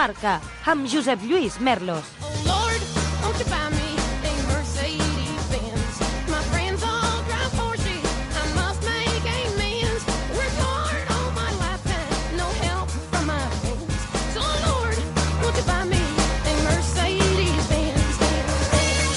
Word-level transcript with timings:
Marca, 0.00 0.38
amb 0.64 0.88
Josep 0.88 1.20
Lluís 1.28 1.58
Merlos. 1.60 2.19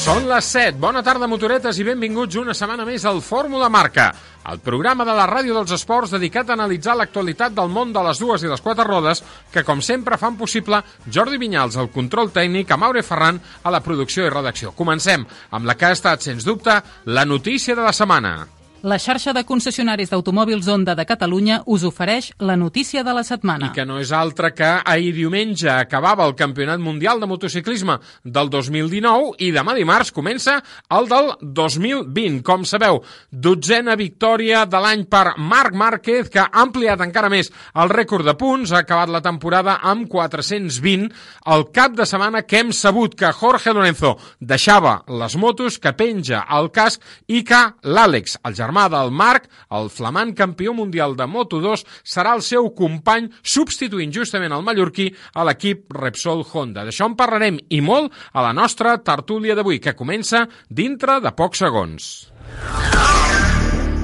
Són 0.04 0.26
les 0.28 0.48
7. 0.52 0.82
Bona 0.84 1.00
tarda, 1.00 1.30
motoretes, 1.32 1.78
i 1.80 1.86
benvinguts 1.88 2.36
una 2.36 2.52
setmana 2.52 2.84
més 2.84 3.06
al 3.08 3.22
Fórmula 3.24 3.70
Marca, 3.72 4.10
el 4.52 4.60
programa 4.60 5.06
de 5.08 5.14
la 5.16 5.30
ràdio 5.30 5.56
dels 5.56 5.72
esports 5.78 6.12
dedicat 6.12 6.50
a 6.50 6.58
analitzar 6.58 6.98
l'actualitat 7.00 7.56
del 7.56 7.72
món 7.72 7.94
de 7.96 8.04
les 8.04 8.20
dues 8.20 8.44
i 8.44 8.52
les 8.52 8.60
quatre 8.66 8.84
rodes, 8.84 9.22
que 9.54 9.64
com 9.64 9.80
sempre 9.80 10.18
fan 10.20 10.36
possible 10.36 10.82
Jordi 11.08 11.40
Vinyals, 11.40 11.78
al 11.80 11.88
control 11.94 12.34
tècnic, 12.36 12.74
a 12.76 12.80
Maure 12.82 13.06
Ferran, 13.08 13.40
a 13.64 13.72
la 13.72 13.80
producció 13.86 14.26
i 14.28 14.34
redacció. 14.34 14.74
Comencem 14.76 15.24
amb 15.56 15.72
la 15.72 15.78
que 15.80 15.88
ha 15.88 15.96
estat, 15.96 16.28
sens 16.28 16.44
dubte, 16.44 16.76
la 17.06 17.24
notícia 17.24 17.72
de 17.72 17.88
la 17.88 17.96
setmana. 17.96 18.36
La 18.84 18.98
xarxa 19.00 19.32
de 19.32 19.46
concessionaris 19.48 20.10
d'automòbils 20.12 20.66
Honda 20.68 20.92
de 20.92 21.06
Catalunya 21.08 21.62
us 21.72 21.86
ofereix 21.88 22.26
la 22.44 22.58
notícia 22.60 23.00
de 23.08 23.14
la 23.16 23.22
setmana. 23.24 23.70
I 23.70 23.72
que 23.72 23.86
no 23.88 23.96
és 24.02 24.10
altra 24.12 24.50
que 24.52 24.68
ahir 24.84 25.14
diumenge 25.16 25.70
acabava 25.72 26.26
el 26.28 26.34
Campionat 26.36 26.82
Mundial 26.84 27.22
de 27.22 27.30
Motociclisme 27.32 27.96
del 28.26 28.52
2019 28.52 29.38
i 29.40 29.54
demà 29.56 29.72
dimarts 29.78 30.12
comença 30.12 30.58
el 30.92 31.08
del 31.08 31.32
2020. 31.40 32.42
Com 32.44 32.66
sabeu, 32.68 33.00
dotzena 33.32 33.96
victòria 33.96 34.66
de 34.68 34.84
l'any 34.84 35.06
per 35.08 35.38
Marc 35.38 35.80
Márquez, 35.80 36.28
que 36.28 36.44
ha 36.44 36.50
ampliat 36.66 37.06
encara 37.08 37.32
més 37.32 37.54
el 37.80 37.88
rècord 37.88 38.28
de 38.28 38.36
punts, 38.36 38.76
ha 38.76 38.84
acabat 38.84 39.08
la 39.08 39.24
temporada 39.24 39.78
amb 39.80 40.12
420. 40.12 41.08
El 41.56 41.70
cap 41.72 41.96
de 41.96 42.04
setmana 42.04 42.44
que 42.44 42.60
hem 42.60 42.76
sabut 42.76 43.16
que 43.16 43.32
Jorge 43.32 43.72
Lorenzo 43.72 44.18
deixava 44.42 45.00
les 45.08 45.40
motos, 45.40 45.80
que 45.80 45.96
penja 45.96 46.44
el 46.52 46.68
casc 46.76 47.00
i 47.32 47.46
que 47.48 47.64
l'Àlex, 47.88 48.42
el 48.44 48.60
germà 48.60 48.73
del 48.74 49.12
Marc, 49.14 49.46
el 49.72 49.90
flamant 49.94 50.34
campió 50.38 50.74
mundial 50.74 51.16
de 51.20 51.28
Moto2, 51.30 51.86
serà 52.04 52.34
el 52.38 52.44
seu 52.46 52.72
company 52.76 53.30
substituint 53.42 54.14
justament 54.16 54.56
el 54.56 54.66
mallorquí 54.66 55.10
a 55.34 55.46
l'equip 55.48 55.94
Repsol 55.94 56.44
Honda. 56.52 56.88
D'això 56.88 57.12
en 57.12 57.18
parlarem 57.20 57.62
i 57.70 57.82
molt 57.86 58.14
a 58.34 58.46
la 58.46 58.54
nostra 58.58 58.98
tertúlia 59.06 59.56
d'avui, 59.56 59.80
que 59.80 59.96
comença 59.96 60.48
dintre 60.70 61.20
de 61.22 61.36
pocs 61.38 61.66
segons. 61.66 62.14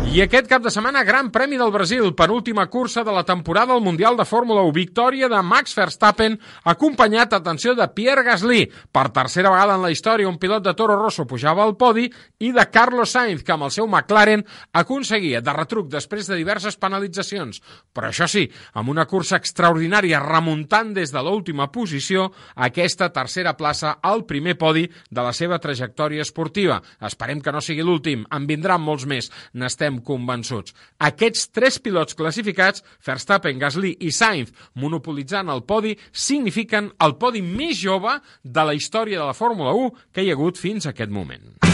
I 0.10 0.24
aquest 0.24 0.48
cap 0.50 0.64
de 0.66 0.72
setmana, 0.74 1.04
Gran 1.06 1.28
Premi 1.30 1.54
del 1.60 1.70
Brasil, 1.70 2.08
penúltima 2.18 2.64
cursa 2.66 3.04
de 3.06 3.12
la 3.14 3.22
temporada 3.24 3.76
al 3.76 3.82
Mundial 3.86 4.16
de 4.18 4.26
Fórmula 4.26 4.64
1. 4.66 4.72
Victòria 4.74 5.28
de 5.30 5.38
Max 5.46 5.76
Verstappen, 5.78 6.40
acompanyat, 6.64 7.36
atenció, 7.38 7.76
de 7.78 7.86
Pierre 7.94 8.24
Gasly. 8.26 8.64
Per 8.92 9.04
tercera 9.14 9.52
vegada 9.54 9.76
en 9.78 9.84
la 9.86 9.92
història, 9.94 10.28
un 10.28 10.40
pilot 10.42 10.64
de 10.66 10.74
Toro 10.74 10.96
Rosso 10.98 11.28
pujava 11.30 11.62
al 11.62 11.76
podi 11.78 12.08
i 12.42 12.50
de 12.52 12.66
Carlos 12.74 13.14
Sainz, 13.14 13.44
que 13.46 13.54
amb 13.54 13.68
el 13.68 13.74
seu 13.76 13.86
McLaren 13.86 14.42
aconseguia 14.74 15.44
de 15.46 15.54
retruc 15.54 15.92
després 15.94 16.26
de 16.26 16.40
diverses 16.42 16.80
penalitzacions. 16.82 17.62
Però 17.94 18.10
això 18.10 18.26
sí, 18.26 18.48
amb 18.82 18.90
una 18.90 19.06
cursa 19.06 19.38
extraordinària, 19.38 20.24
remuntant 20.26 20.90
des 20.98 21.14
de 21.14 21.22
l'última 21.22 21.70
posició 21.70 22.32
aquesta 22.56 23.12
tercera 23.14 23.54
plaça 23.54 24.00
al 24.02 24.26
primer 24.26 24.58
podi 24.58 24.88
de 24.90 25.22
la 25.22 25.38
seva 25.38 25.62
trajectòria 25.62 26.26
esportiva. 26.26 26.82
Esperem 26.98 27.46
que 27.46 27.54
no 27.54 27.62
sigui 27.62 27.86
l'últim, 27.86 28.26
en 28.26 28.50
vindran 28.50 28.82
molts 28.82 29.06
més. 29.06 29.30
N'estem 29.54 29.99
convençuts. 30.06 30.76
Aquests 31.00 31.50
tres 31.56 31.80
pilots 31.80 32.18
classificats, 32.18 32.84
Verstappen, 33.06 33.60
Gasly 33.62 33.96
i 34.00 34.12
Sainz, 34.16 34.54
monopolitzant 34.76 35.52
el 35.54 35.64
podi, 35.64 35.96
signifiquen 36.12 36.92
el 37.06 37.18
podi 37.22 37.44
més 37.46 37.78
jove 37.80 38.20
de 38.44 38.68
la 38.68 38.78
història 38.78 39.22
de 39.22 39.32
la 39.32 39.38
Fórmula 39.38 39.76
1 39.78 40.14
que 40.14 40.26
hi 40.26 40.32
ha 40.32 40.40
hagut 40.40 40.60
fins 40.60 40.88
a 40.88 40.96
aquest 40.96 41.14
moment. 41.14 41.69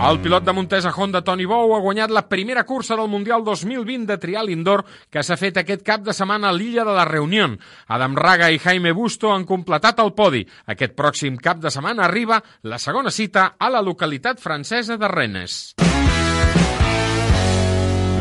El 0.00 0.18
pilot 0.22 0.44
de 0.44 0.52
Montesa 0.56 0.90
Honda, 0.96 1.20
Toni 1.20 1.44
Bou, 1.44 1.74
ha 1.76 1.80
guanyat 1.84 2.10
la 2.10 2.22
primera 2.24 2.62
cursa 2.64 2.96
del 2.96 3.10
Mundial 3.12 3.44
2020 3.44 4.06
de 4.08 4.16
trial 4.16 4.48
indoor 4.48 4.82
que 5.12 5.20
s'ha 5.20 5.36
fet 5.36 5.60
aquest 5.60 5.84
cap 5.84 6.00
de 6.06 6.14
setmana 6.16 6.48
a 6.48 6.56
l'illa 6.56 6.86
de 6.88 6.94
la 6.96 7.04
Reunió. 7.04 7.50
Adam 7.86 8.16
Raga 8.16 8.48
i 8.50 8.58
Jaime 8.58 8.94
Busto 8.96 9.28
han 9.34 9.44
completat 9.44 10.00
el 10.00 10.14
podi. 10.16 10.40
Aquest 10.72 10.96
pròxim 10.96 11.36
cap 11.36 11.60
de 11.60 11.70
setmana 11.70 12.08
arriba 12.08 12.40
la 12.62 12.80
segona 12.80 13.12
cita 13.12 13.52
a 13.60 13.68
la 13.68 13.84
localitat 13.84 14.40
francesa 14.40 14.96
de 14.96 15.12
Rennes. 15.12 15.60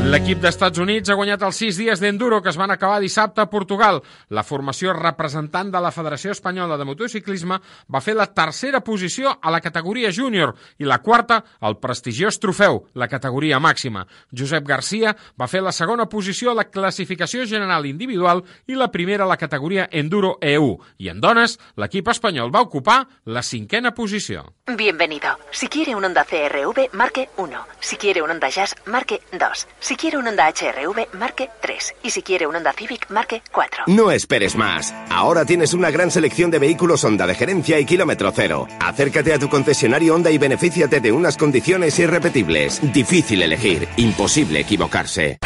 L'equip 0.09 0.39
d'Estats 0.41 0.79
Units 0.81 1.11
ha 1.11 1.15
guanyat 1.19 1.43
els 1.45 1.57
sis 1.61 1.77
dies 1.77 1.99
d'enduro 2.01 2.39
que 2.41 2.49
es 2.49 2.57
van 2.57 2.71
acabar 2.73 2.95
dissabte 2.97 3.43
a 3.43 3.49
Portugal. 3.49 3.99
La 4.33 4.41
formació 4.41 4.89
representant 4.97 5.67
de 5.69 5.77
la 5.85 5.91
Federació 5.93 6.31
Espanyola 6.33 6.79
de 6.81 6.87
Motociclisme 6.89 7.59
va 7.93 8.01
fer 8.01 8.15
la 8.17 8.25
tercera 8.33 8.81
posició 8.81 9.35
a 9.37 9.53
la 9.53 9.59
categoria 9.61 10.09
júnior 10.09 10.55
i 10.81 10.87
la 10.89 10.97
quarta 11.05 11.37
al 11.61 11.77
prestigiós 11.77 12.39
trofeu, 12.41 12.79
la 12.97 13.07
categoria 13.07 13.59
màxima. 13.61 14.07
Josep 14.33 14.65
Garcia 14.65 15.13
va 15.37 15.47
fer 15.51 15.61
la 15.61 15.75
segona 15.77 16.07
posició 16.09 16.55
a 16.55 16.57
la 16.57 16.65
classificació 16.71 17.45
general 17.45 17.85
individual 17.85 18.41
i 18.65 18.79
la 18.81 18.89
primera 18.89 19.27
a 19.27 19.29
la 19.29 19.37
categoria 19.37 19.85
enduro 19.91 20.39
EU. 20.41 20.73
I 20.97 21.13
en 21.13 21.21
dones, 21.21 21.59
l'equip 21.77 22.09
espanyol 22.09 22.49
va 22.49 22.65
ocupar 22.65 23.03
la 23.25 23.45
cinquena 23.45 23.93
posició. 23.93 24.55
Bienvenido. 24.73 25.37
Si 25.51 25.67
quiere 25.67 25.93
un 25.93 26.09
Honda 26.09 26.25
CRV, 26.25 26.89
marque 26.93 27.29
1. 27.37 27.63
Si 27.79 27.95
quiere 27.97 28.23
un 28.23 28.31
Honda 28.31 28.49
Jazz, 28.49 28.73
marque 28.87 29.21
2. 29.37 29.67
Si 29.79 29.98
quiere 29.99 30.17
un 30.17 30.27
Honda 30.27 30.47
HRV, 30.47 31.13
marque 31.17 31.49
3. 31.61 31.95
Y 32.03 32.11
si 32.11 32.21
quiere 32.23 32.47
un 32.47 32.55
Honda 32.55 32.71
Civic, 32.73 33.09
marque 33.09 33.41
4. 33.51 33.83
No 33.87 34.11
esperes 34.11 34.55
más. 34.55 34.93
Ahora 35.09 35.43
tienes 35.45 35.73
una 35.73 35.91
gran 35.91 36.09
selección 36.09 36.49
de 36.49 36.59
vehículos 36.59 37.03
Honda 37.03 37.27
de 37.27 37.35
gerencia 37.35 37.79
y 37.79 37.85
kilómetro 37.85 38.31
cero. 38.33 38.67
Acércate 38.79 39.33
a 39.33 39.39
tu 39.39 39.49
concesionario 39.49 40.15
Honda 40.15 40.31
y 40.31 40.38
benefíciate 40.38 41.01
de 41.01 41.11
unas 41.11 41.35
condiciones 41.35 41.99
irrepetibles. 41.99 42.79
Difícil 42.93 43.41
elegir, 43.41 43.88
imposible 43.97 44.61
equivocarse. 44.61 45.38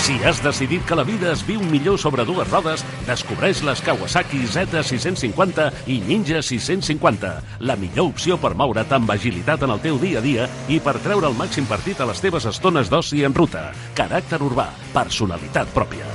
Si 0.00 0.16
has 0.24 0.42
decidit 0.42 0.84
que 0.88 0.96
la 0.96 1.04
vida 1.04 1.32
es 1.32 1.42
viu 1.46 1.60
millor 1.60 1.98
sobre 2.00 2.24
dues 2.24 2.48
rodes, 2.48 2.84
descobreix 3.06 3.60
les 3.66 3.80
Kawasaki 3.84 4.38
Z650 4.48 5.66
i 5.92 6.00
Ninja 6.06 6.40
650, 6.42 7.32
la 7.60 7.76
millor 7.76 8.06
opció 8.14 8.38
per 8.40 8.54
moure't 8.56 8.94
amb 8.96 9.10
agilitat 9.12 9.62
en 9.66 9.70
el 9.76 9.80
teu 9.84 9.98
dia 10.00 10.18
a 10.18 10.22
dia 10.24 10.48
i 10.72 10.80
per 10.80 10.96
treure 11.04 11.28
el 11.28 11.36
màxim 11.36 11.66
partit 11.68 12.00
a 12.00 12.06
les 12.08 12.20
teves 12.24 12.48
estones 12.48 12.88
d'oci 12.90 13.24
en 13.28 13.34
ruta. 13.36 13.74
Caràcter 13.94 14.40
urbà, 14.40 14.70
personalitat 14.96 15.68
pròpia. 15.76 16.06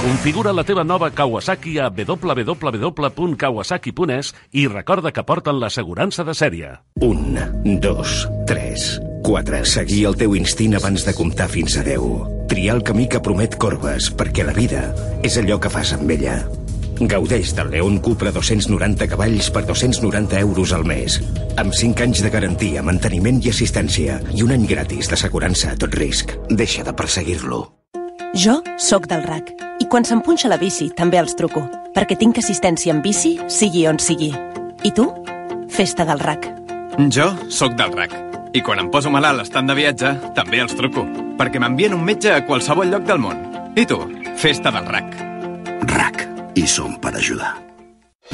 Configura 0.00 0.52
la 0.52 0.64
teva 0.64 0.84
nova 0.84 1.10
Kawasaki 1.12 1.78
a 1.80 1.88
www.kawasaki.es 1.88 4.34
i 4.52 4.66
recorda 4.68 5.12
que 5.12 5.24
porten 5.24 5.60
l'assegurança 5.60 6.24
de 6.24 6.34
sèrie. 6.36 6.80
Un, 7.04 7.38
dos, 7.80 8.28
tres, 8.48 9.00
quatre. 9.22 9.64
Seguir 9.64 10.06
el 10.10 10.16
teu 10.16 10.34
instint 10.36 10.74
abans 10.78 11.04
de 11.06 11.14
comptar 11.14 11.48
fins 11.48 11.76
a 11.78 11.84
10. 11.86 12.46
Triar 12.50 12.76
el 12.76 12.82
camí 12.82 13.06
que 13.08 13.20
promet 13.22 13.56
corbes, 13.60 14.10
perquè 14.10 14.44
la 14.46 14.56
vida 14.56 14.90
és 15.22 15.36
allò 15.38 15.60
que 15.60 15.70
fas 15.70 15.92
amb 15.96 16.10
ella. 16.10 16.40
Gaudeix 17.00 17.54
del 17.56 17.70
León 17.72 17.98
Cupra 18.04 18.30
290 18.30 19.08
cavalls 19.08 19.48
per 19.50 19.64
290 19.64 20.38
euros 20.40 20.72
al 20.76 20.84
mes. 20.84 21.20
Amb 21.56 21.72
5 21.72 22.04
anys 22.04 22.20
de 22.20 22.30
garantia, 22.30 22.82
manteniment 22.82 23.40
i 23.40 23.52
assistència 23.52 24.20
i 24.34 24.44
un 24.44 24.52
any 24.52 24.66
gratis 24.68 25.08
d'assegurança 25.08 25.72
a 25.72 25.80
tot 25.80 25.96
risc. 25.96 26.36
Deixa 26.50 26.84
de 26.84 26.92
perseguir-lo. 26.92 27.64
Jo 28.36 28.60
sóc 28.78 29.08
del 29.10 29.24
RAC 29.26 29.54
i 29.80 29.88
quan 29.90 30.04
se'm 30.04 30.20
punxa 30.22 30.52
la 30.52 30.60
bici 30.60 30.90
també 30.94 31.18
els 31.18 31.34
truco, 31.34 31.64
perquè 31.96 32.18
tinc 32.20 32.38
assistència 32.38 32.94
en 32.94 33.02
bici 33.02 33.38
sigui 33.48 33.86
on 33.90 33.98
sigui. 33.98 34.34
I 34.84 34.92
tu? 34.92 35.08
Festa 35.72 36.04
del 36.04 36.20
RAC. 36.20 36.50
Jo 37.08 37.32
sóc 37.48 37.78
del 37.80 37.96
RAC 37.96 38.29
i 38.52 38.62
quan 38.66 38.82
em 38.82 38.90
poso 38.90 39.12
malalt 39.12 39.44
estant 39.46 39.70
de 39.70 39.76
viatge 39.78 40.12
també 40.36 40.60
els 40.64 40.76
truco, 40.76 41.06
perquè 41.38 41.62
m'envien 41.62 41.94
un 41.96 42.04
metge 42.04 42.34
a 42.34 42.44
qualsevol 42.46 42.90
lloc 42.90 43.06
del 43.08 43.22
món. 43.22 43.46
I 43.78 43.86
tu? 43.86 44.02
Festa 44.40 44.74
del 44.74 44.90
RAC. 44.90 45.18
RAC. 45.94 46.28
I 46.58 46.66
som 46.66 46.96
per 47.00 47.14
ajudar. 47.14 47.69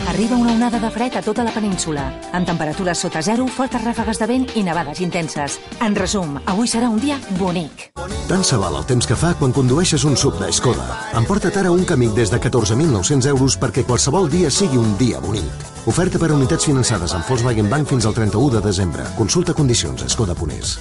Arriba 0.06 0.36
una 0.36 0.52
onada 0.52 0.78
de 0.78 0.90
fred 0.90 1.16
a 1.16 1.22
tota 1.22 1.44
la 1.44 1.52
península, 1.54 2.04
amb 2.32 2.46
temperatures 2.46 2.98
sota 2.98 3.22
zero, 3.22 3.46
fortes 3.48 3.82
ràfegues 3.82 4.20
de 4.20 4.26
vent 4.30 4.46
i 4.54 4.62
nevades 4.62 5.00
intenses. 5.00 5.58
En 5.80 5.96
resum, 5.96 6.36
avui 6.46 6.68
serà 6.68 6.90
un 6.92 7.00
dia 7.00 7.18
bonic. 7.40 7.90
Tant 8.26 8.42
se 8.42 8.58
val 8.58 8.74
el 8.74 8.86
temps 8.86 9.06
que 9.06 9.16
fa 9.18 9.32
quan 9.38 9.52
condueixes 9.54 10.04
un 10.04 10.16
sub 10.16 10.38
de 10.40 10.50
Skoda. 10.52 10.86
Emporta't 11.14 11.60
ara 11.60 11.70
un 11.70 11.84
Kamiq 11.86 12.14
des 12.16 12.32
de 12.32 12.40
14.900 12.42 13.30
euros 13.30 13.58
perquè 13.58 13.86
qualsevol 13.86 14.28
dia 14.30 14.50
sigui 14.50 14.78
un 14.82 14.96
dia 14.98 15.20
bonic. 15.20 15.70
Oferta 15.86 16.18
per 16.18 16.32
unitats 16.34 16.66
finançades 16.66 17.14
amb 17.14 17.28
Volkswagen 17.28 17.70
Bank 17.70 17.94
fins 17.94 18.06
al 18.06 18.14
31 18.14 18.58
de 18.58 18.66
desembre. 18.66 19.06
Consulta 19.16 19.54
condicions 19.54 20.02
a 20.02 20.08
skoda.es. 20.10 20.78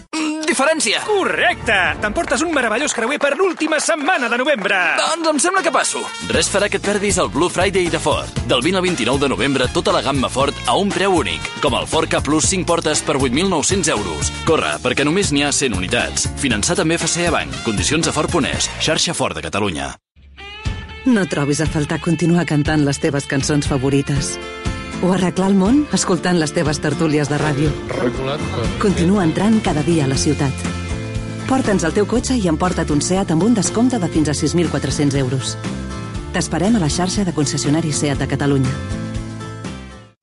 diferència. 0.55 1.01
Correcte! 1.03 1.75
T'emportes 2.01 2.43
un 2.45 2.53
meravellós 2.55 2.95
creuer 2.95 3.19
per 3.19 3.33
l'última 3.35 3.79
setmana 3.83 4.29
de 4.31 4.39
novembre. 4.39 4.77
Doncs 5.01 5.31
em 5.33 5.41
sembla 5.43 5.63
que 5.65 5.73
passo. 5.75 6.03
Res 6.31 6.49
farà 6.51 6.69
que 6.71 6.79
et 6.79 6.85
perdis 6.85 7.19
el 7.19 7.29
Blue 7.33 7.51
Friday 7.51 7.89
de 7.91 7.99
Ford. 7.99 8.31
Del 8.47 8.63
20 8.63 8.79
al 8.79 8.85
29 8.87 9.23
de 9.25 9.29
novembre, 9.29 9.67
tota 9.73 9.93
la 9.95 10.01
gamma 10.05 10.29
Ford 10.31 10.55
a 10.65 10.77
un 10.79 10.93
preu 10.93 11.17
únic, 11.19 11.43
com 11.61 11.75
el 11.75 11.87
Ford 11.91 12.09
K 12.09 12.21
Plus 12.23 12.47
5 12.53 12.67
portes 12.69 13.03
per 13.03 13.17
8.900 13.19 13.91
euros. 13.91 14.31
Corre, 14.47 14.77
perquè 14.83 15.05
només 15.05 15.33
n'hi 15.35 15.43
ha 15.43 15.51
100 15.51 15.75
unitats. 15.75 16.29
Finançat 16.41 16.79
amb 16.83 16.95
FCA 16.95 17.33
Bank. 17.35 17.63
Condicions 17.67 18.07
a 18.07 18.15
Ford.es. 18.15 18.69
Xarxa 18.79 19.17
Ford 19.17 19.35
de 19.35 19.43
Catalunya. 19.43 19.91
No 21.05 21.27
trobis 21.29 21.59
a 21.61 21.67
faltar 21.69 21.99
continuar 22.01 22.47
cantant 22.49 22.81
les 22.87 22.97
teves 22.97 23.27
cançons 23.29 23.67
favorites. 23.69 24.37
O 25.03 25.11
arreglar 25.11 25.49
el 25.51 25.57
món 25.59 25.83
escoltant 25.93 26.39
les 26.39 26.53
teves 26.55 26.79
tertúlies 26.79 27.29
de 27.29 27.39
ràdio. 27.41 27.71
Continua 28.81 29.25
entrant 29.27 29.59
cada 29.63 29.83
dia 29.83 30.05
a 30.05 30.11
la 30.11 30.17
ciutat. 30.17 30.67
Porta'ns 31.49 31.83
el 31.85 31.93
teu 31.93 32.07
cotxe 32.09 32.37
i 32.39 32.47
emporta't 32.49 32.93
un 32.93 33.01
SEAT 33.05 33.35
amb 33.35 33.43
un 33.45 33.53
descompte 33.53 33.99
de 34.01 34.09
fins 34.09 34.31
a 34.31 34.37
6.400 34.37 35.19
euros. 35.19 35.57
T'esperem 36.33 36.75
a 36.75 36.83
la 36.83 36.89
xarxa 36.89 37.23
de 37.23 37.33
concessionaris 37.35 38.01
SEAT 38.01 38.23
de 38.23 38.29
Catalunya. 38.31 38.71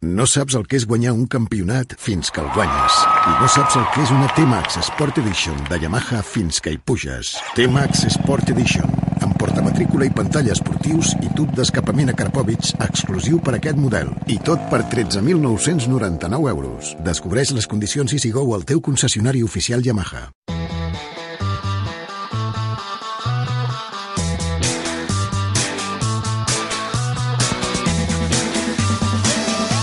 No 0.03 0.27
saps 0.27 0.57
el 0.59 0.65
que 0.67 0.75
és 0.81 0.85
guanyar 0.91 1.13
un 1.15 1.29
campionat 1.31 1.95
fins 1.95 2.33
que 2.35 2.43
el 2.43 2.49
guanyes. 2.57 2.97
I 3.31 3.37
no 3.39 3.47
saps 3.47 3.77
el 3.79 3.85
que 3.95 4.03
és 4.03 4.11
una 4.11 4.27
T-Max 4.35 4.81
Sport 4.89 5.21
Edition 5.23 5.63
de 5.71 5.79
Yamaha 5.79 6.25
fins 6.27 6.59
que 6.61 6.75
hi 6.75 6.81
puges. 6.91 7.37
T-Max 7.55 8.03
Sport 8.17 8.51
Edition, 8.51 8.91
amb 9.23 9.37
portamatrícula 9.41 10.07
i 10.09 10.13
pantalla 10.15 10.53
esportius 10.53 11.15
i 11.23 11.31
tub 11.37 11.53
d'escapament 11.57 12.13
a 12.13 12.17
Karpovich 12.19 12.75
exclusiu 12.83 13.41
per 13.41 13.57
aquest 13.59 13.81
model. 13.81 14.13
I 14.27 14.39
tot 14.43 14.63
per 14.73 14.83
13.999 14.93 16.53
euros. 16.53 16.95
Descobreix 17.07 17.55
les 17.57 17.69
condicions 17.71 18.13
i 18.13 18.21
sigueu 18.23 18.55
al 18.55 18.67
teu 18.69 18.83
concessionari 18.85 19.43
oficial 19.43 19.85
Yamaha. 19.85 20.29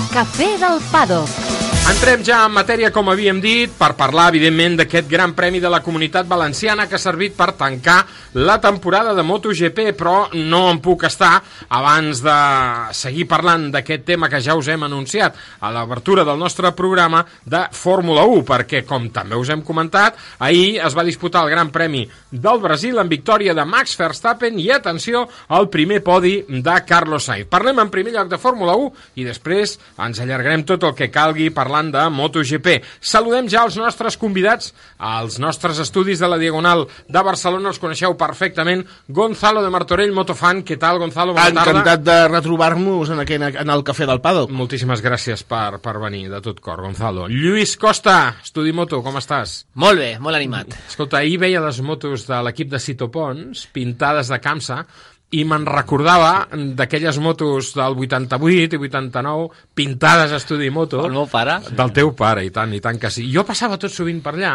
Cafè 0.10 0.58
del 0.60 0.82
Paddock. 0.92 1.49
Entrem 1.90 2.22
ja 2.22 2.44
en 2.46 2.52
matèria, 2.54 2.92
com 2.94 3.08
havíem 3.10 3.40
dit, 3.42 3.72
per 3.74 3.96
parlar, 3.98 4.28
evidentment, 4.30 4.76
d'aquest 4.78 5.08
gran 5.10 5.32
premi 5.34 5.58
de 5.58 5.72
la 5.74 5.80
comunitat 5.82 6.28
valenciana 6.30 6.86
que 6.86 7.00
ha 7.00 7.02
servit 7.02 7.34
per 7.34 7.56
tancar 7.58 8.04
la 8.38 8.60
temporada 8.62 9.16
de 9.18 9.24
MotoGP, 9.26 9.96
però 9.98 10.28
no 10.36 10.60
em 10.70 10.78
puc 10.86 11.08
estar 11.08 11.32
abans 11.74 12.22
de 12.22 12.36
seguir 12.94 13.26
parlant 13.32 13.72
d'aquest 13.74 14.06
tema 14.06 14.30
que 14.30 14.38
ja 14.38 14.54
us 14.54 14.70
hem 14.70 14.86
anunciat 14.86 15.40
a 15.66 15.72
l'obertura 15.74 16.24
del 16.28 16.38
nostre 16.38 16.70
programa 16.78 17.24
de 17.42 17.64
Fórmula 17.74 18.22
1, 18.22 18.46
perquè, 18.46 18.84
com 18.86 19.10
també 19.10 19.40
us 19.40 19.50
hem 19.50 19.66
comentat, 19.66 20.22
ahir 20.46 20.78
es 20.86 20.94
va 20.94 21.08
disputar 21.08 21.42
el 21.48 21.56
Gran 21.56 21.74
Premi 21.74 22.04
del 22.30 22.62
Brasil 22.62 23.02
en 23.02 23.10
victòria 23.10 23.58
de 23.58 23.66
Max 23.66 23.98
Verstappen 23.98 24.62
i, 24.62 24.70
atenció, 24.70 25.26
al 25.48 25.72
primer 25.74 26.04
podi 26.06 26.38
de 26.48 26.78
Carlos 26.86 27.26
Sainz. 27.32 27.50
Parlem 27.50 27.82
en 27.82 27.90
primer 27.90 28.14
lloc 28.14 28.30
de 28.30 28.38
Fórmula 28.38 28.78
1 28.78 28.94
i 29.24 29.26
després 29.26 29.80
ens 29.98 30.22
allargarem 30.22 30.68
tot 30.70 30.86
el 30.86 30.94
que 30.94 31.10
calgui 31.10 31.50
parlant 31.50 31.79
de 31.88 32.04
MotoGP. 32.12 32.76
Saludem 33.00 33.48
ja 33.52 33.64
els 33.64 33.78
nostres 33.80 34.18
convidats 34.20 34.74
als 35.00 35.40
nostres 35.40 35.80
estudis 35.80 36.20
de 36.20 36.28
la 36.28 36.38
Diagonal 36.42 36.86
de 37.08 37.24
Barcelona. 37.24 37.72
Els 37.72 37.80
coneixeu 37.80 38.18
perfectament. 38.20 38.84
Gonzalo 39.08 39.64
de 39.64 39.72
Martorell, 39.74 40.14
motofan. 40.16 40.62
Què 40.68 40.76
tal, 40.82 41.00
Gonzalo? 41.02 41.34
Bona 41.38 41.56
tarda. 41.56 41.80
Encantat 41.80 42.04
de 42.06 42.18
retrobar-nos 42.28 43.14
en, 43.16 43.24
aquell, 43.24 43.48
en 43.50 43.74
el 43.76 43.86
Cafè 43.88 44.08
del 44.10 44.22
Paddock. 44.24 44.52
Moltíssimes 44.52 45.04
gràcies 45.06 45.46
per, 45.48 45.80
per 45.84 45.96
venir, 46.04 46.28
de 46.34 46.42
tot 46.46 46.60
cor, 46.64 46.84
Gonzalo. 46.84 47.30
Lluís 47.32 47.78
Costa, 47.80 48.18
Estudi 48.44 48.76
Moto, 48.76 49.00
com 49.06 49.18
estàs? 49.22 49.62
Molt 49.80 50.04
bé, 50.04 50.12
molt 50.20 50.38
animat. 50.38 50.76
Escolta, 50.90 51.24
ahir 51.24 51.40
veia 51.42 51.64
les 51.64 51.80
motos 51.86 52.28
de 52.28 52.44
l'equip 52.46 52.70
de 52.74 52.84
Cito 52.84 53.10
Pons 53.14 53.66
pintades 53.74 54.30
de 54.30 54.40
Camsa 54.44 54.84
i 55.38 55.44
me'n 55.46 55.66
recordava 55.70 56.48
d'aquelles 56.78 57.20
motos 57.22 57.74
del 57.78 57.98
88 58.02 58.78
i 58.78 58.84
89 58.90 59.50
pintades 59.78 60.34
a 60.34 60.40
estudi 60.42 60.72
moto. 60.74 61.04
El 61.06 61.14
meu 61.14 61.28
pare? 61.30 61.60
Del 61.70 61.94
teu 61.94 62.14
pare, 62.18 62.46
i 62.48 62.54
tant, 62.54 62.74
i 62.74 62.82
tant 62.82 62.98
que 63.02 63.12
sí. 63.14 63.28
Jo 63.34 63.46
passava 63.46 63.78
tot 63.78 63.94
sovint 63.94 64.24
per 64.26 64.34
allà 64.38 64.54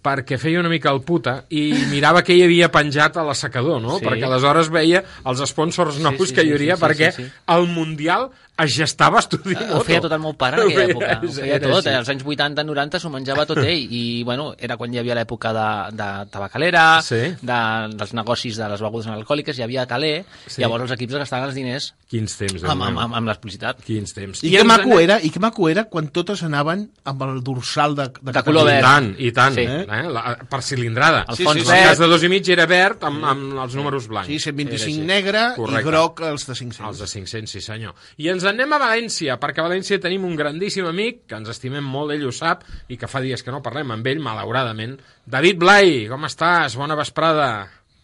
perquè 0.00 0.38
feia 0.40 0.60
una 0.60 0.70
mica 0.72 0.92
el 0.94 1.02
puta 1.04 1.42
i 1.52 1.70
mirava 1.90 2.22
què 2.24 2.32
hi 2.36 2.44
havia 2.46 2.70
penjat 2.72 3.18
a 3.20 3.24
l'assecador, 3.26 3.80
no? 3.84 3.98
Sí. 3.98 4.06
Perquè 4.06 4.28
aleshores 4.28 4.70
veia 4.72 5.02
els 5.28 5.42
sponsors 5.48 6.00
nous 6.00 6.20
sí, 6.20 6.34
que 6.34 6.44
hi 6.44 6.48
sí, 6.48 6.54
hauria 6.56 6.76
sí, 6.76 6.80
sí, 6.80 6.84
perquè 6.86 7.10
sí, 7.12 7.26
sí. 7.26 7.42
el 7.56 7.68
Mundial 7.68 8.30
es 8.64 8.74
gestava 8.76 9.18
a 9.18 9.20
estudi 9.20 9.54
moto. 9.54 9.78
Ho 9.78 9.84
feia 9.84 10.00
tot 10.00 10.12
el 10.12 10.20
meu 10.20 10.34
pare 10.34 10.60
en 10.60 10.68
aquella 10.68 10.86
època. 10.92 11.20
Ho 11.24 11.32
feia 11.32 11.54
Era 11.56 11.68
tot. 11.68 11.76
així. 11.78 11.88
Eh? 11.88 11.96
Als 12.00 12.08
anys 12.14 12.24
80-90 12.24 13.00
s'ho 13.00 13.10
menjava 13.10 13.46
tot 13.46 13.58
ell. 13.58 13.86
I, 13.90 14.22
bueno, 14.24 14.54
era 14.58 14.76
quan 14.76 14.92
hi 14.94 14.98
havia 14.98 15.14
l'època 15.14 15.52
de, 15.56 15.66
de 15.96 16.08
tabacalera, 16.30 17.00
Sí. 17.02 17.20
de, 17.40 17.60
dels 17.96 18.12
negocis 18.14 18.56
de 18.56 18.68
les 18.68 18.80
begudes 18.80 19.06
alcohòliques, 19.08 19.58
hi 19.58 19.62
havia 19.62 19.86
caler, 19.86 20.24
Sí. 20.46 20.60
llavors 20.62 20.82
els 20.88 20.92
equips 20.96 21.14
gastaven 21.14 21.48
els 21.48 21.54
diners 21.54 21.94
Quins 22.10 22.36
temps, 22.36 22.64
amb, 22.64 22.82
amb, 22.82 22.98
amb, 22.98 23.14
amb 23.14 23.28
l'explicitat. 23.28 23.82
Quins 23.86 24.12
temps. 24.12 24.42
I, 24.42 24.50
que 24.50 24.64
maco 24.64 24.98
era, 24.98 25.20
i 25.22 25.30
que 25.30 25.38
maco 25.38 25.68
era 25.70 25.84
quan 25.84 26.08
totes 26.10 26.42
anaven 26.42 26.88
amb 27.04 27.22
el 27.22 27.42
dorsal 27.44 27.94
de, 27.94 28.08
de, 28.20 28.32
De 28.32 28.42
color 28.42 28.66
I 28.66 28.72
verd. 28.72 28.82
tant, 28.82 29.14
i 29.18 29.30
tant. 29.32 29.54
Sí. 29.54 29.60
Eh? 29.62 30.02
La, 30.10 30.36
per 30.50 30.60
cilindrada. 30.62 31.24
El 31.28 31.36
Sí, 31.36 31.44
fons 31.44 31.60
sí, 31.60 31.64
sí. 31.64 31.70
verd. 31.70 31.86
cas 31.92 31.98
de 32.02 32.06
dos 32.10 32.22
i 32.26 32.28
mig 32.32 32.48
era 32.50 32.66
verd 32.66 33.04
amb, 33.06 33.24
amb 33.24 33.60
els 33.62 33.74
números 33.78 34.08
blancs. 34.10 34.26
Sí, 34.26 34.40
125 34.40 34.74
Era 34.74 34.90
així. 34.90 35.06
negre 35.06 35.44
Correcte. 35.54 35.80
i 35.80 35.90
groc 35.90 36.20
els 36.32 36.46
de 36.48 36.54
500. 36.54 36.88
Els 36.88 36.98
de 36.98 37.06
500, 37.06 37.50
sí 37.50 37.60
senyor. 37.60 37.94
I 38.18 38.28
ens 38.28 38.42
en 38.44 38.49
anem 38.50 38.72
a 38.76 38.80
València, 38.82 39.38
perquè 39.40 39.62
a 39.62 39.66
València 39.68 40.00
tenim 40.02 40.24
un 40.28 40.36
grandíssim 40.38 40.86
amic, 40.90 41.24
que 41.30 41.38
ens 41.40 41.48
estimem 41.54 41.84
molt, 41.86 42.12
ell 42.14 42.28
ho 42.28 42.32
sap, 42.34 42.66
i 42.92 42.98
que 43.00 43.08
fa 43.10 43.22
dies 43.24 43.42
que 43.46 43.54
no 43.54 43.62
parlem 43.64 43.90
amb 43.96 44.06
ell, 44.12 44.20
malauradament. 44.22 44.98
David 45.26 45.58
Blai, 45.62 46.00
com 46.10 46.26
estàs? 46.28 46.76
Bona 46.78 46.96
vesprada. 46.98 47.50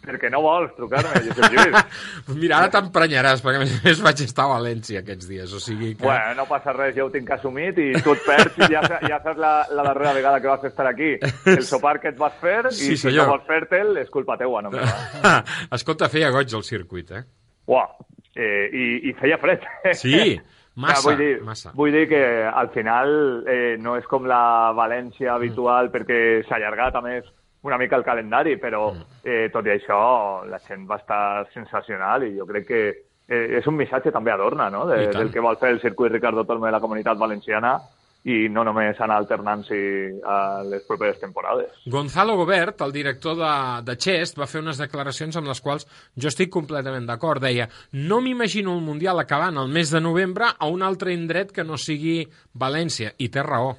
Perquè 0.06 0.28
no 0.30 0.38
vols 0.38 0.70
trucar-me, 0.76 1.18
Josep 1.26 1.50
Lluís. 1.50 2.02
Mira, 2.38 2.60
ara 2.60 2.68
t'emprenyaràs, 2.70 3.40
perquè 3.42 3.58
a 3.58 3.62
més 3.64 3.72
a 3.74 3.80
més 3.88 4.02
vaig 4.04 4.20
estar 4.22 4.44
a 4.46 4.52
València 4.52 5.00
aquests 5.02 5.26
dies, 5.26 5.50
o 5.50 5.58
sigui 5.58 5.96
que... 5.96 6.04
Bueno, 6.06 6.36
no 6.38 6.44
passa 6.46 6.70
res, 6.76 6.92
ja 6.94 7.02
ho 7.02 7.10
tinc 7.10 7.32
assumit 7.34 7.80
i 7.82 7.88
tu 8.04 8.14
et 8.14 8.22
perds 8.22 8.60
i 8.62 8.68
ja, 8.70 8.84
ja 9.02 9.18
saps 9.24 9.40
la, 9.42 9.50
la 9.74 9.86
darrera 9.88 10.12
vegada 10.14 10.38
que 10.44 10.52
vas 10.52 10.62
estar 10.68 10.86
aquí. 10.86 11.16
El 11.50 11.64
sopar 11.66 11.96
que 11.98 12.12
et 12.14 12.20
vas 12.22 12.36
fer 12.38 12.60
i 12.68 12.74
Sí, 12.76 12.92
si 12.92 13.00
senyor. 13.08 13.26
no 13.26 13.34
vols 13.34 13.48
fer-te'l 13.50 13.98
és 14.04 14.12
culpa 14.14 14.38
teua, 14.38 14.62
no 14.62 14.70
meva. 14.76 14.94
Escolta, 15.80 16.06
feia 16.12 16.30
goig 16.30 16.54
el 16.54 16.62
circuit, 16.70 17.10
eh? 17.10 17.24
Uau, 17.66 17.98
eh, 18.36 18.68
i, 18.72 19.08
i 19.10 19.12
feia 19.18 19.38
fred. 19.38 19.64
Sí, 19.96 20.36
massa, 20.76 21.08
vull 21.08 21.16
dir, 21.18 21.32
massa. 21.42 21.72
Vull 21.74 21.92
dir 21.92 22.06
que 22.08 22.20
al 22.46 22.68
final 22.70 23.44
eh, 23.48 23.76
no 23.80 23.96
és 23.96 24.06
com 24.06 24.26
la 24.28 24.72
València 24.76 25.32
Mm. 25.32 25.34
habitual 25.36 25.90
perquè 25.90 26.44
s'ha 26.46 26.56
allargat 26.60 26.94
a 26.96 27.00
més 27.02 27.24
una 27.66 27.78
mica 27.78 27.96
el 27.96 28.04
calendari, 28.04 28.56
però 28.62 28.92
Mm. 28.92 29.02
eh, 29.24 29.48
tot 29.52 29.66
i 29.66 29.70
això 29.74 30.44
la 30.46 30.58
gent 30.60 30.84
va 30.88 30.96
estar 31.00 31.48
sensacional 31.52 32.22
i 32.28 32.36
jo 32.36 32.46
crec 32.46 32.66
que 32.68 32.82
eh, 33.28 33.58
és 33.58 33.66
un 33.66 33.74
missatge 33.74 34.12
també 34.12 34.30
a 34.30 34.36
Dorna, 34.36 34.68
no? 34.70 34.84
De, 34.86 35.08
del 35.08 35.32
que 35.32 35.40
vol 35.42 35.56
fer 35.58 35.70
el 35.74 35.80
circuit 35.80 36.12
Ricardo 36.12 36.44
Torme 36.44 36.68
de 36.68 36.72
la 36.76 36.80
comunitat 36.80 37.18
valenciana 37.18 37.80
i 38.26 38.48
no 38.50 38.64
només 38.66 38.98
anar 39.02 39.20
alternant-s'hi 39.20 39.80
a 40.26 40.38
les 40.66 40.82
properes 40.88 41.20
temporades. 41.22 41.70
Gonzalo 41.86 42.34
Gobert, 42.40 42.82
el 42.82 42.92
director 42.92 43.36
de, 43.38 43.54
de 43.86 43.96
Chest, 44.02 44.38
va 44.40 44.48
fer 44.50 44.64
unes 44.64 44.80
declaracions 44.82 45.38
amb 45.38 45.46
les 45.46 45.62
quals 45.62 45.86
jo 46.18 46.30
estic 46.32 46.50
completament 46.50 47.06
d'acord. 47.06 47.44
Deia, 47.44 47.68
no 47.94 48.18
m'imagino 48.24 48.74
el 48.74 48.82
Mundial 48.82 49.22
acabant 49.22 49.60
el 49.62 49.70
mes 49.70 49.92
de 49.94 50.02
novembre 50.02 50.50
a 50.58 50.70
un 50.72 50.82
altre 50.82 51.14
indret 51.14 51.52
que 51.54 51.64
no 51.64 51.78
sigui 51.78 52.24
València. 52.58 53.12
I 53.22 53.28
té 53.30 53.44
raó. 53.46 53.76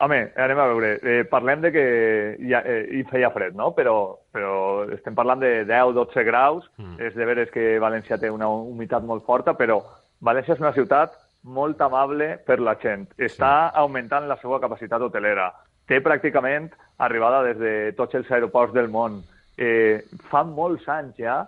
Home, 0.00 0.20
anem 0.40 0.60
a 0.62 0.66
veure. 0.70 0.90
Eh, 1.02 1.24
parlem 1.28 1.64
de 1.66 1.72
que 1.74 1.82
ja, 2.48 2.62
eh, 2.64 2.84
hi 2.96 3.02
feia 3.10 3.32
fred, 3.34 3.56
no? 3.58 3.72
Però, 3.76 3.96
però 4.32 4.52
estem 4.94 5.16
parlant 5.18 5.42
de 5.42 5.50
10-12 5.68 6.24
graus. 6.24 6.70
Mm. 6.78 7.00
És 7.08 7.18
de 7.18 7.26
veres 7.28 7.50
que 7.52 7.74
València 7.82 8.16
té 8.22 8.30
una 8.30 8.48
humitat 8.48 9.04
molt 9.04 9.26
forta, 9.26 9.56
però 9.58 9.82
València 10.24 10.54
és 10.54 10.62
una 10.62 10.72
ciutat 10.76 11.18
molt 11.44 11.80
amable 11.80 12.34
per 12.46 12.58
la 12.60 12.76
gent. 12.80 13.06
Està 13.18 13.70
augmentant 13.82 14.26
la 14.28 14.36
seva 14.42 14.60
capacitat 14.60 15.02
hotelera. 15.02 15.50
Té 15.88 16.00
pràcticament 16.04 16.68
arribada 17.02 17.42
des 17.48 17.58
de 17.58 17.72
tots 17.96 18.14
els 18.14 18.30
aeroports 18.30 18.74
del 18.76 18.90
món. 18.92 19.22
Eh, 19.56 20.02
fa 20.30 20.44
molts 20.44 20.86
anys 20.88 21.16
ja 21.18 21.40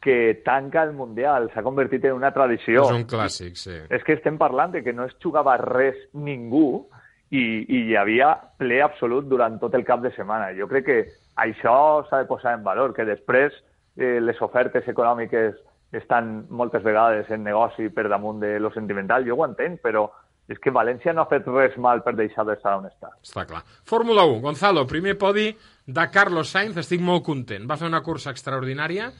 que 0.00 0.42
tanca 0.44 0.84
el 0.84 0.92
Mundial. 0.94 1.50
S'ha 1.52 1.64
convertit 1.66 2.04
en 2.06 2.18
una 2.20 2.30
tradició. 2.32 2.84
És 2.84 3.00
un 3.00 3.08
clàssic, 3.08 3.56
sí. 3.58 3.76
És 3.90 4.04
que 4.06 4.14
estem 4.18 4.38
parlant 4.38 4.72
de 4.76 4.84
que 4.84 4.94
no 4.94 5.08
es 5.08 5.16
jugava 5.22 5.56
res 5.60 5.98
ningú 6.14 6.86
i, 7.30 7.40
i 7.40 7.80
hi 7.88 7.96
havia 7.98 8.34
ple 8.60 8.82
absolut 8.84 9.26
durant 9.28 9.58
tot 9.60 9.74
el 9.74 9.84
cap 9.84 10.04
de 10.04 10.12
setmana. 10.14 10.52
Jo 10.56 10.68
crec 10.70 10.86
que 10.86 11.00
això 11.38 12.04
s'ha 12.08 12.22
de 12.22 12.28
posar 12.30 12.54
en 12.56 12.64
valor, 12.64 12.94
que 12.94 13.08
després 13.08 13.52
eh, 13.96 14.18
les 14.22 14.40
ofertes 14.42 14.86
econòmiques 14.88 15.58
estan 15.92 16.46
moltes 16.50 16.82
vegades 16.84 17.30
en 17.30 17.44
negoci 17.46 17.88
per 17.94 18.08
damunt 18.08 18.40
de 18.40 18.58
lo 18.60 18.70
sentimental. 18.74 19.24
Jo 19.26 19.36
ho 19.38 19.46
entenc, 19.46 19.80
però 19.80 20.06
és 20.48 20.58
que 20.60 20.72
València 20.72 21.12
no 21.12 21.22
ha 21.22 21.28
fet 21.28 21.46
res 21.48 21.76
mal 21.76 22.02
per 22.04 22.14
deixar 22.16 22.44
d'estar 22.48 22.78
on 22.78 22.86
està. 22.88 23.10
Està 23.24 23.44
clar. 23.48 23.62
Fórmula 23.84 24.24
1, 24.24 24.40
Gonzalo, 24.44 24.86
primer 24.88 25.16
podi 25.20 25.50
de 25.86 26.06
Carlos 26.12 26.48
Sainz, 26.52 26.76
estic 26.80 27.00
molt 27.04 27.24
content. 27.24 27.66
Va 27.68 27.76
fer 27.76 27.88
una 27.88 28.00
cursa 28.04 28.32
extraordinària 28.32 29.10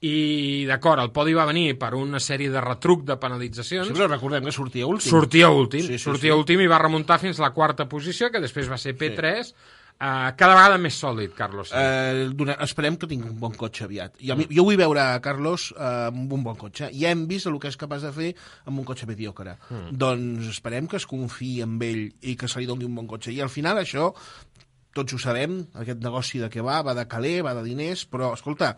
i, 0.00 0.64
d'acord, 0.68 1.02
el 1.02 1.10
podi 1.10 1.34
va 1.34 1.44
venir 1.48 1.72
per 1.78 1.90
una 1.98 2.20
sèrie 2.22 2.52
de 2.54 2.60
retruc 2.62 3.02
de 3.04 3.16
penalitzacions. 3.20 3.88
Sí, 3.88 3.96
però 3.96 4.06
recordem 4.12 4.44
que 4.46 4.52
sortia 4.54 4.86
últim. 4.86 5.10
Sortia 5.10 5.48
últim, 5.50 5.82
Sí, 5.82 5.98
sí, 5.98 6.04
sortia 6.04 6.32
sí. 6.32 6.38
últim 6.38 6.60
i 6.62 6.68
va 6.70 6.78
remuntar 6.78 7.18
fins 7.18 7.40
la 7.42 7.50
quarta 7.50 7.88
posició, 7.88 8.30
que 8.30 8.40
després 8.40 8.70
va 8.70 8.78
ser 8.78 8.94
P3. 8.96 9.52
Uh, 9.98 10.30
cada 10.38 10.54
vegada 10.54 10.76
més 10.78 10.94
sòlid, 10.94 11.32
Carlos. 11.34 11.72
Dona, 12.38 12.54
esperem 12.62 12.94
que 13.00 13.08
tingui 13.10 13.32
un 13.32 13.38
bon 13.40 13.54
cotxe 13.58 13.82
aviat. 13.88 14.14
Jo, 14.22 14.36
mm. 14.36 14.52
jo 14.54 14.64
vull 14.68 14.78
veure 14.78 15.02
a 15.02 15.16
Carlos 15.24 15.72
eh, 15.74 15.88
amb 16.12 16.36
un 16.36 16.44
bon 16.46 16.54
cotxe. 16.60 16.92
Ja 16.94 17.10
hem 17.10 17.24
vist 17.26 17.50
el 17.50 17.58
que 17.58 17.72
és 17.72 17.78
capaç 17.80 18.06
de 18.06 18.12
fer 18.14 18.28
amb 18.70 18.78
un 18.78 18.86
cotxe 18.86 19.08
mediocre. 19.10 19.56
Mm. 19.66 19.96
Doncs 19.98 20.52
esperem 20.52 20.86
que 20.86 21.00
es 21.00 21.08
confiï 21.10 21.64
en 21.66 21.74
ell 21.82 22.04
i 22.22 22.36
que 22.38 22.46
se 22.46 22.62
li 22.62 22.70
doni 22.70 22.86
un 22.86 22.94
bon 22.94 23.10
cotxe. 23.10 23.34
I 23.34 23.42
al 23.42 23.50
final 23.50 23.82
això, 23.82 24.12
tots 24.94 25.16
ho 25.16 25.18
sabem, 25.18 25.58
aquest 25.82 26.00
negoci 26.04 26.44
de 26.44 26.52
què 26.52 26.62
va, 26.62 26.78
va 26.86 26.94
de 26.94 27.08
caler, 27.10 27.40
va 27.46 27.56
de 27.58 27.66
diners, 27.66 28.06
però, 28.06 28.30
escolta, 28.38 28.76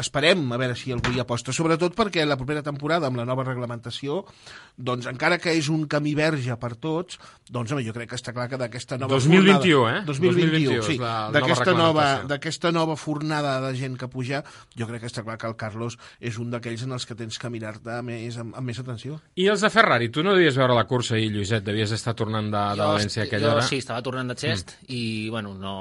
esperem 0.00 0.44
a 0.52 0.60
veure 0.60 0.76
si 0.78 0.92
algú 0.92 1.12
hi 1.12 1.22
aposta, 1.22 1.52
sobretot 1.52 1.96
perquè 1.98 2.26
la 2.26 2.38
propera 2.40 2.62
temporada, 2.62 3.08
amb 3.08 3.20
la 3.20 3.26
nova 3.28 3.44
reglamentació, 3.48 4.22
doncs 4.76 5.08
encara 5.10 5.38
que 5.42 5.54
és 5.56 5.68
un 5.72 5.86
camí 5.90 6.14
verge 6.18 6.56
per 6.60 6.74
tots, 6.76 7.18
doncs 7.52 7.72
home, 7.72 7.84
jo 7.84 7.94
crec 7.96 8.12
que 8.12 8.20
està 8.20 8.34
clar 8.34 8.48
que 8.50 8.60
d'aquesta 8.60 8.98
nova 9.00 9.16
2021, 9.18 9.80
fornada... 9.82 10.02
eh? 10.02 10.06
2021, 10.08 10.52
2021 10.52 10.86
sí. 10.88 10.98
D'aquesta 11.32 11.72
nova 11.76 11.92
nova, 11.92 12.72
nova 12.72 12.96
fornada 12.96 13.60
de 13.60 13.76
gent 13.76 13.96
que 13.98 14.08
puja, 14.08 14.42
jo 14.78 14.86
crec 14.88 15.04
que 15.04 15.10
està 15.10 15.24
clar 15.24 15.38
que 15.38 15.48
el 15.48 15.56
Carlos 15.56 15.98
és 16.20 16.38
un 16.40 16.50
d'aquells 16.52 16.84
en 16.86 16.96
els 16.96 17.06
que 17.06 17.16
tens 17.18 17.38
que 17.38 17.50
mirar-te 17.52 17.98
més, 18.06 18.38
amb, 18.40 18.54
amb 18.58 18.66
més 18.66 18.80
atenció. 18.80 19.18
I 19.36 19.48
els 19.52 19.64
de 19.64 19.70
Ferrari? 19.72 20.10
Tu 20.12 20.24
no 20.24 20.34
devies 20.36 20.56
veure 20.58 20.76
la 20.76 20.86
cursa 20.88 21.16
ahir, 21.18 21.30
Lluïset? 21.34 21.64
Devies 21.66 21.92
estar 21.94 22.14
tornant 22.18 22.50
de, 22.50 22.64
de 22.78 22.88
València 22.94 23.24
a 23.24 23.28
aquella 23.28 23.48
jo 23.48 23.54
hora? 23.56 23.66
sí, 23.68 23.80
estava 23.82 24.02
tornant 24.04 24.32
de 24.32 24.38
Xest 24.38 24.76
mm. 24.76 24.88
i, 24.96 25.02
bueno, 25.32 25.54
no, 25.58 25.74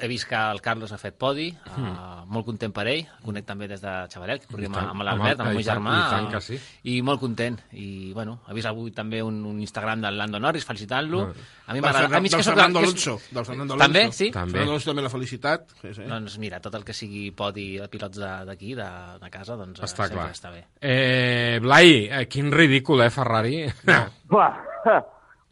he 0.00 0.10
vist 0.10 0.28
que 0.30 0.38
el 0.38 0.62
Carlos 0.64 0.92
ha 0.92 1.00
fet 1.00 1.18
podi, 1.20 1.50
mm. 1.52 1.92
uh, 1.92 2.24
molt 2.32 2.48
content 2.48 2.74
per 2.74 2.86
ell, 2.90 3.04
conec 3.24 3.48
també 3.52 3.68
des 3.70 3.80
de 3.84 3.92
Xavalet, 4.10 4.46
que 4.46 4.50
corríem 4.56 4.72
tant, 4.74 4.88
amb 4.90 5.04
l'Albert, 5.06 5.38
amb 5.44 5.50
el- 5.52 5.58
meu 5.60 5.64
germà, 5.68 5.94
i 6.00 6.10
tant 6.10 6.28
que 6.32 6.40
sí. 6.40 6.58
i 6.90 6.96
molt 7.06 7.20
content. 7.20 7.60
I, 7.78 8.12
bueno, 8.16 8.40
he 8.48 8.56
vist 8.56 8.66
avui 8.72 8.90
també 8.96 9.22
un, 9.22 9.38
un 9.46 9.60
Instagram 9.62 10.00
del 10.08 10.18
Lando 10.18 10.40
Norris 10.40 10.64
felicitant-lo. 10.66 11.26
Mm. 11.28 11.50
A 11.66 11.72
mi 11.72 11.78
Del 11.80 11.86
m'agrada. 11.86 12.08
Del 12.18 12.22
que 12.24 12.30
soc 12.42 12.42
Fernando 12.54 12.78
Alonso, 12.80 13.18
del 13.30 13.44
Fernando 13.46 13.76
També, 13.76 14.00
Alonso. 14.08 14.18
sí? 14.18 14.30
També. 14.32 14.50
Fernando 14.52 14.72
Alonso 14.72 14.90
també 14.90 15.02
la 15.02 15.10
felicitat. 15.14 15.70
Sí, 15.80 15.94
sí. 15.94 16.02
Doncs 16.08 16.38
mira, 16.42 16.58
tot 16.60 16.74
el 16.74 16.84
que 16.84 16.92
sigui 16.92 17.30
podi 17.30 17.78
de 17.78 17.88
pilots 17.88 18.18
de- 18.18 18.44
d'aquí, 18.48 18.74
de, 18.74 18.88
de 19.22 19.30
casa, 19.30 19.56
doncs 19.56 19.78
eh, 19.80 19.84
Està 19.84 20.06
sempre 20.08 20.18
clar. 20.18 20.30
està 20.32 20.50
bé. 20.50 20.64
Eh, 20.80 21.58
Blai, 21.62 22.08
eh, 22.10 22.26
quin 22.28 22.50
ridícul, 22.50 23.00
eh, 23.02 23.10
Ferrari? 23.10 23.64
No. 23.84 24.02
Buah. 24.28 24.52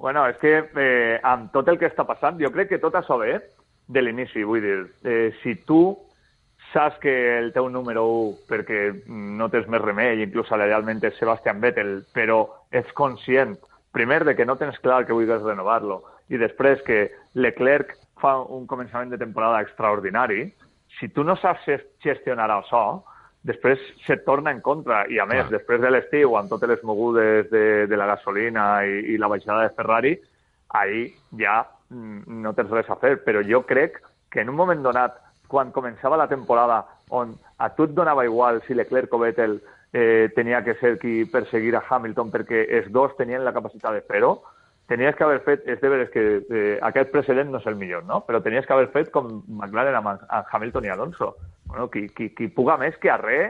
Bueno, 0.00 0.22
és 0.30 0.38
que 0.40 0.50
eh, 0.80 1.20
amb 1.22 1.50
tot 1.52 1.68
el 1.68 1.76
que 1.78 1.84
està 1.90 2.06
passant, 2.08 2.38
jo 2.40 2.48
crec 2.50 2.70
que 2.70 2.78
tot 2.80 2.94
això 2.96 3.18
ve 3.20 3.34
de 3.86 4.00
l'inici, 4.00 4.40
vull 4.48 4.62
dir, 4.64 4.78
eh, 5.04 5.26
si 5.42 5.56
tu 5.68 5.82
saps 6.72 6.98
que 7.02 7.12
el 7.38 7.52
teu 7.52 7.68
número 7.68 8.04
1, 8.06 8.36
perquè 8.48 8.80
no 9.10 9.48
tens 9.50 9.66
més 9.68 9.82
remei, 9.82 10.22
inclús 10.22 10.48
salarialment 10.48 11.02
és 11.04 11.16
Sebastian 11.18 11.60
Vettel, 11.60 12.04
però 12.14 12.44
ets 12.70 12.92
conscient, 12.92 13.56
primer, 13.92 14.24
de 14.24 14.36
que 14.38 14.46
no 14.46 14.56
tens 14.56 14.78
clar 14.78 15.04
que 15.06 15.12
vulguis 15.16 15.42
renovar-lo, 15.42 16.02
i 16.30 16.38
després 16.38 16.82
que 16.86 17.08
Leclerc 17.34 17.96
fa 18.20 18.36
un 18.42 18.66
començament 18.70 19.10
de 19.10 19.18
temporada 19.18 19.60
extraordinari, 19.64 20.44
si 20.98 21.08
tu 21.08 21.24
no 21.24 21.34
saps 21.36 21.64
ges- 21.66 21.86
gestionar 22.04 22.50
això, 22.54 23.00
després 23.42 23.80
se't 24.06 24.22
torna 24.26 24.50
en 24.52 24.60
contra. 24.60 25.06
I 25.08 25.18
a 25.18 25.24
més, 25.26 25.46
Clar. 25.46 25.54
després 25.58 25.80
de 25.80 25.90
l'estiu, 25.90 26.36
amb 26.36 26.50
totes 26.50 26.68
les 26.68 26.82
mogudes 26.84 27.48
de, 27.50 27.86
de 27.88 27.96
la 27.96 28.06
gasolina 28.10 28.84
i, 28.84 29.14
i 29.14 29.18
la 29.18 29.30
baixada 29.32 29.62
de 29.64 29.74
Ferrari, 29.74 30.12
ahir 30.76 31.06
ja 31.40 31.62
mm, 31.88 32.42
no 32.44 32.52
tens 32.54 32.70
res 32.70 32.90
a 32.92 32.98
fer. 33.00 33.16
Però 33.24 33.40
jo 33.46 33.62
crec 33.66 33.96
que 34.30 34.42
en 34.44 34.50
un 34.52 34.56
moment 34.60 34.82
donat, 34.84 35.16
quan 35.50 35.74
començava 35.74 36.18
la 36.20 36.28
temporada, 36.30 36.84
on 37.10 37.34
a 37.58 37.68
tu 37.74 37.88
et 37.88 37.92
donava 37.96 38.24
igual 38.24 38.62
si 38.66 38.74
Leclerc 38.74 39.12
o 39.12 39.20
Vettel 39.20 39.58
eh, 39.92 40.30
tenia 40.36 40.62
que 40.64 40.76
ser 40.78 40.96
qui 41.02 41.24
perseguir 41.26 41.74
a 41.76 41.82
Hamilton 41.88 42.30
perquè 42.30 42.64
els 42.78 42.90
dos 42.94 43.16
tenien 43.18 43.44
la 43.44 43.52
capacitat 43.52 43.98
de 43.98 44.04
fer-ho, 44.06 44.36
tenies 44.90 45.14
que 45.14 45.24
haver 45.24 45.40
fet, 45.46 45.66
és 45.70 45.80
de 45.82 45.88
veres 45.90 46.10
que 46.10 46.22
eh, 46.42 46.76
aquest 46.82 47.12
precedent 47.14 47.50
no 47.50 47.60
és 47.62 47.66
el 47.70 47.78
millor, 47.78 48.06
no? 48.08 48.22
però 48.26 48.40
tenies 48.42 48.66
que 48.66 48.74
haver 48.74 48.90
fet 48.94 49.10
com 49.14 49.28
McLaren 49.46 49.98
amb, 49.98 50.14
amb 50.26 50.54
Hamilton 50.54 50.86
i 50.86 50.94
Alonso. 50.94 51.34
Bueno, 51.70 51.86
qui, 51.90 52.08
qui, 52.10 52.30
qui 52.34 52.48
puga 52.50 52.78
més 52.80 52.96
que 52.98 53.12
arre, 53.12 53.40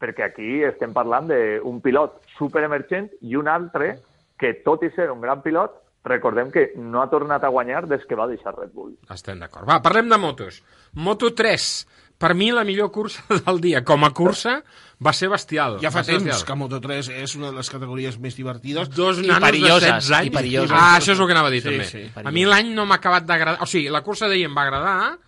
perquè 0.00 0.24
aquí 0.24 0.62
estem 0.64 0.92
parlant 0.96 1.28
d'un 1.28 1.80
pilot 1.84 2.16
superemergent 2.36 3.10
i 3.20 3.36
un 3.36 3.48
altre 3.48 3.96
que, 4.40 4.54
tot 4.64 4.84
i 4.84 4.92
ser 4.96 5.10
un 5.12 5.20
gran 5.24 5.42
pilot, 5.44 5.76
recordem 6.06 6.50
que 6.54 6.70
no 6.78 7.02
ha 7.02 7.10
tornat 7.10 7.44
a 7.44 7.50
guanyar 7.52 7.84
des 7.90 8.06
que 8.06 8.14
va 8.18 8.28
deixar 8.30 8.54
Red 8.56 8.72
Bull. 8.72 8.94
Estem 9.12 9.38
d'acord. 9.42 9.66
Va, 9.68 9.80
parlem 9.82 10.08
de 10.08 10.18
motos. 10.22 10.62
Moto 10.94 11.32
3. 11.34 11.68
Per 12.16 12.30
mi, 12.32 12.46
la 12.54 12.62
millor 12.64 12.88
cursa 12.94 13.20
del 13.44 13.58
dia. 13.60 13.82
Com 13.84 14.06
a 14.06 14.10
cursa, 14.16 14.62
va 15.04 15.12
ser 15.12 15.28
bestial. 15.28 15.76
Ja 15.82 15.90
fa 15.92 16.00
temps 16.06 16.24
bestial. 16.24 16.46
que 16.48 16.54
Moto3 16.62 17.10
és 17.20 17.34
una 17.36 17.50
de 17.50 17.58
les 17.58 17.68
categories 17.68 18.16
més 18.22 18.38
divertides. 18.38 18.88
Dos 18.94 19.20
I 19.20 19.26
nanos 19.28 19.44
perilloses, 19.50 19.84
de 19.84 19.92
16 20.00 20.16
anys. 20.22 20.30
i 20.30 20.34
perilloses. 20.38 20.72
Ah, 20.78 20.94
això 20.96 21.12
és 21.12 21.20
el 21.20 21.26
que 21.28 21.36
anava 21.36 21.50
a 21.52 21.52
dir, 21.52 21.60
Sí, 21.60 21.68
també. 21.68 21.84
sí. 21.90 22.06
a 22.24 22.32
mi 22.32 22.46
l'any 22.48 22.72
no 22.72 22.86
m'ha 22.88 22.96
acabat 23.02 23.26
d'agradar. 23.28 23.60
O 23.60 23.68
sigui, 23.68 23.90
la 23.92 24.00
cursa 24.06 24.30
d'ahir 24.32 24.46
em 24.48 24.56
va 24.56 24.64
agradar, 24.64 25.18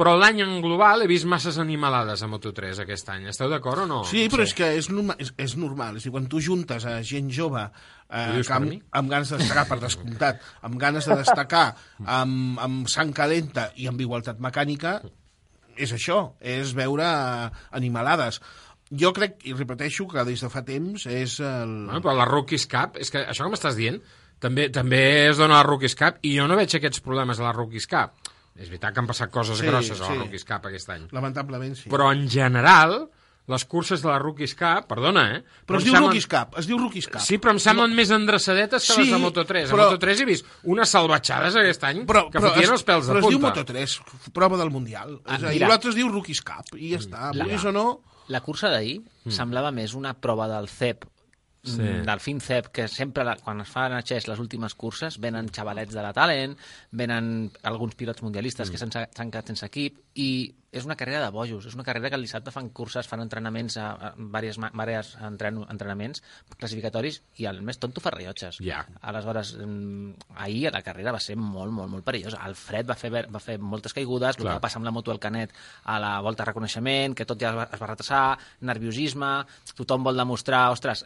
però 0.00 0.14
l'any 0.16 0.40
en 0.40 0.56
global 0.64 1.02
he 1.04 1.10
vist 1.10 1.26
masses 1.28 1.58
animalades 1.60 2.22
a 2.24 2.28
Moto3 2.32 2.80
aquest 2.86 3.10
any. 3.12 3.26
Esteu 3.28 3.50
d'acord 3.52 3.82
o 3.84 3.86
no? 3.90 4.00
Sí, 4.08 4.28
però 4.32 4.46
és 4.48 4.54
que 4.56 4.72
és, 4.78 4.88
norma, 4.88 5.18
és, 5.20 5.34
és 5.36 5.58
normal. 5.60 5.98
És 6.00 6.06
dir, 6.08 6.12
quan 6.14 6.24
tu 6.30 6.40
juntes 6.40 6.86
a 6.88 7.02
gent 7.04 7.28
jove 7.28 7.66
eh, 8.10 8.42
que 8.46 8.56
amb, 8.56 8.74
amb 9.00 9.12
ganes 9.12 9.30
de 9.32 9.38
destacar, 9.40 9.66
per 9.70 9.78
descomptat, 9.82 10.42
amb 10.66 10.78
ganes 10.80 11.08
de 11.08 11.16
destacar, 11.22 11.66
amb, 12.04 12.58
amb 12.62 12.90
sang 12.90 13.14
calenta 13.16 13.70
i 13.76 13.88
amb 13.90 14.00
igualtat 14.02 14.40
mecànica, 14.42 14.98
és 15.80 15.92
això, 15.96 16.20
és 16.40 16.74
veure 16.76 17.06
eh, 17.06 17.62
animalades. 17.78 18.40
Jo 18.90 19.12
crec, 19.14 19.38
i 19.46 19.54
repeteixo, 19.54 20.08
que 20.10 20.24
des 20.26 20.42
de 20.42 20.50
fa 20.50 20.64
temps 20.66 21.06
és 21.06 21.38
el... 21.38 21.76
Bueno, 21.86 22.02
però 22.02 22.16
la 22.18 22.26
Rookies 22.26 22.66
Cup, 22.70 22.98
és 22.98 23.12
que 23.14 23.22
això 23.22 23.46
que 23.46 23.54
m'estàs 23.54 23.78
dient, 23.78 24.00
també 24.42 24.66
també 24.74 25.00
es 25.28 25.38
dona 25.38 25.58
a 25.58 25.62
la 25.62 25.68
Rookies 25.68 25.94
Cup, 25.98 26.18
i 26.26 26.34
jo 26.38 26.48
no 26.50 26.58
veig 26.58 26.74
aquests 26.74 27.04
problemes 27.04 27.38
a 27.38 27.46
la 27.46 27.54
Rookies 27.54 27.86
Cup. 27.90 28.18
És 28.60 28.68
veritat 28.68 28.92
que 28.92 29.00
han 29.00 29.08
passat 29.08 29.30
coses 29.32 29.60
Sí, 29.60 29.68
grosses 29.68 30.00
a 30.00 30.08
la 30.08 30.10
sí. 30.10 30.18
Rookies 30.24 30.44
Cup 30.48 30.66
aquest 30.68 30.90
any. 30.92 31.06
Lamentablement, 31.14 31.76
sí. 31.78 31.88
Però 31.92 32.10
en 32.12 32.26
general, 32.28 32.96
les 33.50 33.64
curses 33.66 34.00
de 34.02 34.08
la 34.08 34.18
Rookies 34.22 34.54
Cup, 34.54 34.86
perdona, 34.88 35.24
eh? 35.36 35.40
Però 35.66 35.78
es 35.78 35.84
diu 35.84 35.92
semblen- 35.92 36.08
Rookies 36.12 36.26
Cup, 36.30 36.56
es 36.58 36.66
diu 36.70 36.78
Rookies 36.78 37.08
Cup. 37.08 37.20
Sí, 37.20 37.38
però 37.38 37.50
em 37.52 37.58
semblen 37.58 37.94
més 37.96 38.10
endreçadetes 38.14 38.86
que 38.86 38.92
Sí, 38.94 39.00
les 39.02 39.10
de 39.10 39.18
Moto3. 39.18 39.68
però- 39.70 39.88
A 39.88 39.90
Moto3 39.92 40.20
he 40.20 40.24
vist 40.24 40.46
unes 40.64 40.88
salvatjades 40.88 41.56
aquest 41.56 41.84
any 41.84 42.04
però, 42.06 42.30
que 42.30 42.38
però 42.38 42.48
fotien 42.54 42.64
es, 42.64 42.70
els 42.78 42.84
pèls 42.86 43.06
de 43.06 43.12
però 43.12 43.18
es 43.24 43.28
diu 43.28 43.40
punta. 43.40 43.60
Moto3, 43.60 44.00
prova 44.32 44.56
del 44.56 44.70
Mundial. 44.70 45.20
Ah, 45.26 45.34
Ah, 45.42 45.50
I 45.50 45.58
mira. 45.58 45.68
l'altre 45.68 45.90
es 45.90 45.96
diu 45.96 46.08
Rookies 46.08 46.40
Cup, 46.42 46.74
i 46.76 46.92
ja 46.92 46.98
està. 46.98 47.32
La- 47.34 47.44
Vulguis 47.44 47.64
o 47.64 47.72
no... 47.72 48.00
La 48.28 48.40
cursa 48.40 48.68
d'ahir 48.70 49.00
Mm. 49.24 49.30
semblava 49.32 49.72
més 49.72 49.92
una 49.94 50.14
prova 50.14 50.46
del 50.46 50.68
CEP, 50.68 51.04
Sí. 51.62 51.82
mm, 51.82 52.06
del 52.06 52.20
FinCEP, 52.20 52.68
que 52.72 52.88
sempre, 52.88 53.22
la, 53.22 53.36
quan 53.36 53.60
es 53.60 53.68
fan 53.68 53.92
a 53.92 54.00
Xes 54.02 54.26
les 54.28 54.38
últimes 54.38 54.74
curses, 54.74 55.18
venen 55.20 55.50
xavalets 55.52 55.92
de 55.92 56.00
la 56.02 56.12
Talent, 56.16 56.56
venen 56.90 57.50
alguns 57.62 57.94
pilots 57.94 58.22
mundialistes 58.22 58.68
Mm. 58.68 58.72
que 58.72 58.78
s'han 59.14 59.30
quedat 59.30 59.46
sense 59.46 59.66
equip, 59.66 59.98
i 60.14 60.54
és 60.72 60.84
una 60.86 60.94
carrera 60.96 61.20
de 61.24 61.30
bojos, 61.30 61.66
és 61.66 61.74
una 61.74 61.82
carrera 61.84 62.08
que 62.08 62.14
el 62.16 62.22
dissabte 62.22 62.50
fan 62.50 62.68
curses, 62.70 63.06
fan 63.08 63.20
entrenaments, 63.20 63.76
a, 63.76 63.90
a 63.92 64.14
diverses, 64.16 64.56
ma- 64.58 64.70
diverses 64.70 65.16
entren, 65.20 65.58
entrenaments 65.68 66.22
classificatoris, 66.56 67.22
i 67.36 67.44
el 67.50 67.60
més 67.60 67.78
tonto 67.78 68.00
fa 68.00 68.10
rellotges. 68.14 68.58
Ja. 68.64 68.86
Aleshores, 69.02 69.56
mm, 69.58 70.12
ahir 70.36 70.72
la 70.72 70.82
carrera 70.82 71.12
va 71.12 71.20
ser 71.20 71.36
molt, 71.36 71.72
molt, 71.72 71.90
molt 71.90 72.04
perillosa. 72.04 72.40
El 72.46 72.54
fred 72.54 72.88
va 72.88 72.94
fer, 72.94 73.10
va 73.28 73.40
fer 73.40 73.58
moltes 73.58 73.92
caigudes, 73.92 74.36
el 74.36 74.42
Clar. 74.42 74.52
que 74.54 74.56
va 74.56 74.60
passar 74.60 74.78
amb 74.78 74.86
la 74.86 74.92
moto 74.92 75.10
al 75.10 75.18
Canet 75.20 75.52
a 75.84 75.98
la 76.00 76.20
volta 76.20 76.44
de 76.44 76.52
reconeixement, 76.52 77.14
que 77.14 77.26
tot 77.26 77.38
ja 77.40 77.50
es 77.50 77.56
va, 77.56 77.68
es 77.72 77.80
va 77.82 77.86
retrasar, 77.86 78.38
nerviosisme, 78.60 79.44
tothom 79.74 80.04
vol 80.04 80.16
demostrar, 80.16 80.70
ostres, 80.70 81.04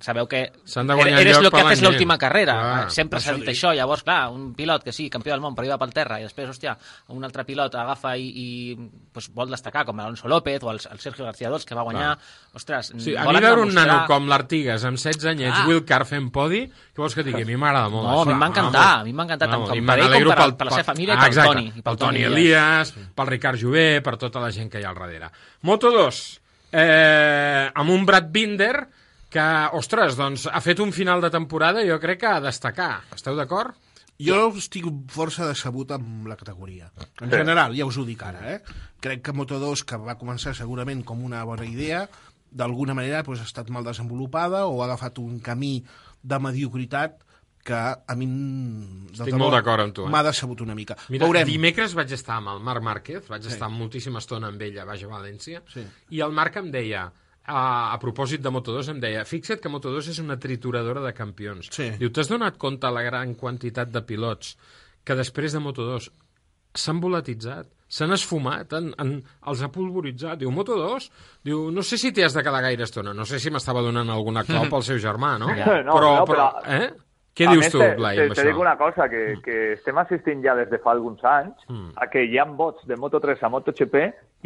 sabeu 0.00 0.26
que 0.28 0.52
de 0.52 1.20
eres 1.20 1.40
lo 1.42 1.50
que 1.50 1.60
haces 1.60 1.82
l'última 1.82 2.16
carrera. 2.18 2.52
Clar. 2.52 2.84
Ah, 2.86 2.90
Sempre 2.90 3.20
s'ha 3.20 3.32
dit 3.34 3.48
això. 3.48 3.72
Llavors, 3.74 4.02
clar, 4.02 4.28
un 4.30 4.52
pilot 4.54 4.84
que 4.84 4.92
sí, 4.92 5.08
campió 5.10 5.32
del 5.32 5.40
món, 5.40 5.54
però 5.56 5.66
iba 5.66 5.78
pel 5.78 5.92
terra, 5.92 6.20
i 6.20 6.26
després, 6.26 6.48
hòstia, 6.50 6.76
un 7.08 7.24
altre 7.24 7.44
pilot 7.44 7.74
agafa 7.74 8.16
i, 8.16 8.26
i 8.28 8.76
pues, 9.12 9.30
vol 9.34 9.50
destacar, 9.50 9.84
com 9.84 9.96
l'Alonso 9.98 10.28
López 10.28 10.62
o 10.62 10.70
el, 10.70 10.80
el 10.90 11.00
Sergio 11.00 11.24
García 11.24 11.50
Dols, 11.50 11.64
que 11.66 11.74
va 11.74 11.82
guanyar. 11.82 12.16
Clar. 12.16 12.52
Ostres, 12.56 12.92
Sí, 12.98 13.16
a 13.16 13.24
mi 13.26 13.40
veure 13.40 13.60
un 13.62 13.68
demostrar- 13.68 13.86
nano 13.86 14.06
com 14.06 14.28
l'Artigas 14.28 14.84
amb 14.84 14.96
16 14.98 15.24
anyets, 15.32 15.56
Ah. 15.56 15.66
Will 15.68 15.84
Carr 15.84 16.06
fent 16.06 16.30
podi, 16.32 16.62
què 16.66 16.96
vols 17.02 17.14
que 17.14 17.22
digui? 17.22 17.42
A 17.42 17.46
mi 17.46 17.56
m'agrada 17.56 17.88
molt. 17.88 18.06
No, 18.08 18.22
a 18.22 18.24
mi 18.24 18.32
em 18.32 18.40
va 18.40 18.46
encantar, 18.52 18.86
a 19.00 19.04
mi 19.04 19.12
m'ha 19.12 19.24
encantat 19.24 19.50
tant 19.50 19.64
com 19.66 19.86
per 19.86 19.98
ell 19.98 20.12
com 20.24 20.34
per, 20.34 20.56
per 20.56 20.66
la 20.66 20.70
seva 20.72 20.84
família 20.92 21.14
i 21.14 21.16
ah, 21.16 21.20
pel 21.20 21.28
exacte, 21.28 21.52
Toni. 21.54 21.72
i 21.76 21.82
pel 21.82 21.96
Toni 21.96 22.22
Elias, 22.22 22.94
pel 23.14 23.26
Ricard 23.26 23.58
Jové, 23.60 24.00
per 24.02 24.16
tota 24.16 24.40
la 24.40 24.50
gent 24.50 24.70
que 24.70 24.80
hi 24.80 24.84
ha 24.84 24.90
al 24.90 24.98
darrere. 24.98 25.30
Moto 25.62 25.90
2, 25.90 26.40
eh, 26.72 27.70
amb 27.74 27.90
un 27.90 28.04
Brad 28.06 28.30
Binder 28.30 28.88
que, 29.36 29.46
ostres, 29.76 30.16
doncs 30.18 30.46
ha 30.48 30.62
fet 30.64 30.80
un 30.80 30.94
final 30.96 31.20
de 31.24 31.28
temporada 31.34 31.84
jo 31.86 31.98
crec 32.02 32.22
que 32.24 32.30
a 32.30 32.40
destacar. 32.40 33.02
Esteu 33.14 33.36
d'acord? 33.36 33.76
Jo 34.16 34.46
estic 34.56 34.86
força 35.12 35.44
decebut 35.44 35.90
amb 35.92 36.24
la 36.30 36.38
categoria. 36.40 36.88
En 37.20 37.28
general, 37.30 37.74
ja 37.76 37.84
us 37.84 37.98
ho 38.00 38.04
dic 38.08 38.22
ara, 38.24 38.54
eh? 38.54 38.62
Crec 39.04 39.20
que 39.26 39.34
Moto2, 39.36 39.82
que 39.84 39.98
va 40.00 40.16
començar 40.16 40.54
segurament 40.56 41.02
com 41.04 41.20
una 41.26 41.42
bona 41.44 41.66
idea, 41.68 42.06
d'alguna 42.50 42.94
manera 42.96 43.20
doncs, 43.26 43.42
ha 43.44 43.48
estat 43.50 43.68
mal 43.74 43.84
desenvolupada 43.84 44.64
o 44.70 44.80
ha 44.80 44.86
agafat 44.86 45.18
un 45.20 45.36
camí 45.44 45.82
de 46.22 46.38
mediocritat 46.40 47.20
que 47.66 47.74
a 47.76 48.14
mi 48.16 48.26
Estic 49.12 49.34
molt 49.34 49.52
d'acord 49.52 49.82
amb 49.82 49.92
tu, 49.92 50.06
eh? 50.06 50.10
m'ha 50.14 50.22
decebut 50.22 50.60
una 50.62 50.74
mica. 50.78 50.96
Mira, 51.10 51.26
Veurem. 51.26 51.44
dimecres 51.50 51.92
vaig 51.98 52.12
estar 52.14 52.36
amb 52.38 52.54
el 52.54 52.60
Marc 52.64 52.82
Márquez, 52.82 53.28
vaig 53.28 53.42
Sí. 53.42 53.48
estar 53.52 53.68
moltíssima 53.68 54.20
estona 54.22 54.48
amb 54.48 54.62
ell 54.62 54.78
a 54.78 54.84
Baix 54.86 55.02
a 55.04 55.08
València, 55.08 55.60
Sí. 55.74 55.84
i 56.10 56.20
el 56.24 56.32
Marc 56.32 56.56
em 56.56 56.70
deia, 56.70 57.10
a, 57.46 57.62
a 57.94 57.98
propòsit 58.02 58.42
de 58.42 58.50
Moto2, 58.52 58.90
em 58.94 59.00
deia, 59.02 59.24
fixa't 59.28 59.60
que 59.62 59.70
Moto2 59.72 60.10
és 60.12 60.20
una 60.22 60.36
trituradora 60.42 61.02
de 61.04 61.12
campions. 61.14 61.70
Sí. 61.74 61.92
Diu, 62.00 62.10
t'has 62.10 62.30
donat 62.30 62.58
compte 62.58 62.90
la 62.90 63.04
gran 63.06 63.34
quantitat 63.38 63.90
de 63.94 64.02
pilots 64.06 64.56
que 65.06 65.14
després 65.14 65.54
de 65.54 65.62
Moto2 65.62 66.08
s'han 66.76 66.98
volatitzat, 67.00 67.70
s'han 67.88 68.12
esfumat, 68.12 68.74
han, 68.76 68.90
han, 69.00 69.12
els 69.48 69.62
ha 69.62 69.70
pulveritzat. 69.72 70.40
Diu, 70.42 70.50
Moto2, 70.52 71.06
diu, 71.46 71.68
no 71.72 71.84
sé 71.86 71.96
si 72.02 72.10
t'hi 72.12 72.26
has 72.26 72.34
de 72.36 72.42
quedar 72.44 72.60
gaire 72.66 72.84
estona, 72.84 73.14
no 73.16 73.24
sé 73.24 73.38
si 73.40 73.52
m'estava 73.54 73.80
donant 73.86 74.10
alguna 74.12 74.42
clau 74.44 74.66
pel 74.72 74.84
seu 74.84 74.98
germà, 75.00 75.36
no? 75.40 75.48
No, 75.54 75.56
però, 75.62 75.82
no, 75.86 75.98
però, 76.02 76.16
però- 76.28 76.50
eh? 76.66 76.90
Què 77.36 77.44
A 77.46 77.50
dius 77.52 77.64
més, 77.66 77.72
tu, 77.72 77.78
te- 77.82 77.94
Blai, 77.98 78.16
te, 78.16 78.22
amb 78.24 78.32
te 78.34 78.40
això? 78.40 78.48
dic 78.48 78.58
una 78.62 78.76
cosa, 78.80 79.08
que, 79.12 79.22
que 79.44 79.56
estem 79.74 79.98
assistint 80.00 80.40
ja 80.42 80.54
des 80.56 80.70
de 80.70 80.78
fa 80.80 80.92
alguns 80.94 81.20
anys 81.24 81.66
Mm. 81.68 81.90
a 81.96 82.06
que 82.08 82.22
hi 82.24 82.38
ha 82.38 82.44
vots 82.48 82.86
de 82.88 82.96
Moto3 82.96 83.42
a 83.44 83.48
MotoGP 83.52 83.96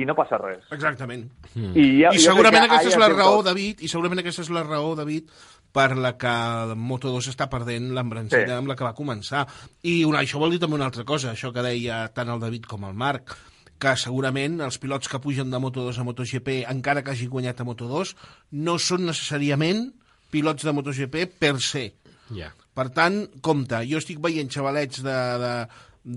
i 0.03 0.05
no 0.09 0.15
passa 0.19 0.39
res. 0.39 0.65
Exactament. 0.73 1.29
Mm. 1.55 1.71
I, 1.77 1.85
ja, 2.03 2.11
I 2.13 2.19
segurament 2.19 2.65
aquesta 2.67 2.89
és 2.89 2.97
la 2.99 3.09
raó, 3.13 3.37
tots. 3.37 3.45
David, 3.53 3.81
i 3.83 3.89
segurament 3.89 4.19
aquesta 4.25 4.43
és 4.43 4.51
la 4.51 4.65
raó, 4.65 4.97
David, 4.99 5.29
per 5.71 5.97
la 5.97 6.17
que 6.19 6.27
el 6.27 6.75
Moto2 6.75 7.29
està 7.31 7.47
perdent 7.49 7.93
l'embrancida 7.95 8.47
Sí. 8.47 8.53
amb 8.59 8.67
la 8.67 8.75
que 8.75 8.83
va 8.85 8.95
començar. 8.95 9.47
I 9.87 10.03
una, 10.05 10.21
això 10.25 10.41
vol 10.43 10.51
dir 10.51 10.59
també 10.59 10.75
una 10.75 10.87
altra 10.91 11.05
cosa, 11.05 11.31
això 11.31 11.53
que 11.55 11.63
deia 11.63 12.09
tant 12.13 12.29
el 12.29 12.41
David 12.41 12.67
com 12.67 12.85
el 12.89 12.95
Marc, 12.95 13.37
que 13.79 13.95
segurament 13.97 14.59
els 14.61 14.79
pilots 14.79 15.09
que 15.09 15.21
pugen 15.21 15.49
de 15.51 15.59
Moto2 15.63 15.97
a 16.01 16.03
MotoGP, 16.05 16.65
encara 16.69 17.05
que 17.05 17.13
hagin 17.13 17.31
guanyat 17.31 17.61
a 17.61 17.65
Moto2, 17.65 18.17
no 18.53 18.79
són 18.79 19.07
necessàriament 19.07 19.93
pilots 20.31 20.65
de 20.65 20.73
MotoGP 20.73 21.27
per 21.39 21.61
se. 21.61 21.93
Ja. 22.35 22.51
Per 22.77 22.87
tant, 22.95 23.23
compte, 23.43 23.83
jo 23.91 23.99
estic 24.01 24.21
veient 24.23 24.51
xavalets 24.53 25.03
de, 25.05 25.19
de, 25.43 25.55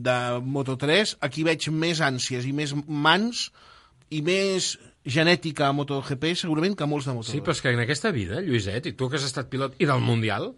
de 0.07 0.17
Moto3, 0.55 1.17
aquí 1.25 1.45
veig 1.48 1.69
més 1.74 2.01
ànsies 2.05 2.45
i 2.45 2.53
més 2.55 2.75
mans 2.88 3.48
i 4.13 4.22
més 4.25 4.75
genètica 5.03 5.67
a 5.67 5.75
MotoGP 5.75 6.29
segurament 6.39 6.77
que 6.79 6.88
molts 6.88 7.10
de 7.10 7.15
Moto2. 7.17 7.33
Sí, 7.33 7.41
però 7.43 7.55
és 7.57 7.63
que 7.63 7.74
en 7.74 7.81
aquesta 7.83 8.13
vida, 8.15 8.39
Lluiset, 8.45 8.88
i 8.88 8.95
tu 8.98 9.10
que 9.10 9.19
has 9.19 9.27
estat 9.27 9.50
pilot 9.51 9.75
i 9.83 9.89
del 9.89 10.03
Mundial, 10.03 10.53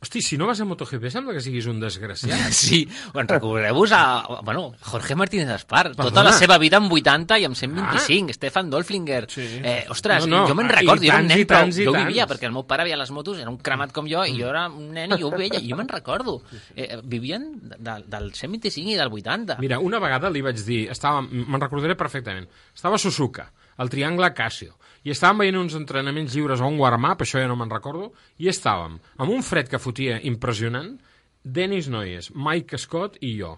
hosti, 0.00 0.22
si 0.22 0.38
no 0.40 0.46
vas 0.48 0.58
a 0.60 0.64
MotoGP 0.64 1.10
sembla 1.12 1.34
que 1.36 1.42
siguis 1.44 1.66
un 1.68 1.78
desgraciat. 1.80 2.50
Sí, 2.60 2.88
bueno, 3.12 3.28
recordeu-vos 3.34 3.92
a, 3.92 4.40
bueno, 4.42 4.72
Jorge 4.80 5.14
Martínez 5.14 5.48
Espar, 5.54 5.90
tota 5.90 6.04
Perdona. 6.08 6.30
la 6.30 6.32
seva 6.38 6.56
vida 6.58 6.78
amb 6.80 6.92
80 6.92 7.38
i 7.38 7.44
amb 7.44 7.54
125, 7.58 8.32
Stefan 8.32 8.70
Dolflinger. 8.72 9.26
Sí. 9.30 9.44
Eh, 9.62 9.84
ostres, 9.92 10.26
No, 10.26 10.40
no, 10.42 10.48
jo 10.48 10.54
me'n 10.56 10.70
i 10.70 10.74
recordo, 10.78 11.04
jo 11.04 11.12
era 11.12 11.20
un 11.20 11.28
i 11.30 11.34
nen, 11.34 11.44
però 11.46 11.60
tants 11.62 11.78
i 11.78 11.84
jo 11.84 11.92
tants. 11.92 12.08
vivia, 12.08 12.26
perquè 12.30 12.48
el 12.48 12.56
meu 12.56 12.64
pare 12.66 12.88
veia 12.88 12.96
les 12.96 13.12
motos, 13.12 13.38
era 13.38 13.50
un 13.52 13.58
cremat 13.60 13.92
com 13.92 14.08
jo, 14.08 14.24
i 14.24 14.34
jo 14.40 14.48
era 14.48 14.66
un 14.72 14.88
nen 14.96 15.12
i 15.16 15.20
jo 15.20 15.28
ho 15.28 15.36
veia, 15.36 15.60
i 15.60 15.68
jo 15.68 15.76
me'n 15.76 15.88
recordo. 15.92 16.40
Eh, 16.74 16.98
vivien 17.04 17.50
de, 17.60 17.98
del 18.08 18.32
125 18.32 18.90
i 18.94 18.96
del 18.96 19.12
80. 19.12 19.58
Mira, 19.60 19.78
una 19.84 20.00
vegada 20.00 20.30
li 20.32 20.40
vaig 20.40 20.64
dir, 20.64 20.86
estava, 20.90 21.20
me'n 21.22 21.60
recordaré 21.60 21.94
perfectament, 21.96 22.48
estava 22.74 22.96
a 22.96 22.98
Suzuka, 23.04 23.50
al 23.76 23.88
Triangle 23.92 24.32
Casio, 24.34 24.76
i 25.04 25.12
estàvem 25.14 25.44
veient 25.44 25.58
uns 25.60 25.76
entrenaments 25.78 26.34
lliures 26.36 26.60
o 26.60 26.68
un 26.68 26.78
warm-up, 26.80 27.24
això 27.24 27.40
ja 27.40 27.48
no 27.48 27.56
me'n 27.56 27.72
recordo, 27.72 28.10
i 28.38 28.50
estàvem 28.52 28.98
amb 29.16 29.32
un 29.32 29.44
fred 29.46 29.70
que 29.70 29.80
fotia 29.80 30.20
impressionant, 30.28 30.96
Dennis 31.42 31.88
Noyes, 31.88 32.32
Mike 32.36 32.78
Scott 32.78 33.16
i 33.24 33.32
jo. 33.38 33.54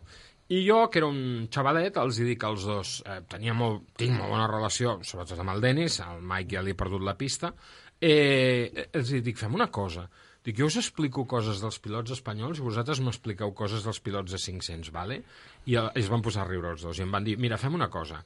I 0.53 0.61
jo, 0.67 0.83
que 0.93 1.01
era 1.01 1.09
un 1.09 1.49
xavalet, 1.51 1.97
els 1.99 2.19
hi 2.19 2.27
dic 2.29 2.45
als 2.45 2.67
dos, 2.69 2.97
eh, 3.09 3.23
tenia 3.31 3.55
molt, 3.57 3.89
tinc 3.99 4.15
molt 4.19 4.31
bona 4.35 4.51
relació, 4.51 4.99
sobretot 5.03 5.41
amb 5.41 5.55
el 5.55 5.63
Dennis, 5.65 5.99
el 6.05 6.21
Mike 6.21 6.55
ja 6.55 6.63
li 6.63 6.75
he 6.75 6.79
perdut 6.79 7.03
la 7.03 7.17
pista, 7.19 7.55
eh, 7.99 8.89
els 8.93 9.11
hi 9.11 9.23
dic, 9.25 9.39
fem 9.41 9.55
una 9.55 9.71
cosa, 9.73 10.07
Dic, 10.43 10.57
jo 10.59 10.67
us 10.67 10.77
explico 10.81 11.23
coses 11.31 11.61
dels 11.63 11.77
pilots 11.79 12.17
espanyols 12.17 12.59
i 12.59 12.65
vosaltres 12.67 12.99
m'expliqueu 13.07 13.53
coses 13.55 13.85
dels 13.87 14.01
pilots 14.03 14.35
de 14.35 14.41
500, 14.43 14.91
vale? 14.91 15.21
I 15.71 15.77
eh, 15.79 15.85
es 16.01 16.09
van 16.11 16.25
posar 16.25 16.43
a 16.43 16.49
riure 16.49 16.73
els 16.75 16.83
dos 16.83 16.99
i 16.99 17.05
em 17.05 17.15
van 17.15 17.23
dir, 17.23 17.37
mira, 17.39 17.61
fem 17.63 17.77
una 17.79 17.87
cosa, 17.93 18.19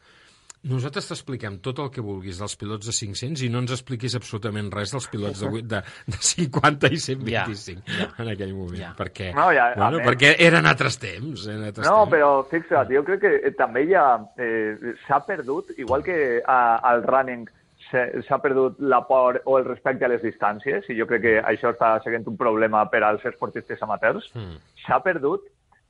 nosaltres 0.70 1.08
t'expliquem 1.08 1.58
tot 1.64 1.78
el 1.84 1.90
que 1.94 2.02
vulguis 2.04 2.38
dels 2.40 2.56
pilots 2.60 2.86
de 2.90 2.94
500 2.96 3.42
i 3.46 3.50
no 3.52 3.60
ens 3.64 3.72
expliquis 3.76 4.14
absolutament 4.18 4.70
res 4.74 4.92
dels 4.94 5.08
pilots 5.12 5.40
de, 5.42 5.50
vuit- 5.52 5.66
de, 5.70 5.80
de 6.10 6.18
50 6.20 6.90
i 6.92 7.00
125 7.02 7.82
ja, 7.98 8.08
en 8.24 8.30
aquell 8.34 8.54
moment, 8.54 8.80
ja. 8.80 8.92
perquè, 8.98 9.32
No, 9.36 9.48
ja, 9.54 9.68
bueno, 9.76 10.00
perquè 10.06 10.34
eren 10.46 10.66
altres 10.66 10.98
temps. 11.02 11.46
Eren 11.46 11.64
altres 11.70 11.86
No, 11.86 12.04
temps. 12.04 12.12
però 12.16 12.30
fixa't, 12.50 12.90
jo 12.94 13.04
crec 13.06 13.20
que 13.26 13.34
eh, 13.48 13.54
també 13.58 13.86
ha... 13.96 14.08
Eh, 14.38 14.94
s'ha 15.06 15.20
perdut, 15.26 15.70
igual 15.78 16.02
que 16.06 16.40
a, 16.46 16.60
al 16.90 17.02
running 17.06 17.46
s'ha 17.86 18.38
perdut 18.42 18.80
la 18.82 19.02
por 19.06 19.36
o 19.44 19.58
el 19.60 19.64
respecte 19.64 20.04
a 20.04 20.08
les 20.10 20.22
distàncies, 20.24 20.88
i 20.90 20.96
jo 20.98 21.06
crec 21.06 21.22
que 21.22 21.34
això 21.46 21.70
està 21.70 21.92
sent 22.02 22.24
un 22.26 22.36
problema 22.36 22.80
per 22.90 23.04
als 23.06 23.22
esportistes 23.28 23.82
amateurs, 23.86 24.26
Mm. 24.34 24.56
s'ha 24.86 24.98
perdut 25.04 25.44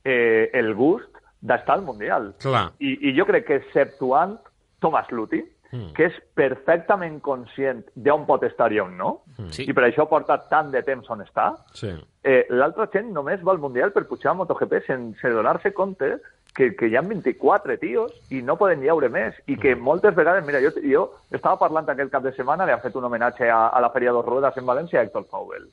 eh, 0.05 0.49
el 0.53 0.73
gust 0.77 1.09
d'estar 1.41 1.75
al 1.79 1.81
Mundial. 1.87 2.35
Clar. 2.41 2.67
I, 2.79 2.91
I 3.09 3.15
jo 3.17 3.25
crec 3.25 3.47
que 3.47 3.57
exceptuant 3.63 4.37
Thomas 4.79 5.09
Luthi, 5.11 5.43
Mm. 5.69 5.91
que 5.91 6.05
és 6.05 6.13
perfectament 6.33 7.17
conscient 7.21 7.81
d'on 7.93 8.21
pot 8.25 8.41
estar 8.47 8.71
i 8.71 8.79
on 8.79 8.93
no, 8.97 9.23
Sí. 9.51 9.65
i 9.67 9.73
per 9.73 9.83
això 9.83 10.07
porta 10.07 10.37
tant 10.47 10.71
de 10.71 10.81
temps 10.81 11.09
on 11.09 11.19
està, 11.19 11.57
Sí. 11.73 11.89
eh, 12.23 12.45
l'altra 12.49 12.87
gent 12.93 13.11
només 13.11 13.43
va 13.43 13.51
al 13.51 13.59
Mundial 13.59 13.91
per 13.91 14.07
pujar 14.07 14.31
a 14.31 14.33
MotoGP 14.35 14.85
sense 14.85 15.27
donar-se 15.29 15.73
compte 15.73 16.21
que, 16.55 16.73
que 16.73 16.87
hi 16.87 16.95
ha 16.95 17.01
24 17.01 17.77
tios 17.77 18.13
i 18.31 18.41
no 18.41 18.55
poden 18.55 18.79
llaure 18.81 19.09
més. 19.09 19.35
I 19.45 19.57
que 19.57 19.75
moltes 19.75 20.15
vegades, 20.15 20.45
mira, 20.45 20.61
jo, 20.61 20.69
jo 20.81 21.11
estava 21.31 21.59
parlant 21.59 21.89
aquest 21.89 22.11
cap 22.11 22.23
de 22.23 22.31
setmana, 22.31 22.65
li 22.65 22.71
han 22.71 22.79
fet 22.81 22.95
un 22.95 23.03
homenatge 23.03 23.49
a, 23.51 23.67
a 23.67 23.81
la 23.81 23.89
Feria 23.91 24.11
dos 24.13 24.25
Ruedas 24.25 24.55
en 24.57 24.65
València 24.65 24.99
a 24.99 25.03
Héctor 25.03 25.25
Faubel. 25.29 25.67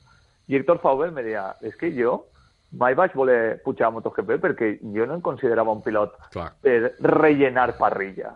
I 0.49 0.57
Héctor 0.57 0.79
Faubel 0.79 1.11
me 1.13 1.23
deia, 1.23 1.55
és 1.61 1.69
es 1.71 1.77
que 1.77 1.89
jo 1.95 2.25
mai 2.73 2.93
vaig 2.93 3.13
voler 3.15 3.61
pujar 3.63 3.87
a 3.87 3.91
MotoGP 3.91 4.41
perquè 4.41 4.79
jo 4.93 5.05
no 5.05 5.13
em 5.15 5.21
considerava 5.21 5.71
un 5.71 5.81
pilot 5.81 6.11
Clar. 6.33 6.51
per 6.61 6.95
rellenar 6.99 7.77
parrilla. 7.77 8.35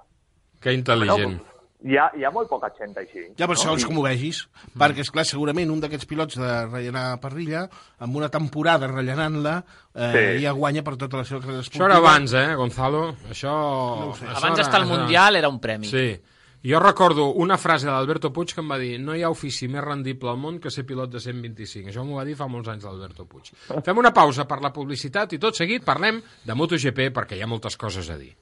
Que 0.60 0.74
intel·ligent. 0.76 1.38
Bueno, 1.39 1.45
hi 1.82 1.95
ha, 1.95 2.10
hi 2.19 2.26
ha 2.28 2.32
molt 2.36 2.50
poca 2.52 2.67
gent 2.78 2.98
així. 3.00 3.22
Ja, 3.39 3.45
per 3.48 3.56
no? 3.56 3.62
segons 3.62 3.86
com 3.88 3.98
ho 3.98 4.04
vegis. 4.04 4.41
Perquè, 4.78 5.00
és 5.06 5.12
clar 5.12 5.24
segurament 5.26 5.69
un 5.72 5.80
d'aquests 5.80 6.06
pilots 6.10 6.36
de 6.36 6.50
rellenar 6.67 7.19
parrilla, 7.24 7.62
amb 8.00 8.15
una 8.19 8.28
temporada 8.30 8.88
rellenant-la, 8.91 9.63
eh, 9.95 10.10
Sí. 10.38 10.41
ja 10.43 10.52
guanya 10.52 10.84
per 10.84 10.98
tota 10.98 11.17
la 11.17 11.24
seva 11.24 11.39
carrera 11.39 11.60
Això 11.62 11.69
esportiva. 11.69 11.86
era 11.86 11.98
abans, 11.98 12.34
eh, 12.34 12.56
Gonzalo? 12.56 13.15
Això... 13.30 13.54
No 14.02 14.15
sé. 14.15 14.26
això 14.26 14.36
Abans 14.38 14.43
era- 14.43 14.56
d'estar 14.63 14.82
al 14.82 14.88
això 14.88 14.98
Mundial 14.98 15.36
era 15.38 15.48
un 15.50 15.60
premi. 15.62 15.88
Sí. 15.88 16.19
Jo 16.62 16.78
recordo 16.82 17.28
una 17.39 17.58
frase 17.58 17.88
d'Alberto 17.88 18.34
Puig 18.34 18.52
que 18.54 18.60
em 18.60 18.69
va 18.69 18.78
dir 18.78 19.00
no 19.00 19.15
hi 19.15 19.24
ha 19.24 19.30
ofici 19.30 19.69
més 19.69 19.82
rendible 19.82 20.30
al 20.30 20.36
món 20.38 20.60
que 20.60 20.69
ser 20.69 20.84
pilot 20.86 21.10
de 21.10 21.22
125. 21.22 21.88
Això 21.88 22.04
m'ho 22.04 22.17
va 22.17 22.26
dir 22.26 22.36
fa 22.36 22.48
molts 22.52 22.67
anys 22.67 22.84
l'Alberto 22.84 23.24
Puig. 23.26 23.54
Fem 23.86 23.98
una 23.98 24.12
pausa 24.12 24.43
per 24.45 24.60
la 24.60 24.74
publicitat 24.74 25.32
i 25.32 25.39
tot 25.39 25.56
seguit 25.56 25.86
parlem 25.86 26.19
de 26.43 26.54
MotoGP 26.54 27.13
perquè 27.15 27.38
hi 27.39 27.41
ha 27.41 27.48
moltes 27.48 27.78
coses 27.78 28.10
a 28.10 28.17
dir. 28.17 28.36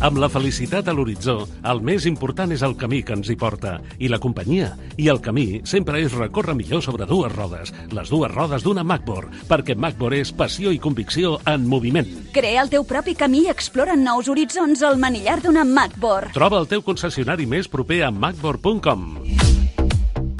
Amb 0.00 0.16
la 0.16 0.30
felicitat 0.32 0.86
a 0.88 0.94
l'horitzó, 0.96 1.42
el 1.68 1.82
més 1.84 2.06
important 2.08 2.54
és 2.54 2.62
el 2.64 2.72
camí 2.80 3.02
que 3.04 3.12
ens 3.12 3.28
hi 3.28 3.34
porta, 3.36 3.74
i 4.00 4.08
la 4.08 4.16
companyia. 4.22 4.70
I 4.96 5.10
el 5.12 5.20
camí 5.20 5.60
sempre 5.68 6.00
és 6.00 6.14
recórrer 6.16 6.54
millor 6.56 6.80
sobre 6.80 7.04
dues 7.04 7.28
rodes, 7.34 7.68
les 7.92 8.08
dues 8.08 8.32
rodes 8.32 8.64
d'una 8.64 8.80
MacBoard, 8.80 9.44
perquè 9.50 9.76
MacBoard 9.76 10.16
és 10.22 10.32
passió 10.32 10.72
i 10.72 10.80
convicció 10.80 11.34
en 11.44 11.68
moviment. 11.68 12.08
Crea 12.32 12.64
el 12.64 12.72
teu 12.72 12.88
propi 12.88 13.12
camí 13.12 13.44
i 13.44 13.52
explora 13.52 13.92
nous 13.92 14.32
horitzons 14.32 14.80
al 14.88 14.96
manillar 14.96 15.42
d'una 15.44 15.66
MacBoard. 15.68 16.32
Troba 16.32 16.64
el 16.64 16.72
teu 16.72 16.80
concessionari 16.80 17.44
més 17.44 17.68
proper 17.68 18.00
a 18.08 18.10
macboard.com. 18.10 19.06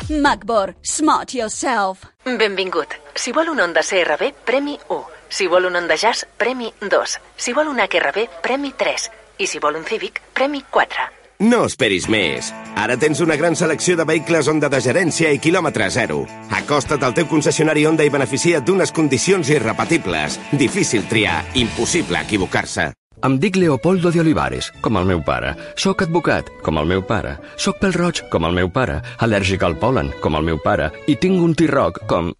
MacBoard. 0.09 0.81
Smart 0.81 1.37
yourself. 1.37 2.09
Benvingut. 2.25 2.97
Si 3.13 3.37
vol 3.37 3.53
un 3.53 3.61
Honda 3.61 3.85
CRV, 3.85 4.33
premi 4.49 4.81
1. 4.89 5.05
Si 5.29 5.47
vol 5.47 5.69
un 5.69 5.77
Honda 5.77 6.01
Jazz, 6.01 6.25
premi 6.41 6.73
2. 6.81 7.21
Si 7.37 7.53
vol 7.53 7.69
un 7.69 7.79
HRV, 7.79 8.29
premi 8.41 8.73
3. 8.73 9.20
I 9.41 9.47
si 9.49 9.59
vol 9.59 9.79
un 9.81 9.87
Civic, 9.89 10.21
premi 10.37 10.61
4. 10.69 11.09
No 11.41 11.63
esperis 11.65 12.05
més. 12.13 12.51
Ara 12.77 12.99
tens 13.01 13.23
una 13.25 13.37
gran 13.41 13.55
selecció 13.57 13.97
de 13.97 14.05
vehicles 14.05 14.49
Honda 14.53 14.69
de 14.69 14.81
gerència 14.85 15.31
i 15.33 15.41
quilòmetre 15.41 15.87
zero. 15.89 16.27
Acosta't 16.53 17.01
al 17.07 17.17
teu 17.17 17.25
concessionari 17.31 17.87
Honda 17.89 18.05
i 18.05 18.13
beneficia't 18.13 18.67
d'unes 18.67 18.93
condicions 18.93 19.49
irrepetibles. 19.49 20.37
Difícil 20.53 21.09
triar, 21.09 21.41
impossible 21.55 22.21
equivocar-se. 22.21 22.91
Em 23.25 23.39
dic 23.41 23.57
Leopoldo 23.57 24.13
de 24.13 24.21
Olivares, 24.21 24.71
com 24.85 25.01
el 25.01 25.09
meu 25.09 25.25
pare. 25.25 25.55
Soc 25.77 26.05
advocat, 26.05 26.53
com 26.65 26.77
el 26.81 26.93
meu 26.93 27.01
pare. 27.05 27.39
Soc 27.57 27.81
pel 27.81 27.97
roig, 27.97 28.23
com 28.33 28.45
el 28.45 28.57
meu 28.61 28.69
pare. 28.73 29.01
Al·lèrgic 29.25 29.65
al 29.65 29.81
pol·len, 29.81 30.13
com 30.21 30.37
el 30.37 30.45
meu 30.53 30.61
pare. 30.61 30.93
I 31.09 31.17
tinc 31.17 31.41
un 31.41 31.57
T-Roc, 31.57 32.05
com... 32.09 32.33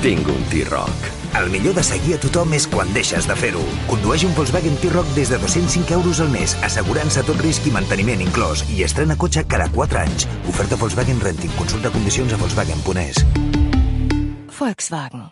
Tinc 0.00 0.28
un 0.32 0.44
T-Roc. 0.52 1.25
El 1.36 1.50
millor 1.50 1.74
de 1.76 1.82
seguir 1.84 2.14
a 2.16 2.18
tothom 2.20 2.54
és 2.56 2.64
quan 2.72 2.88
deixes 2.96 3.26
de 3.28 3.34
fer-ho. 3.36 3.60
Condueix 3.90 4.24
un 4.24 4.32
Volkswagen 4.38 4.78
T-Roc 4.80 5.10
des 5.18 5.28
de 5.28 5.38
205 5.42 5.92
euros 5.98 6.20
al 6.24 6.30
mes, 6.32 6.56
assegurança 6.64 7.24
tot 7.28 7.42
risc 7.44 7.68
i 7.68 7.74
manteniment 7.74 8.24
inclòs, 8.24 8.64
i 8.72 8.80
estrena 8.88 9.18
cotxe 9.20 9.44
cada 9.44 9.68
4 9.76 10.00
anys. 10.06 10.28
Oferta 10.48 10.80
Volkswagen 10.80 11.20
Renting. 11.20 11.52
Consulta 11.60 11.92
condicions 11.92 12.32
a 12.32 12.40
Volkswagen.es. 12.40 13.24
Volkswagen. 14.56 15.28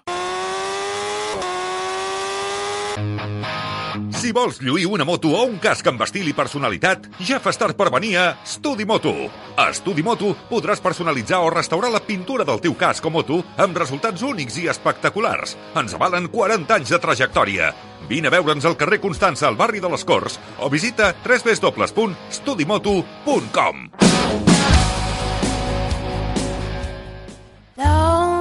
Si 4.18 4.33
vols 4.35 4.57
lluir 4.62 4.87
una 4.90 5.04
moto 5.07 5.28
o 5.38 5.44
un 5.46 5.61
casc 5.62 5.87
amb 5.87 6.02
estil 6.02 6.26
i 6.26 6.33
personalitat, 6.35 7.07
ja 7.22 7.38
fas 7.42 7.59
tard 7.61 7.76
per 7.78 7.90
venir 7.94 8.16
a 8.18 8.37
Studi 8.42 8.85
Moto. 8.88 9.12
A 9.61 9.72
Studi 9.76 10.02
Moto 10.02 10.35
podràs 10.50 10.80
personalitzar 10.83 11.38
o 11.44 11.50
restaurar 11.54 11.90
la 11.94 12.02
pintura 12.02 12.44
del 12.48 12.61
teu 12.64 12.74
casc 12.74 13.07
o 13.07 13.11
moto 13.14 13.44
amb 13.57 13.78
resultats 13.78 14.22
únics 14.26 14.59
i 14.59 14.66
espectaculars. 14.72 15.57
Ens 15.78 15.94
avalen 15.94 16.28
40 16.33 16.74
anys 16.80 16.90
de 16.90 16.98
trajectòria. 16.98 17.70
Vine 18.11 18.28
a 18.28 18.30
veure'ns 18.35 18.64
al 18.66 18.76
carrer 18.76 19.00
Constança, 19.00 19.48
al 19.48 19.57
barri 19.57 19.80
de 19.80 19.88
les 19.94 20.04
Corts, 20.04 20.38
o 20.59 20.68
visita 20.72 21.14
www.studimoto.com. 21.22 23.90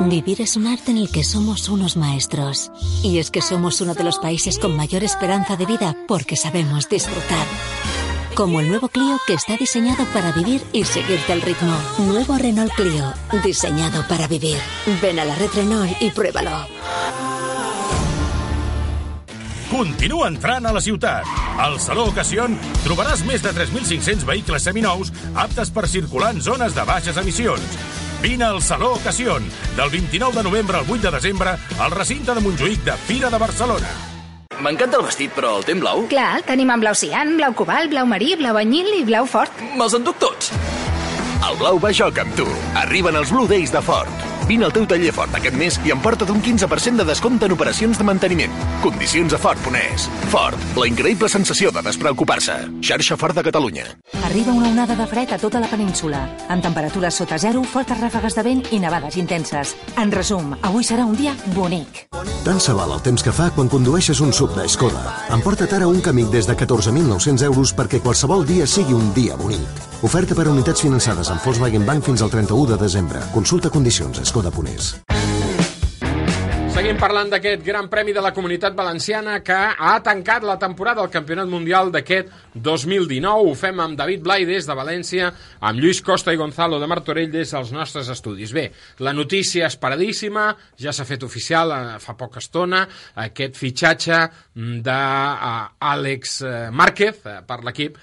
Vivir 0.02 0.42
es 0.42 0.58
un 0.58 0.68
arte 0.68 0.92
en 0.92 0.98
el 0.98 1.10
que 1.10 1.24
somos 1.24 1.70
unos 1.70 1.96
maestros. 1.96 2.72
Y 3.04 3.20
es 3.20 3.32
que 3.32 3.42
somos 3.42 3.80
uno 3.82 3.94
de 3.94 4.04
los 4.04 4.18
países 4.20 4.60
con 4.60 4.76
mayor 4.76 5.04
esperanza 5.04 5.56
de 5.56 5.66
vida 5.66 5.96
porque 6.08 6.36
sabemos 6.36 6.90
disfrutar. 6.90 7.48
Como 8.36 8.60
el 8.60 8.68
nuevo 8.68 8.90
Clio 8.90 9.20
que 9.28 9.34
está 9.34 9.56
diseñado 9.56 10.06
para 10.14 10.32
vivir 10.32 10.64
y 10.74 10.84
seguirte 10.84 11.34
el 11.34 11.42
ritmo. 11.42 11.78
Nuevo 12.00 12.38
Renault 12.38 12.74
Clio, 12.74 13.14
diseñado 13.44 14.06
para 14.08 14.28
vivir. 14.28 14.58
Ven 15.02 15.20
a 15.20 15.26
la 15.26 15.36
red 15.36 15.50
Renault 15.54 16.02
y 16.02 16.10
pruébalo. 16.10 16.68
Continua 19.72 20.28
entrant 20.28 20.68
a 20.68 20.74
la 20.74 20.82
ciutat. 20.82 21.26
Al 21.58 21.80
Saló 21.82 22.04
Ocasion 22.12 22.54
trobaràs 22.84 23.24
més 23.26 23.42
de 23.42 23.50
3.500 23.56 24.22
vehicles 24.28 24.68
seminous 24.70 25.10
aptes 25.34 25.72
per 25.74 25.88
circular 25.90 26.30
en 26.36 26.44
zones 26.46 26.76
de 26.78 26.86
baixes 26.86 27.18
emissions. 27.18 28.13
Vine 28.24 28.46
al 28.46 28.62
Saló 28.62 28.94
Ocasion, 28.94 29.44
del 29.76 29.90
29 29.90 30.38
de 30.38 30.44
novembre 30.44 30.78
al 30.78 30.86
8 30.88 31.02
de 31.02 31.12
desembre, 31.12 31.58
al 31.78 31.92
recinte 31.92 32.34
de 32.34 32.40
Montjuïc 32.40 32.80
de 32.86 32.94
Fira 32.94 33.30
de 33.30 33.38
Barcelona. 33.38 33.90
M'encanta 34.64 35.02
el 35.02 35.04
vestit, 35.04 35.34
però 35.36 35.58
el 35.58 35.66
té 35.68 35.76
en 35.76 35.82
blau? 35.84 36.06
Clar, 36.08 36.30
el 36.38 36.46
tenim 36.48 36.72
en 36.72 36.80
blau 36.80 36.96
cian, 36.96 37.36
blau 37.36 37.52
cobalt, 37.52 37.92
blau 37.92 38.08
marí, 38.08 38.38
blau 38.40 38.56
anyil 38.62 38.94
i 38.96 39.04
blau 39.04 39.28
fort. 39.28 39.52
Me'ls 39.76 39.98
enduc 40.00 40.24
tots. 40.24 40.54
El 41.44 41.60
blau 41.60 41.84
va 41.84 41.92
joc 41.92 42.24
amb 42.24 42.40
tu. 42.40 42.48
Arriben 42.86 43.20
els 43.20 43.36
Blue 43.36 43.52
Days 43.52 43.76
de 43.76 43.84
Ford. 43.84 44.33
Vine 44.48 44.66
al 44.68 44.74
teu 44.76 44.86
taller 44.90 45.14
Ford 45.16 45.36
aquest 45.38 45.56
mes 45.56 45.78
i 45.88 45.94
emporta't 45.94 46.32
un 46.34 46.42
15% 46.44 47.00
de 47.00 47.06
descompte 47.08 47.48
en 47.48 47.56
operacions 47.56 47.98
de 47.98 48.04
manteniment. 48.04 48.52
Condicions 48.84 49.34
a 49.34 49.40
Ford.es. 49.40 50.10
Ford, 50.34 50.60
la 50.76 50.88
increïble 50.90 51.30
sensació 51.32 51.72
de 51.72 51.84
despreocupar-se. 51.86 52.58
Xarxa 52.84 53.18
Ford 53.18 53.40
de 53.40 53.46
Catalunya. 53.48 53.86
Arriba 54.24 54.52
una 54.52 54.70
onada 54.70 54.98
de 55.00 55.08
fred 55.08 55.32
a 55.32 55.40
tota 55.40 55.62
la 55.64 55.70
península, 55.72 56.26
amb 56.50 56.64
temperatures 56.64 57.16
sota 57.22 57.40
zero, 57.40 57.64
fortes 57.64 58.00
ràfegues 58.00 58.36
de 58.36 58.44
vent 58.44 58.66
i 58.72 58.82
nevades 58.84 59.16
intenses. 59.22 59.78
En 59.96 60.12
resum, 60.12 60.54
avui 60.62 60.84
serà 60.84 61.08
un 61.08 61.16
dia 61.16 61.36
bonic. 61.56 62.08
Tant 62.44 62.60
se 62.60 62.76
val 62.76 62.92
el 62.92 63.02
temps 63.04 63.24
que 63.24 63.32
fa 63.32 63.50
quan 63.56 63.70
condueixes 63.72 64.20
un 64.20 64.34
sub 64.36 64.52
de 64.58 64.68
Skoda. 64.68 65.04
Emporta't 65.32 65.78
ara 65.78 65.88
un 65.88 66.02
Kamiq 66.04 66.28
des 66.34 66.48
de 66.50 66.58
14.900 66.60 67.48
euros 67.48 67.72
perquè 67.72 68.02
qualsevol 68.04 68.44
dia 68.46 68.68
sigui 68.68 68.92
un 68.94 69.14
dia 69.16 69.40
bonic. 69.40 69.94
Oferta 70.04 70.36
per 70.36 70.50
a 70.50 70.52
unitats 70.52 70.84
finançades 70.84 71.30
amb 71.32 71.40
Volkswagen 71.40 71.86
Bank 71.88 72.04
fins 72.04 72.22
al 72.22 72.32
31 72.34 72.74
de 72.74 72.78
desembre. 72.82 73.22
Consulta 73.32 73.72
condicions 73.72 74.20
a 74.20 74.26
skoda.es. 74.34 74.96
Seguim 76.74 76.98
parlant 76.98 77.30
d'aquest 77.30 77.62
Gran 77.62 77.86
Premi 77.86 78.16
de 78.16 78.22
la 78.24 78.32
Comunitat 78.34 78.74
Valenciana 78.74 79.36
que 79.46 79.54
ha 79.54 79.92
tancat 80.02 80.42
la 80.42 80.56
temporada 80.58 81.04
del 81.04 81.12
Campionat 81.14 81.46
Mundial 81.46 81.92
d'aquest 81.94 82.32
2019. 82.56 83.44
Ho 83.46 83.52
fem 83.54 83.78
amb 83.84 83.94
David 84.00 84.24
Blai 84.26 84.48
des 84.50 84.66
de 84.66 84.74
València, 84.74 85.28
amb 85.62 85.78
Lluís 85.78 86.02
Costa 86.02 86.34
i 86.34 86.40
Gonzalo 86.40 86.80
de 86.82 86.90
Martorell 86.90 87.30
des 87.30 87.54
dels 87.54 87.70
nostres 87.76 88.10
estudis. 88.10 88.56
Bé, 88.58 88.72
la 89.06 89.14
notícia 89.14 89.70
esperadíssima, 89.70 90.48
ja 90.82 90.96
s'ha 90.96 91.06
fet 91.06 91.28
oficial 91.28 91.76
eh, 91.76 91.84
fa 92.02 92.18
poca 92.18 92.42
estona, 92.42 92.88
aquest 93.28 93.62
fitxatge 93.62 94.24
d'Àlex 94.90 96.36
eh, 96.42 96.58
Márquez 96.74 97.22
eh, 97.22 97.38
per 97.46 97.62
l'equip 97.70 98.02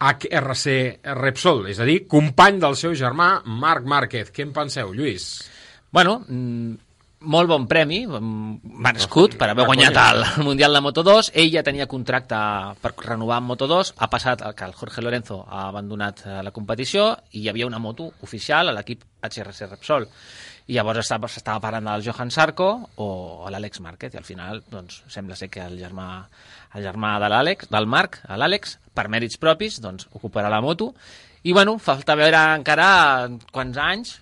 HRC 0.00 1.14
Repsol, 1.14 1.66
és 1.70 1.78
a 1.78 1.86
dir, 1.86 2.00
company 2.10 2.58
del 2.58 2.74
seu 2.80 2.98
germà 2.98 3.36
Marc 3.46 3.86
Márquez. 3.86 4.34
Què 4.34 4.48
en 4.48 4.54
penseu, 4.56 4.90
Lluís? 4.96 5.30
Bueno, 5.90 6.20
mm, 6.26 6.74
molt 7.20 7.48
bon 7.48 7.66
premi, 7.66 8.06
mm, 8.06 8.60
merescut, 8.80 9.36
per 9.36 9.50
haver 9.50 9.66
guanyat 9.66 9.96
el 9.96 10.24
Mundial 10.46 10.72
de 10.72 10.80
Moto2. 10.80 11.32
Ell 11.34 11.50
ja 11.52 11.64
tenia 11.66 11.88
contracte 11.90 12.36
per 12.80 12.92
renovar 12.96 13.40
amb 13.40 13.50
Moto2. 13.50 13.94
Ha 13.98 14.08
passat 14.08 14.44
que 14.54 14.64
el 14.64 14.74
Jorge 14.74 15.02
Lorenzo 15.02 15.42
ha 15.48 15.66
abandonat 15.68 16.22
eh, 16.24 16.38
la 16.46 16.52
competició 16.52 17.16
i 17.32 17.42
hi 17.42 17.48
havia 17.50 17.66
una 17.66 17.82
moto 17.82 18.12
oficial 18.22 18.70
a 18.70 18.76
l'equip 18.76 19.02
HRC 19.20 19.68
Repsol. 19.68 20.06
I 20.70 20.78
llavors 20.78 21.02
estava, 21.02 21.26
s'estava 21.26 21.58
parlant 21.58 21.90
del 21.90 22.06
Johan 22.06 22.30
Sarko 22.30 22.70
o 23.02 23.10
l'Àlex 23.50 23.82
Márquez, 23.82 24.14
i 24.14 24.20
al 24.20 24.24
final 24.24 24.62
doncs, 24.70 25.02
sembla 25.10 25.34
ser 25.34 25.50
que 25.50 25.64
el 25.66 25.76
germà, 25.80 26.22
el 26.78 26.86
germà 26.86 27.16
de 27.18 27.32
l'Àlex, 27.32 27.66
del 27.74 27.90
Marc, 27.90 28.20
l'Àlex, 28.30 28.78
per 28.94 29.08
mèrits 29.10 29.40
propis, 29.42 29.80
doncs, 29.82 30.06
ocuparà 30.14 30.48
la 30.48 30.62
moto. 30.62 30.92
I 31.42 31.52
bueno, 31.56 31.78
falta 31.82 32.14
veure 32.14 32.38
encara 32.54 32.86
quants 33.50 33.82
anys, 33.82 34.20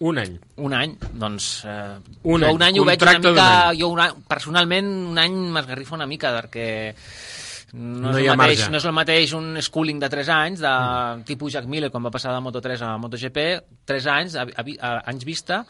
un 0.00 0.18
any. 0.22 0.38
Un 0.62 0.74
any, 0.74 0.94
doncs... 1.18 1.48
Eh, 1.66 1.96
un 2.22 2.44
jo 2.44 2.46
any. 2.46 2.54
un 2.54 2.62
any 2.68 2.78
ho 2.78 2.86
veig 2.86 3.02
una 3.02 3.18
mica... 3.18 3.48
any. 3.70 3.80
Jo 3.80 3.90
un 3.94 4.02
any, 4.04 4.22
personalment, 4.30 4.92
un 5.14 5.18
any 5.18 5.36
m'esgarrifa 5.56 5.96
una 5.98 6.06
mica, 6.06 6.32
perquè 6.36 6.68
no, 7.72 8.08
No 8.08 8.14
és 8.14 8.22
hi 8.22 8.28
ha 8.28 8.32
el 8.32 8.40
mateix, 8.40 8.62
marge. 8.62 8.72
no 8.72 8.78
és 8.80 8.86
el 8.88 8.94
mateix 8.96 9.34
un 9.36 9.58
schooling 9.64 9.98
de 10.00 10.08
3 10.08 10.30
anys, 10.32 10.62
de 10.64 10.70
mm. 10.70 11.26
tipus 11.28 11.52
Jack 11.52 11.68
Miller, 11.68 11.90
quan 11.92 12.06
va 12.06 12.14
passar 12.14 12.32
de 12.32 12.40
Moto3 12.46 12.86
a 12.86 12.94
MotoGP, 13.02 13.44
3 13.90 14.08
anys, 14.14 14.38
a, 14.40 14.46
a, 14.48 14.64
a, 14.64 14.92
anys 15.12 15.26
vista, 15.28 15.60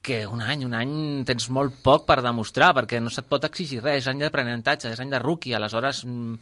que 0.00 0.20
un 0.30 0.40
any, 0.44 0.62
un 0.68 0.76
any 0.78 0.94
tens 1.26 1.48
molt 1.50 1.80
poc 1.82 2.06
per 2.06 2.20
demostrar, 2.22 2.70
perquè 2.76 3.00
no 3.02 3.10
se't 3.10 3.26
pot 3.28 3.48
exigir 3.48 3.80
res, 3.82 4.04
és 4.04 4.10
any 4.12 4.22
d'aprenentatge, 4.22 4.92
és 4.94 5.02
any 5.02 5.10
de 5.10 5.18
rookie, 5.24 5.56
aleshores 5.58 6.04
mm, 6.06 6.38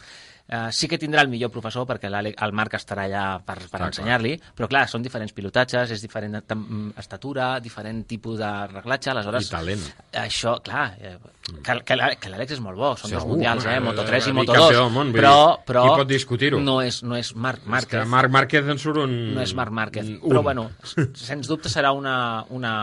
eh, 0.48 0.68
sí 0.72 0.88
que 0.88 0.98
tindrà 0.98 1.22
el 1.22 1.28
millor 1.28 1.50
professor, 1.50 1.86
perquè 1.86 2.10
el 2.10 2.52
Marc 2.56 2.74
estarà 2.78 3.04
allà 3.08 3.24
per, 3.44 3.58
per 3.70 3.80
ensenyar-li, 3.88 4.34
però 4.56 4.68
clar, 4.68 4.84
són 4.88 5.02
diferents 5.02 5.32
pilotatges, 5.36 5.90
és 5.96 6.02
diferent 6.02 6.38
tam- 6.46 6.92
estatura, 6.98 7.58
diferent 7.60 8.04
tipus 8.06 8.38
de 8.38 8.50
reglatge, 8.72 9.10
aleshores... 9.10 9.48
I 9.48 9.50
talent. 9.56 9.86
Això, 10.22 10.56
clar, 10.62 10.86
eh, 11.00 11.16
que, 11.62 11.76
que 11.86 11.96
l'Àlex 11.98 12.20
que 12.22 12.30
l'Àlex 12.32 12.56
és 12.56 12.60
molt 12.62 12.78
bo, 12.78 12.92
són 12.96 13.10
Segur, 13.10 13.22
dos 13.22 13.30
mundials, 13.32 13.66
eh, 13.66 13.76
home, 13.78 13.90
Moto3 13.92 14.16
i 14.16 14.24
dir 14.30 14.36
Moto2, 14.40 14.56
campió 14.62 14.80
del 14.82 14.90
món, 14.96 15.12
vull 15.12 15.20
però, 15.20 15.34
però 15.66 15.84
qui 15.86 16.00
pot 16.02 16.08
discutir-ho? 16.10 16.60
no 16.62 16.78
és, 16.82 17.02
no 17.06 17.16
és 17.18 17.34
Marc 17.36 17.62
És 17.62 17.70
Márquez. 17.76 18.00
que 18.00 18.04
Marc 18.16 18.30
Márquez 18.34 18.70
en 18.74 18.78
surt 18.82 19.02
un... 19.04 19.14
No 19.36 19.42
és 19.44 19.54
Marc 19.54 19.70
Márquez. 19.74 20.08
un. 20.16 20.20
Però, 20.30 20.42
bueno, 20.46 20.68
sens 21.26 21.46
dubte 21.50 21.68
serà 21.72 21.92
una... 21.94 22.16
una 22.50 22.74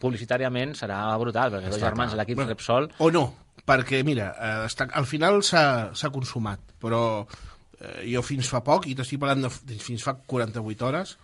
publicitàriament 0.00 0.74
serà 0.78 1.00
brutal, 1.20 1.50
perquè 1.54 1.68
dos 1.70 1.76
Està 1.78 1.88
germans 1.90 2.12
clar. 2.12 2.20
a 2.20 2.22
l'equip 2.22 2.42
Repsol... 2.46 2.88
O 3.02 3.10
no, 3.14 3.24
perquè, 3.66 4.02
mira, 4.06 4.30
eh, 4.38 4.66
està, 4.68 4.86
al 4.94 5.06
final 5.10 5.42
s'ha 5.42 6.10
consumat, 6.14 6.60
però 6.82 7.26
eh, 7.80 8.06
jo 8.12 8.22
fins 8.22 8.48
fa 8.52 8.62
poc, 8.64 8.86
i 8.86 8.94
t'estic 8.94 9.20
parlant 9.22 9.46
de, 9.48 9.78
fins 9.82 10.04
fa 10.06 10.14
48 10.26 10.86
hores, 10.86 11.16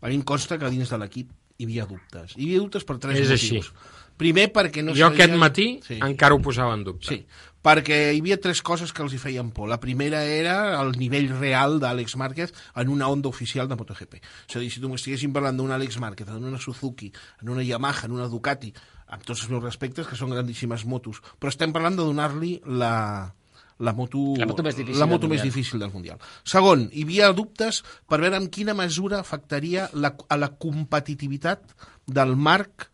a 0.00 0.06
mi 0.08 0.14
em 0.20 0.22
consta 0.22 0.58
que 0.58 0.70
dins 0.70 0.88
de 0.90 0.98
l'equip 1.02 1.30
hi 1.58 1.66
havia 1.66 1.86
dubtes. 1.90 2.36
Hi 2.38 2.44
havia 2.46 2.62
dubtes 2.62 2.84
per 2.86 2.98
tres 3.02 3.18
És 3.18 3.28
motius. 3.32 3.72
així. 3.72 3.96
Primer, 4.18 4.48
perquè 4.54 4.82
no 4.82 4.94
jo 4.94 5.06
sabien- 5.08 5.14
aquest 5.14 5.36
matí 5.38 5.66
encara 6.02 6.34
ho 6.34 6.40
posava 6.42 6.74
en 6.74 6.82
dubte. 6.86 7.06
Sí, 7.06 7.20
perquè 7.62 8.12
hi 8.14 8.18
havia 8.22 8.38
tres 8.40 8.62
coses 8.66 8.92
que 8.92 9.02
els 9.02 9.12
hi 9.14 9.18
feien 9.18 9.50
por. 9.54 9.68
La 9.70 9.78
primera 9.78 10.24
era 10.24 10.80
el 10.80 10.92
nivell 10.98 11.28
real 11.38 11.78
d'Àlex 11.82 12.16
Márquez 12.18 12.52
en 12.74 12.88
una 12.90 13.06
onda 13.08 13.28
oficial 13.28 13.68
de 13.68 13.76
MotoGP. 13.78 14.18
És 14.48 14.56
a 14.56 14.58
dir, 14.62 14.70
si 14.74 14.80
tu 14.82 14.88
m'estiguessin 14.90 15.32
parlant 15.34 15.56
d'un 15.58 15.70
Àlex 15.70 15.98
Márquez, 16.02 16.26
en 16.34 16.44
una 16.50 16.58
Suzuki, 16.58 17.12
en 17.42 17.48
una 17.54 17.62
Yamaha, 17.62 18.06
en 18.06 18.12
una 18.18 18.26
Ducati, 18.26 18.72
amb 19.08 19.24
tots 19.24 19.42
els 19.42 19.50
meus 19.50 19.62
respectes, 19.64 20.06
que 20.06 20.16
són 20.16 20.30
grandíssimes 20.34 20.84
motos, 20.84 21.20
però 21.40 21.48
estem 21.52 21.72
parlant 21.72 21.96
de 21.96 22.04
donar-li 22.04 22.50
la, 22.66 23.32
la 23.78 23.92
moto, 23.96 24.34
La 24.36 24.46
moto 24.50 24.62
més 24.66 24.76
difícil 24.76 24.98
la 25.00 25.06
del 25.06 25.12
moto 25.14 25.28
més 25.30 25.38
Mundial. 25.40 25.48
difícil 25.52 25.80
del 25.80 25.92
Mundial. 25.94 26.18
Segon, 26.44 26.88
hi 26.92 27.04
havia 27.06 27.32
dubtes 27.32 27.82
per 28.06 28.20
veure 28.20 28.36
en 28.36 28.48
quina 28.52 28.74
mesura 28.76 29.20
afectaria 29.22 29.88
la, 29.94 30.14
a 30.28 30.36
la 30.36 30.50
competitivitat 30.60 31.62
del 32.06 32.36
Marc 32.36 32.88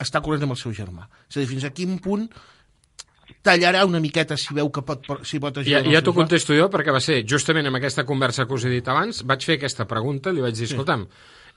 està 0.00 0.22
corrent 0.24 0.46
amb 0.48 0.56
el 0.56 0.60
seu 0.62 0.72
germà. 0.72 1.10
És 1.28 1.36
a 1.36 1.42
dir, 1.42 1.48
fins 1.50 1.66
a 1.68 1.74
quin 1.76 1.98
punt 2.00 2.24
tallarà 3.46 3.84
una 3.86 4.00
miqueta 4.02 4.36
si 4.40 4.54
veu 4.56 4.68
que 4.74 4.82
pot, 4.84 5.04
si 5.28 5.38
pot 5.40 5.60
ajudar 5.60 5.84
Ja, 5.84 5.92
ja 5.98 6.00
t'ho 6.04 6.12
contesto 6.16 6.56
jo, 6.56 6.66
perquè 6.72 6.92
va 6.92 7.00
ser 7.04 7.20
justament 7.28 7.68
amb 7.68 7.78
aquesta 7.78 8.04
conversa 8.08 8.46
que 8.46 8.56
us 8.56 8.64
he 8.66 8.72
dit 8.72 8.88
abans, 8.90 9.22
vaig 9.28 9.44
fer 9.46 9.56
aquesta 9.60 9.86
pregunta, 9.88 10.32
li 10.34 10.42
vaig 10.44 10.56
dir, 10.56 10.66
Sí. 10.66 10.74
escolta'm, 10.74 11.06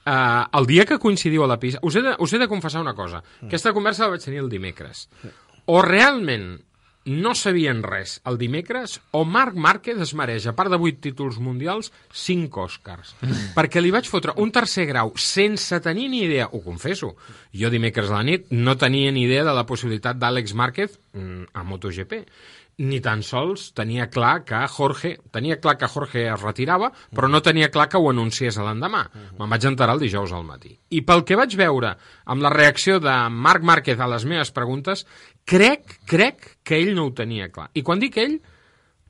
uh, 0.05 0.59
el 0.59 0.67
dia 0.69 0.85
que 0.85 0.99
coincidiu 0.99 1.45
a 1.45 1.49
la 1.51 1.59
pista... 1.59 1.81
Us 1.83 1.97
he 1.97 2.03
de, 2.05 2.17
us 2.19 2.33
he 2.33 2.41
de 2.41 2.49
confessar 2.51 2.81
una 2.81 2.95
cosa. 2.95 3.23
Mm. 3.41 3.49
Aquesta 3.49 3.73
conversa 3.73 4.05
la 4.05 4.15
vaig 4.15 4.23
tenir 4.25 4.43
el 4.43 4.51
dimecres. 4.51 5.07
O 5.65 5.81
realment 5.81 6.57
no 7.05 7.33
sabien 7.35 7.81
res 7.83 8.21
el 8.27 8.37
dimecres, 8.39 9.01
o 9.11 9.25
Marc 9.27 9.57
Márquez 9.59 9.99
es 10.05 10.13
mereix, 10.15 10.45
a 10.47 10.55
part 10.55 10.71
de 10.71 10.79
8 10.79 11.01
títols 11.03 11.39
mundials, 11.43 11.91
5 12.15 12.63
Oscars. 12.63 13.13
perquè 13.57 13.83
li 13.83 13.91
vaig 13.91 14.07
fotre 14.07 14.35
un 14.39 14.53
tercer 14.55 14.87
grau 14.87 15.11
sense 15.19 15.79
tenir 15.83 16.09
ni 16.11 16.23
idea, 16.27 16.47
ho 16.51 16.63
confesso. 16.63 17.13
Jo 17.51 17.71
dimecres 17.73 18.11
a 18.11 18.21
la 18.21 18.27
nit 18.27 18.47
no 18.51 18.77
tenia 18.79 19.11
ni 19.11 19.25
idea 19.27 19.43
de 19.43 19.55
la 19.55 19.67
possibilitat 19.67 20.19
d'Àlex 20.19 20.55
Márquez 20.55 20.97
mm, 21.13 21.51
a 21.53 21.63
MotoGP 21.67 22.23
ni 22.81 22.99
tan 23.05 23.21
sols 23.21 23.67
tenia 23.77 24.07
clar 24.09 24.43
que 24.47 24.59
Jorge 24.71 25.13
tenia 25.33 25.59
clar 25.61 25.75
que 25.77 25.89
Jorge 25.89 26.25
es 26.31 26.41
retirava, 26.41 26.89
però 27.13 27.29
no 27.29 27.43
tenia 27.45 27.69
clar 27.73 27.87
que 27.89 28.01
ho 28.01 28.09
anunciés 28.09 28.57
l'endemà. 28.57 29.03
Me'n 29.37 29.51
vaig 29.51 29.67
enterar 29.69 29.93
el 29.97 30.01
dijous 30.01 30.33
al 30.33 30.45
matí. 30.47 30.73
I 30.89 31.03
pel 31.05 31.23
que 31.27 31.37
vaig 31.37 31.53
veure 31.59 31.93
amb 32.25 32.41
la 32.41 32.53
reacció 32.53 32.99
de 33.03 33.13
Marc 33.29 33.63
Márquez 33.63 33.99
a 33.99 34.09
les 34.09 34.25
meves 34.25 34.51
preguntes, 34.51 35.05
crec, 35.45 35.99
crec 36.09 36.57
que 36.63 36.79
ell 36.81 36.95
no 36.95 37.07
ho 37.07 37.13
tenia 37.13 37.51
clar. 37.53 37.69
I 37.73 37.83
quan 37.85 38.01
dic 38.01 38.17
ell, 38.17 38.39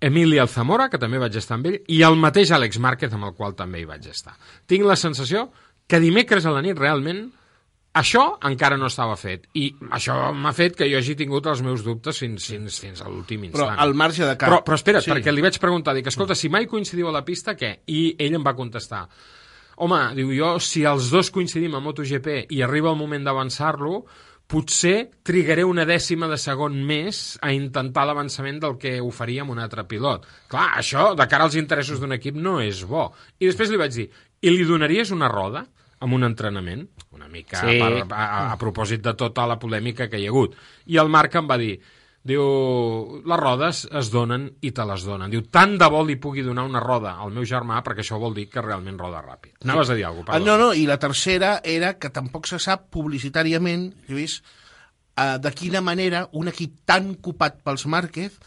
Emili 0.04 0.40
Alzamora, 0.42 0.90
que 0.92 1.00
també 1.00 1.22
vaig 1.22 1.38
estar 1.40 1.56
amb 1.56 1.70
ell, 1.70 1.80
i 1.88 2.02
el 2.04 2.20
mateix 2.20 2.52
Àlex 2.52 2.82
Márquez, 2.84 3.14
amb 3.16 3.30
el 3.30 3.38
qual 3.38 3.56
també 3.56 3.80
hi 3.80 3.88
vaig 3.88 4.10
estar. 4.12 4.36
Tinc 4.68 4.84
la 4.84 5.00
sensació 5.00 5.48
que 5.88 6.02
dimecres 6.04 6.46
a 6.46 6.52
la 6.52 6.64
nit 6.66 6.76
realment 6.80 7.30
això 7.94 8.24
encara 8.50 8.78
no 8.80 8.88
estava 8.90 9.16
fet 9.20 9.46
i 9.60 9.68
això 9.94 10.32
m'ha 10.34 10.54
fet 10.58 10.76
que 10.80 10.88
jo 10.90 10.98
hagi 10.98 11.14
tingut 11.20 11.46
els 11.52 11.62
meus 11.62 11.84
dubtes 11.86 12.18
fins, 12.24 12.48
fins, 12.50 12.80
fins 12.82 13.02
a 13.04 13.10
l'últim 13.10 13.46
Però 13.52 13.68
instant. 13.68 13.80
al 13.86 13.94
marge 13.94 14.26
de 14.26 14.34
cap- 14.38 14.50
Però, 14.50 14.64
però 14.66 14.80
espera't, 14.80 15.04
sí. 15.06 15.12
perquè 15.12 15.32
li 15.34 15.42
vaig 15.46 15.60
preguntar, 15.62 15.94
dic, 15.94 16.08
escolta, 16.10 16.34
si 16.36 16.50
mai 16.50 16.66
coincidiu 16.66 17.08
a 17.10 17.16
la 17.16 17.24
pista, 17.26 17.54
què? 17.56 17.80
I 17.88 18.16
ell 18.18 18.34
em 18.40 18.44
va 18.46 18.56
contestar, 18.58 19.08
home, 19.78 20.02
diu, 20.18 20.34
jo, 20.34 20.56
si 20.60 20.84
els 20.90 21.10
dos 21.14 21.30
coincidim 21.34 21.76
a 21.76 21.80
MotoGP 21.82 22.48
i 22.50 22.62
arriba 22.66 22.90
el 22.92 22.98
moment 22.98 23.24
d'avançar-lo, 23.26 24.04
potser 24.48 25.10
trigaré 25.24 25.64
una 25.64 25.86
dècima 25.88 26.28
de 26.28 26.38
segon 26.38 26.76
més 26.86 27.38
a 27.42 27.54
intentar 27.56 28.04
l'avançament 28.06 28.60
del 28.62 28.76
que 28.78 28.98
ho 29.02 29.10
faria 29.10 29.42
amb 29.46 29.54
un 29.56 29.60
altre 29.64 29.86
pilot. 29.88 30.26
Clar, 30.52 30.68
això, 30.82 31.14
de 31.16 31.26
cara 31.32 31.46
als 31.48 31.56
interessos 31.56 32.00
d'un 32.02 32.12
equip, 32.18 32.36
no 32.36 32.60
és 32.62 32.84
bo. 32.86 33.08
I 33.40 33.48
després 33.48 33.72
li 33.72 33.80
vaig 33.80 33.94
dir, 33.96 34.10
i 34.44 34.50
li 34.52 34.66
donaries 34.68 35.14
una 35.16 35.30
roda 35.32 35.64
amb 36.04 36.14
un 36.18 36.28
entrenament? 36.28 36.84
Mica 37.34 37.60
Sí. 37.66 37.80
per, 37.82 38.06
a, 38.06 38.22
a, 38.22 38.40
a 38.54 38.62
propòsit 38.62 39.02
de 39.04 39.16
tota 39.18 39.48
la 39.50 39.58
polèmica 39.60 40.08
que 40.10 40.22
hi 40.22 40.30
ha 40.30 40.32
hagut. 40.32 40.56
I 40.94 41.02
el 41.02 41.10
Marc 41.10 41.36
em 41.42 41.50
va 41.50 41.58
dir, 41.60 41.74
diu, 42.24 42.44
les 43.28 43.40
rodes 43.42 43.82
es 44.00 44.10
donen 44.14 44.46
i 44.64 44.72
te 44.72 44.86
les 44.88 45.04
donen. 45.04 45.32
Diu, 45.34 45.42
tant 45.52 45.74
de 45.82 45.90
bo 45.92 46.04
li 46.08 46.16
pugui 46.22 46.46
donar 46.46 46.64
una 46.70 46.80
roda 46.80 47.18
al 47.20 47.34
meu 47.36 47.44
germà 47.50 47.82
perquè 47.84 48.06
això 48.06 48.20
vol 48.22 48.36
dir 48.38 48.46
que 48.54 48.64
realment 48.64 49.00
roda 49.02 49.20
ràpid. 49.26 49.58
Anaves 49.66 49.92
a 49.92 49.98
dir 50.00 50.06
alguna 50.08 50.30
Ah, 50.32 50.40
cosa? 50.40 50.46
no, 50.48 50.58
no, 50.62 50.72
i 50.74 50.86
la 50.88 51.00
tercera 51.02 51.58
era 51.64 51.96
que 52.00 52.10
tampoc 52.16 52.48
se 52.48 52.60
sap 52.64 52.88
publicitàriament, 52.96 53.90
Lluís, 54.08 54.40
eh, 55.18 55.38
de 55.44 55.52
quina 55.52 55.82
manera 55.82 56.28
un 56.32 56.48
equip 56.48 56.80
tan 56.86 57.16
copat 57.16 57.60
pels 57.64 57.86
Márquez 57.86 58.40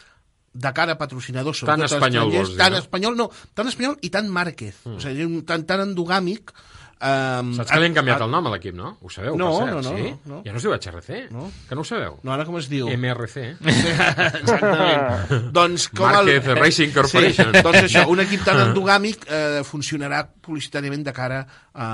de 0.57 0.71
cara 0.73 0.93
a 0.93 0.97
patrocinadors, 0.97 1.59
Tan 1.67 1.83
espanyol, 1.85 2.31
vols 2.33 2.49
dir, 2.49 2.57
tan 2.57 2.71
no? 2.73 2.79
espanyol, 2.81 3.15
no, 3.15 3.29
tan 3.53 3.67
espanyol 3.69 3.99
i 4.01 4.09
tan 4.09 4.25
Márquez, 4.33 4.79
mm. 4.87 4.95
o 4.97 4.99
sigui, 4.99 5.41
tan, 5.45 5.67
tan 5.69 5.83
endogàmic. 5.85 6.49
Um, 6.97 7.51
Saps 7.53 7.69
que 7.69 7.77
li 7.77 7.85
han 7.91 7.93
canviat 7.93 8.23
el 8.25 8.31
nom 8.33 8.47
a 8.49 8.51
l'equip, 8.55 8.73
no? 8.73 8.95
Ho 9.05 9.09
sabeu, 9.13 9.35
No, 9.37 9.51
per 9.53 9.67
cert, 9.67 9.73
no, 9.75 9.81
no, 9.85 9.91
sí? 9.97 10.07
no, 10.25 10.31
no. 10.31 10.39
Ja 10.47 10.53
no 10.55 10.57
es 10.57 10.63
diu 10.65 10.73
HRC? 10.73 11.19
No. 11.29 11.43
Que 11.69 11.75
no 11.77 11.83
ho 11.83 11.85
sabeu? 11.85 12.15
No, 12.25 12.33
ara 12.33 12.45
com 12.47 12.57
es 12.57 12.65
diu? 12.71 12.87
MRC. 12.89 13.43
Exactament. 14.41 15.51
doncs 15.53 15.87
com 15.93 16.07
Márquez 16.09 16.47
el... 16.47 16.57
Racing 16.57 16.91
Corporation. 16.95 17.53
Sí, 17.53 17.61
doncs 17.67 17.83
això, 17.85 18.05
un 18.09 18.23
equip 18.23 18.43
tan 18.47 18.61
endogàmic 18.69 19.27
eh, 19.29 19.61
funcionarà 19.67 20.23
publicitàriament 20.41 21.05
de 21.07 21.13
cara 21.15 21.43
a... 21.73 21.91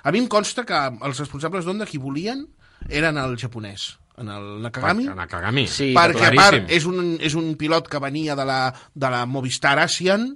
A 0.00 0.12
mi 0.14 0.20
em 0.22 0.28
consta 0.32 0.62
que 0.64 0.76
els 1.04 1.18
responsables 1.20 1.66
d'Onda 1.66 1.84
qui 1.86 1.98
volien 2.00 2.46
eren 2.88 3.18
el 3.20 3.34
japonès 3.36 3.98
en 4.20 4.28
el 4.32 4.46
Nakagami, 4.64 5.06
Per- 5.08 5.16
Nakagami. 5.16 5.64
Sí, 5.68 5.90
perquè 5.96 6.30
a 6.30 6.32
part 6.36 6.70
és 6.72 6.84
un, 6.88 7.14
és 7.24 7.34
un 7.36 7.50
pilot 7.60 7.86
que 7.88 8.00
venia 8.00 8.34
de 8.36 8.44
la, 8.48 8.58
de 8.94 9.10
la 9.12 9.22
Movistar 9.28 9.78
Asian 9.80 10.26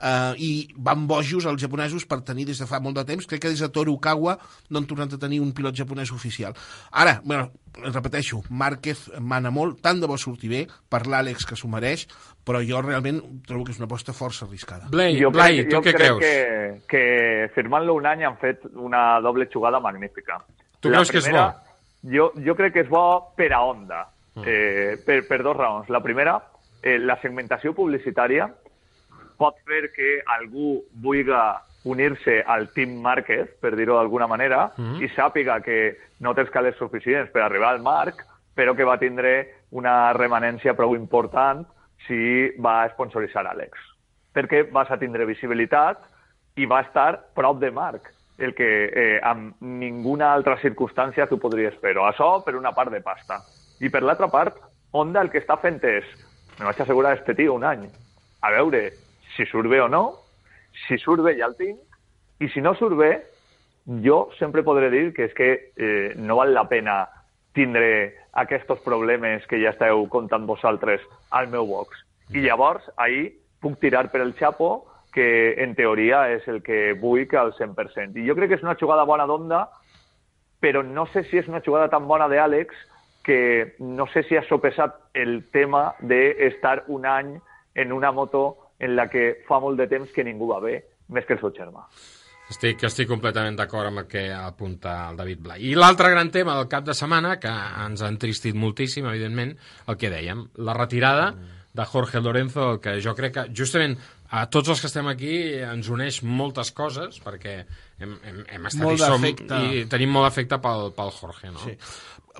eh, 0.00 0.34
i 0.38 0.50
van 0.76 1.06
bojos 1.06 1.46
els 1.46 1.60
japonesos 1.62 2.06
per 2.08 2.20
tenir 2.26 2.46
des 2.48 2.58
de 2.60 2.66
fa 2.68 2.80
molt 2.80 2.98
de 2.98 3.04
temps, 3.08 3.26
crec 3.26 3.42
que 3.44 3.52
des 3.52 3.60
de 3.60 3.68
Torukawa 3.68 4.36
no 4.70 4.80
han 4.80 4.88
tornat 4.90 5.14
a 5.14 5.20
tenir 5.20 5.40
un 5.40 5.52
pilot 5.56 5.76
japonès 5.76 6.12
oficial. 6.12 6.56
Ara, 6.90 7.20
bueno, 7.24 7.50
repeteixo, 7.92 8.42
Márquez 8.50 9.06
mana 9.20 9.52
molt, 9.54 9.80
tant 9.84 10.00
de 10.00 10.08
bo 10.10 10.18
surti 10.18 10.50
bé, 10.50 10.66
per 10.88 11.04
l'Àlex 11.06 11.46
que 11.46 11.58
s'ho 11.58 11.70
mereix, 11.70 12.06
però 12.44 12.62
jo 12.66 12.80
realment 12.82 13.20
trobo 13.46 13.64
que 13.64 13.74
és 13.74 13.80
una 13.80 13.88
aposta 13.88 14.14
força 14.16 14.46
arriscada. 14.46 14.88
jo 14.90 15.30
crec, 15.30 15.66
jo 15.70 15.82
crec 15.82 15.98
Que, 16.20 16.82
que 16.88 17.50
firmant-lo 17.54 17.94
un 17.94 18.06
any 18.06 18.24
han 18.24 18.38
fet 18.40 18.64
una 18.74 19.20
doble 19.20 19.48
jugada 19.52 19.80
magnífica. 19.80 20.40
Tu 20.80 20.88
creus 20.88 21.10
que 21.10 21.18
és 21.18 21.28
bo? 21.30 21.44
Jo, 22.10 22.30
jo 22.40 22.56
crec 22.56 22.72
que 22.72 22.86
és 22.86 22.88
bo 22.88 23.34
per 23.36 23.52
a 23.52 23.60
Honda, 23.62 24.06
eh, 24.40 24.96
per, 25.04 25.20
per 25.28 25.42
dos 25.42 25.56
raons. 25.56 25.90
La 25.92 26.00
primera, 26.00 26.38
eh, 26.82 26.98
la 26.98 27.18
segmentació 27.20 27.74
publicitària 27.76 28.48
pot 29.40 29.56
fer 29.64 29.88
que 29.96 30.20
algú 30.36 30.82
vulgui 31.00 31.32
unir-se 31.88 32.42
al 32.44 32.68
Team 32.76 32.98
Márquez, 33.00 33.48
per 33.60 33.72
dir-ho 33.74 33.96
d'alguna 33.96 34.26
manera, 34.28 34.66
Mhm. 34.76 35.00
i 35.00 35.08
sàpiga 35.16 35.62
que 35.64 35.96
no 36.20 36.34
té 36.34 36.42
els 36.42 36.50
calés 36.50 36.76
suficients 36.76 37.30
per 37.32 37.42
arribar 37.42 37.70
al 37.72 37.80
Marc, 37.80 38.20
però 38.54 38.76
que 38.76 38.84
va 38.84 38.98
tindre 38.98 39.54
una 39.70 40.12
remanència 40.12 40.74
prou 40.76 40.94
important 40.94 41.64
si 42.06 42.50
va 42.60 42.88
sponsoritzar 42.92 43.46
Àlex. 43.46 43.72
Perquè 44.34 44.70
vas 44.70 44.90
a 44.90 44.98
tindre 44.98 45.24
visibilitat 45.24 45.98
i 46.56 46.66
va 46.66 46.82
estar 46.82 47.18
prop 47.34 47.58
de 47.58 47.70
Marc, 47.70 48.10
el 48.38 48.54
que 48.54 48.90
eh, 48.92 49.20
amb 49.22 49.54
ninguna 49.60 50.32
altra 50.34 50.58
circumstància 50.60 51.28
tu 51.28 51.38
podries 51.38 51.74
fer-ho. 51.80 52.04
Això 52.04 52.44
per 52.44 52.56
una 52.56 52.72
part 52.72 52.90
de 52.92 53.00
pasta. 53.00 53.40
I 53.80 53.88
per 53.88 54.02
l'altra 54.02 54.28
part, 54.28 54.54
Honda 54.92 55.20
el 55.22 55.30
que 55.30 55.38
està 55.38 55.56
fent 55.60 55.78
és 55.84 56.04
me 56.58 56.66
vaig 56.66 56.80
assegurar 56.82 57.14
este 57.16 57.34
tio 57.34 57.54
un 57.54 57.64
any 57.64 57.86
a 58.42 58.50
veure 58.50 58.90
si 59.40 59.46
surt 59.48 59.70
bé 59.72 59.80
o 59.80 59.88
no, 59.88 60.20
si 60.86 60.98
surt 61.00 61.24
bé 61.24 61.38
ja 61.38 61.48
el 61.48 61.56
tinc, 61.56 61.80
i 62.44 62.48
si 62.52 62.60
no 62.60 62.74
surt 62.76 62.98
bé, 62.98 63.10
jo 64.04 64.28
sempre 64.36 64.62
podré 64.62 64.90
dir 64.92 65.14
que 65.16 65.30
és 65.30 65.34
que 65.36 65.48
eh, 65.80 66.12
no 66.20 66.36
val 66.36 66.52
la 66.52 66.66
pena 66.68 67.06
tindre 67.56 68.12
aquests 68.36 68.84
problemes 68.84 69.46
que 69.48 69.58
ja 69.62 69.72
esteu 69.72 70.04
contant 70.12 70.44
vosaltres 70.46 71.00
al 71.32 71.48
meu 71.48 71.66
box. 71.66 72.04
I 72.36 72.44
llavors, 72.44 72.84
ahir 73.00 73.32
puc 73.64 73.80
tirar 73.80 74.10
per 74.12 74.20
el 74.20 74.36
xapo 74.36 74.86
que 75.12 75.56
en 75.64 75.74
teoria 75.74 76.28
és 76.30 76.46
el 76.48 76.60
que 76.62 76.92
vull 77.00 77.26
que 77.26 77.40
al 77.40 77.54
100%. 77.56 78.20
I 78.20 78.28
jo 78.28 78.36
crec 78.36 78.52
que 78.52 78.60
és 78.60 78.66
una 78.66 78.76
jugada 78.78 79.08
bona 79.08 79.26
d'Onda, 79.26 79.64
però 80.60 80.84
no 80.84 81.08
sé 81.10 81.24
si 81.24 81.40
és 81.40 81.48
una 81.48 81.64
jugada 81.64 81.88
tan 81.88 82.06
bona 82.06 82.28
d'Àlex 82.28 82.76
que 83.24 83.74
no 83.80 84.06
sé 84.12 84.22
si 84.28 84.36
ha 84.36 84.44
sopesat 84.46 85.00
el 85.16 85.48
tema 85.50 85.94
d'estar 86.00 86.84
un 86.88 87.08
any 87.08 87.38
en 87.74 87.92
una 87.92 88.12
moto 88.12 88.59
en 88.80 88.96
la 88.96 89.06
que 89.12 89.42
fa 89.48 89.60
molt 89.60 89.78
de 89.78 89.86
temps 89.90 90.10
que 90.14 90.24
ningú 90.24 90.48
va 90.50 90.60
bé, 90.64 90.78
més 91.12 91.26
que 91.28 91.36
el 91.36 91.40
seu 91.42 91.52
germà. 91.56 91.84
Estic, 92.50 92.82
estic 92.88 93.06
completament 93.06 93.54
d'acord 93.54 93.86
amb 93.92 94.02
el 94.02 94.06
que 94.10 94.24
apunta 94.34 95.10
el 95.12 95.16
David 95.20 95.38
Blai. 95.44 95.68
I 95.70 95.76
l'altre 95.78 96.10
gran 96.10 96.32
tema 96.34 96.56
del 96.58 96.66
cap 96.72 96.82
de 96.88 96.94
setmana, 96.98 97.36
que 97.38 97.50
ens 97.84 98.02
ha 98.02 98.08
entristit 98.10 98.56
moltíssim, 98.58 99.06
evidentment, 99.06 99.52
el 99.86 99.96
que 100.00 100.10
dèiem, 100.10 100.48
la 100.66 100.74
retirada 100.74 101.28
de 101.72 101.84
Jorge 101.86 102.18
Lorenzo, 102.20 102.80
que 102.82 102.96
jo 103.04 103.14
crec 103.14 103.36
que 103.36 103.44
justament 103.54 103.94
a 104.34 104.48
tots 104.50 104.72
els 104.72 104.80
que 104.82 104.88
estem 104.90 105.06
aquí 105.06 105.30
ens 105.62 105.86
uneix 105.94 106.24
moltes 106.26 106.72
coses, 106.74 107.20
perquè 107.22 107.60
hem, 108.02 108.16
hem, 108.26 108.40
hem 108.50 108.66
estat 108.66 108.82
Molt 108.82 108.98
i, 108.98 109.04
som, 109.04 109.22
d'afecte. 109.22 109.60
i 109.70 109.84
tenim 109.90 110.10
molt 110.10 110.26
afecte 110.26 110.58
pel, 110.62 110.88
pel 110.98 111.14
Jorge, 111.14 111.52
no? 111.54 111.62
Sí. 111.62 111.76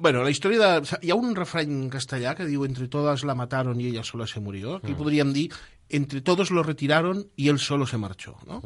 Bueno, 0.01 0.25
la 0.27 0.31
història 0.35 0.59
de... 0.81 0.99
Hi 1.07 1.11
ha 1.11 1.19
un 1.19 1.35
refrany 1.39 1.85
castellà 1.91 2.35
que 2.39 2.47
diu 2.51 2.65
entre 2.67 2.89
todas 2.91 3.23
la 3.27 3.35
mataron 3.39 3.79
y 3.81 3.87
ella 3.93 4.03
sola 4.03 4.27
se 4.27 4.41
murió. 4.41 4.77
Aquí 4.83 4.93
Mm. 4.95 4.99
podríem 4.99 5.33
dir 5.33 5.51
entre 5.91 6.21
todos 6.21 6.51
lo 6.51 6.63
retiraron 6.63 7.31
y 7.37 7.49
él 7.49 7.59
solo 7.59 7.87
se 7.87 7.99
marchó. 7.99 8.37
No? 8.47 8.61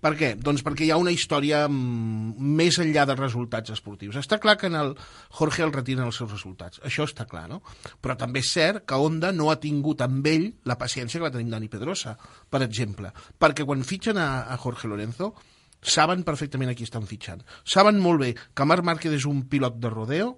Per 0.00 0.12
què? 0.16 0.32
Doncs 0.40 0.64
perquè 0.64 0.86
hi 0.86 0.90
ha 0.94 0.98
una 1.00 1.12
història 1.12 1.66
mm, 1.68 2.40
més 2.56 2.78
enllà 2.80 3.04
dels 3.08 3.20
resultats 3.20 3.74
esportius. 3.74 4.16
Està 4.16 4.40
clar 4.40 4.56
que 4.60 4.70
en 4.70 4.78
el 4.80 4.94
Jorge 5.38 5.62
el 5.66 5.74
retiren 5.74 6.08
els 6.08 6.16
seus 6.20 6.32
resultats. 6.32 6.80
Això 6.86 7.04
està 7.08 7.28
clar, 7.28 7.46
no? 7.52 7.60
Però 8.00 8.16
també 8.18 8.40
és 8.40 8.50
cert 8.50 8.86
que 8.88 8.98
Honda 8.98 9.32
no 9.36 9.50
ha 9.52 9.60
tingut 9.60 10.00
amb 10.06 10.26
ell 10.26 10.48
la 10.64 10.78
paciència 10.80 11.20
que 11.20 11.28
va 11.28 11.34
tenir 11.34 11.52
Dani 11.52 11.68
Pedrosa, 11.68 12.16
per 12.48 12.62
exemple. 12.64 13.12
Perquè 13.38 13.68
quan 13.68 13.84
fitxen 13.84 14.20
a, 14.20 14.30
a 14.48 14.56
Jorge 14.60 14.88
Lorenzo, 14.88 15.34
saben 15.80 16.24
perfectament 16.24 16.72
a 16.72 16.76
qui 16.76 16.88
estan 16.88 17.06
fitxant. 17.08 17.44
Saben 17.64 18.00
molt 18.00 18.24
bé 18.24 18.32
que 18.36 18.68
Marc 18.68 18.86
Márquez 18.86 19.20
és 19.20 19.28
un 19.28 19.44
pilot 19.52 19.80
de 19.80 19.92
rodeo 19.92 20.34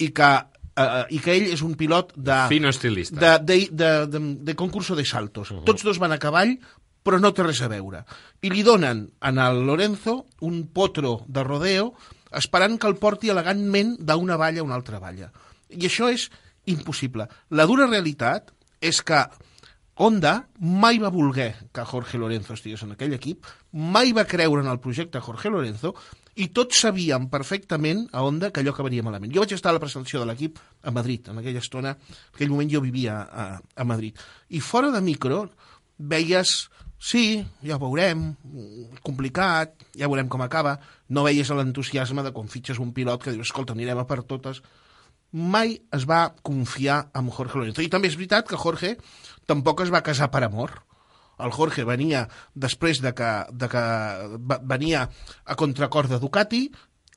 i 0.00 0.10
que, 0.12 0.30
eh, 0.76 1.04
i 1.10 1.20
que 1.22 1.34
ell 1.34 1.50
és 1.52 1.62
un 1.62 1.74
pilot 1.78 2.14
de... 2.16 2.38
Fino 2.52 2.70
estilista. 2.70 3.18
De, 3.20 3.34
de, 3.44 3.58
de, 3.70 3.92
de, 4.10 4.22
de 4.48 4.56
concurso 4.58 4.96
de 4.96 5.04
saltos. 5.04 5.50
Uh 5.50 5.58
-huh. 5.58 5.64
Tots 5.64 5.84
dos 5.84 5.98
van 5.98 6.12
a 6.12 6.18
cavall, 6.18 6.58
però 7.04 7.20
no 7.20 7.32
té 7.32 7.44
res 7.44 7.60
a 7.62 7.68
veure. 7.68 8.04
I 8.40 8.50
li 8.50 8.62
donen 8.62 9.10
en 9.20 9.38
el 9.38 9.66
Lorenzo 9.66 10.26
un 10.40 10.68
potro 10.72 11.24
de 11.28 11.44
rodeo 11.44 11.94
esperant 12.32 12.78
que 12.80 12.88
el 12.88 12.96
porti 12.96 13.30
elegantment 13.30 13.96
d'una 14.00 14.36
valla 14.36 14.60
a 14.60 14.64
una 14.64 14.74
altra 14.74 14.98
valla. 14.98 15.30
I 15.70 15.86
això 15.86 16.08
és 16.10 16.30
impossible. 16.66 17.28
La 17.50 17.66
dura 17.66 17.86
realitat 17.86 18.50
és 18.80 19.02
que 19.02 19.20
Honda 19.94 20.48
mai 20.58 20.98
va 20.98 21.12
voler 21.14 21.54
que 21.72 21.84
Jorge 21.84 22.18
Lorenzo 22.18 22.54
estigués 22.54 22.82
en 22.82 22.96
aquell 22.96 23.14
equip, 23.14 23.46
mai 23.70 24.12
va 24.12 24.26
creure 24.26 24.64
en 24.64 24.70
el 24.70 24.80
projecte 24.80 25.20
Jorge 25.22 25.50
Lorenzo 25.50 25.94
i 26.34 26.48
tots 26.54 26.80
sabíem 26.82 27.28
perfectament 27.30 28.08
a 28.12 28.24
Honda 28.26 28.50
que 28.50 28.62
allò 28.62 28.72
acabaria 28.74 29.04
malament. 29.06 29.32
Jo 29.34 29.44
vaig 29.44 29.54
estar 29.54 29.70
a 29.70 29.76
la 29.76 29.82
presentació 29.82 30.22
de 30.22 30.28
l'equip 30.30 30.58
a 30.82 30.90
Madrid, 30.94 31.28
en 31.30 31.38
aquella 31.38 31.62
estona, 31.62 31.94
en 31.94 32.34
aquell 32.34 32.50
moment 32.50 32.70
jo 32.72 32.82
vivia 32.82 33.20
a, 33.22 33.46
a 33.60 33.84
Madrid. 33.86 34.18
I 34.50 34.60
fora 34.60 34.90
de 34.90 35.02
micro 35.04 35.44
veies, 35.98 36.54
sí, 36.98 37.44
ja 37.62 37.76
ho 37.76 37.82
veurem, 37.84 38.32
complicat, 39.06 39.76
ja 39.94 40.10
veurem 40.10 40.30
com 40.32 40.42
acaba, 40.42 40.78
no 41.08 41.26
veies 41.26 41.52
l'entusiasme 41.54 42.24
de 42.26 42.32
quan 42.34 42.50
fitxes 42.50 42.82
un 42.82 42.90
pilot 42.96 43.22
que 43.22 43.36
dius, 43.36 43.46
escolta, 43.46 43.76
anirem 43.76 44.02
a 44.02 44.08
per 44.08 44.24
totes, 44.26 44.62
mai 45.34 45.76
es 45.94 46.06
va 46.06 46.32
confiar 46.46 47.10
en 47.14 47.30
Jorge 47.30 47.58
Lorenzo. 47.58 47.82
I 47.82 47.90
també 47.90 48.10
és 48.10 48.18
veritat 48.18 48.48
que 48.48 48.58
Jorge 48.58 48.94
tampoc 49.50 49.82
es 49.82 49.94
va 49.94 50.02
casar 50.06 50.30
per 50.34 50.44
amor. 50.46 50.80
El 51.44 51.52
Jorge 51.52 51.84
venia 51.84 52.24
després 52.54 53.02
de 53.04 53.12
que, 53.16 53.30
de 53.52 53.68
que 53.70 53.84
venia 54.64 55.06
a 55.44 55.56
contracor 55.60 56.08
de 56.08 56.20
Ducati, 56.22 56.64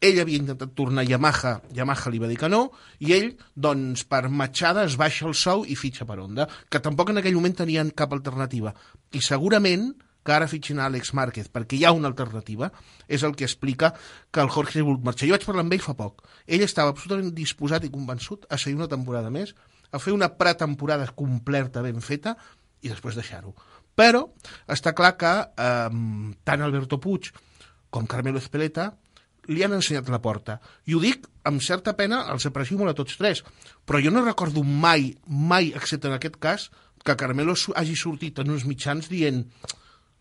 ell 0.02 0.20
havia 0.22 0.38
intentat 0.38 0.74
tornar 0.78 1.02
a 1.02 1.10
Yamaha, 1.10 1.54
Yamaha 1.74 2.12
li 2.14 2.20
va 2.22 2.30
dir 2.30 2.38
que 2.38 2.50
no, 2.52 2.68
i 3.02 3.14
ell, 3.16 3.32
doncs, 3.56 4.04
per 4.06 4.28
matxada 4.30 4.84
es 4.86 4.98
baixa 5.00 5.26
el 5.30 5.34
sou 5.38 5.64
i 5.66 5.78
fitxa 5.80 6.06
per 6.06 6.20
Honda, 6.22 6.46
que 6.70 6.82
tampoc 6.84 7.10
en 7.10 7.22
aquell 7.22 7.38
moment 7.38 7.56
tenien 7.64 7.90
cap 7.98 8.14
alternativa. 8.14 8.76
I 9.18 9.24
segurament 9.26 9.90
que 10.28 10.36
ara 10.36 10.50
fitxin 10.52 10.82
Àlex 10.84 11.14
Márquez, 11.16 11.48
perquè 11.48 11.80
hi 11.80 11.86
ha 11.88 11.94
una 11.96 12.12
alternativa, 12.12 12.70
és 13.08 13.24
el 13.24 13.34
que 13.40 13.48
explica 13.48 13.94
que 14.30 14.44
el 14.44 14.52
Jorge 14.52 14.84
volgut 14.84 15.06
marxar. 15.08 15.30
Jo 15.30 15.38
vaig 15.38 15.48
parlar 15.48 15.64
amb 15.64 15.78
ell 15.78 15.86
fa 15.86 15.96
poc. 15.96 16.26
Ell 16.46 16.66
estava 16.66 16.92
absolutament 16.92 17.32
disposat 17.34 17.88
i 17.88 17.94
convençut 17.94 18.44
a 18.52 18.60
seguir 18.60 18.76
una 18.76 18.92
temporada 18.92 19.32
més, 19.32 19.56
a 19.88 20.04
fer 20.04 20.12
una 20.12 20.34
pretemporada 20.36 21.08
completa 21.16 21.82
ben 21.86 22.04
feta 22.04 22.36
i 22.84 22.92
després 22.92 23.16
deixar-ho. 23.16 23.56
Però 23.98 24.24
està 24.70 24.94
clar 24.98 25.16
que 25.18 25.34
eh, 25.42 26.00
tant 26.46 26.64
Alberto 26.64 27.00
Puig 27.02 27.32
com 27.90 28.06
Carmelo 28.10 28.42
Espeleta 28.42 28.92
li 29.48 29.64
han 29.64 29.74
ensenyat 29.78 30.10
la 30.12 30.22
porta. 30.22 30.58
I 30.86 30.96
ho 30.96 31.02
dic 31.02 31.26
amb 31.48 31.64
certa 31.64 31.96
pena, 31.98 32.26
els 32.34 32.46
aprecio 32.50 32.78
molt 32.80 32.92
a 32.92 32.98
tots 32.98 33.18
tres, 33.20 33.44
però 33.88 34.02
jo 34.04 34.12
no 34.12 34.26
recordo 34.26 34.64
mai, 34.64 35.14
mai, 35.28 35.72
excepte 35.76 36.12
en 36.12 36.18
aquest 36.18 36.38
cas, 36.44 36.68
que 37.04 37.16
Carmelo 37.16 37.56
hagi 37.80 37.96
sortit 37.96 38.42
en 38.44 38.52
uns 38.52 38.66
mitjans 38.68 39.08
dient 39.08 39.46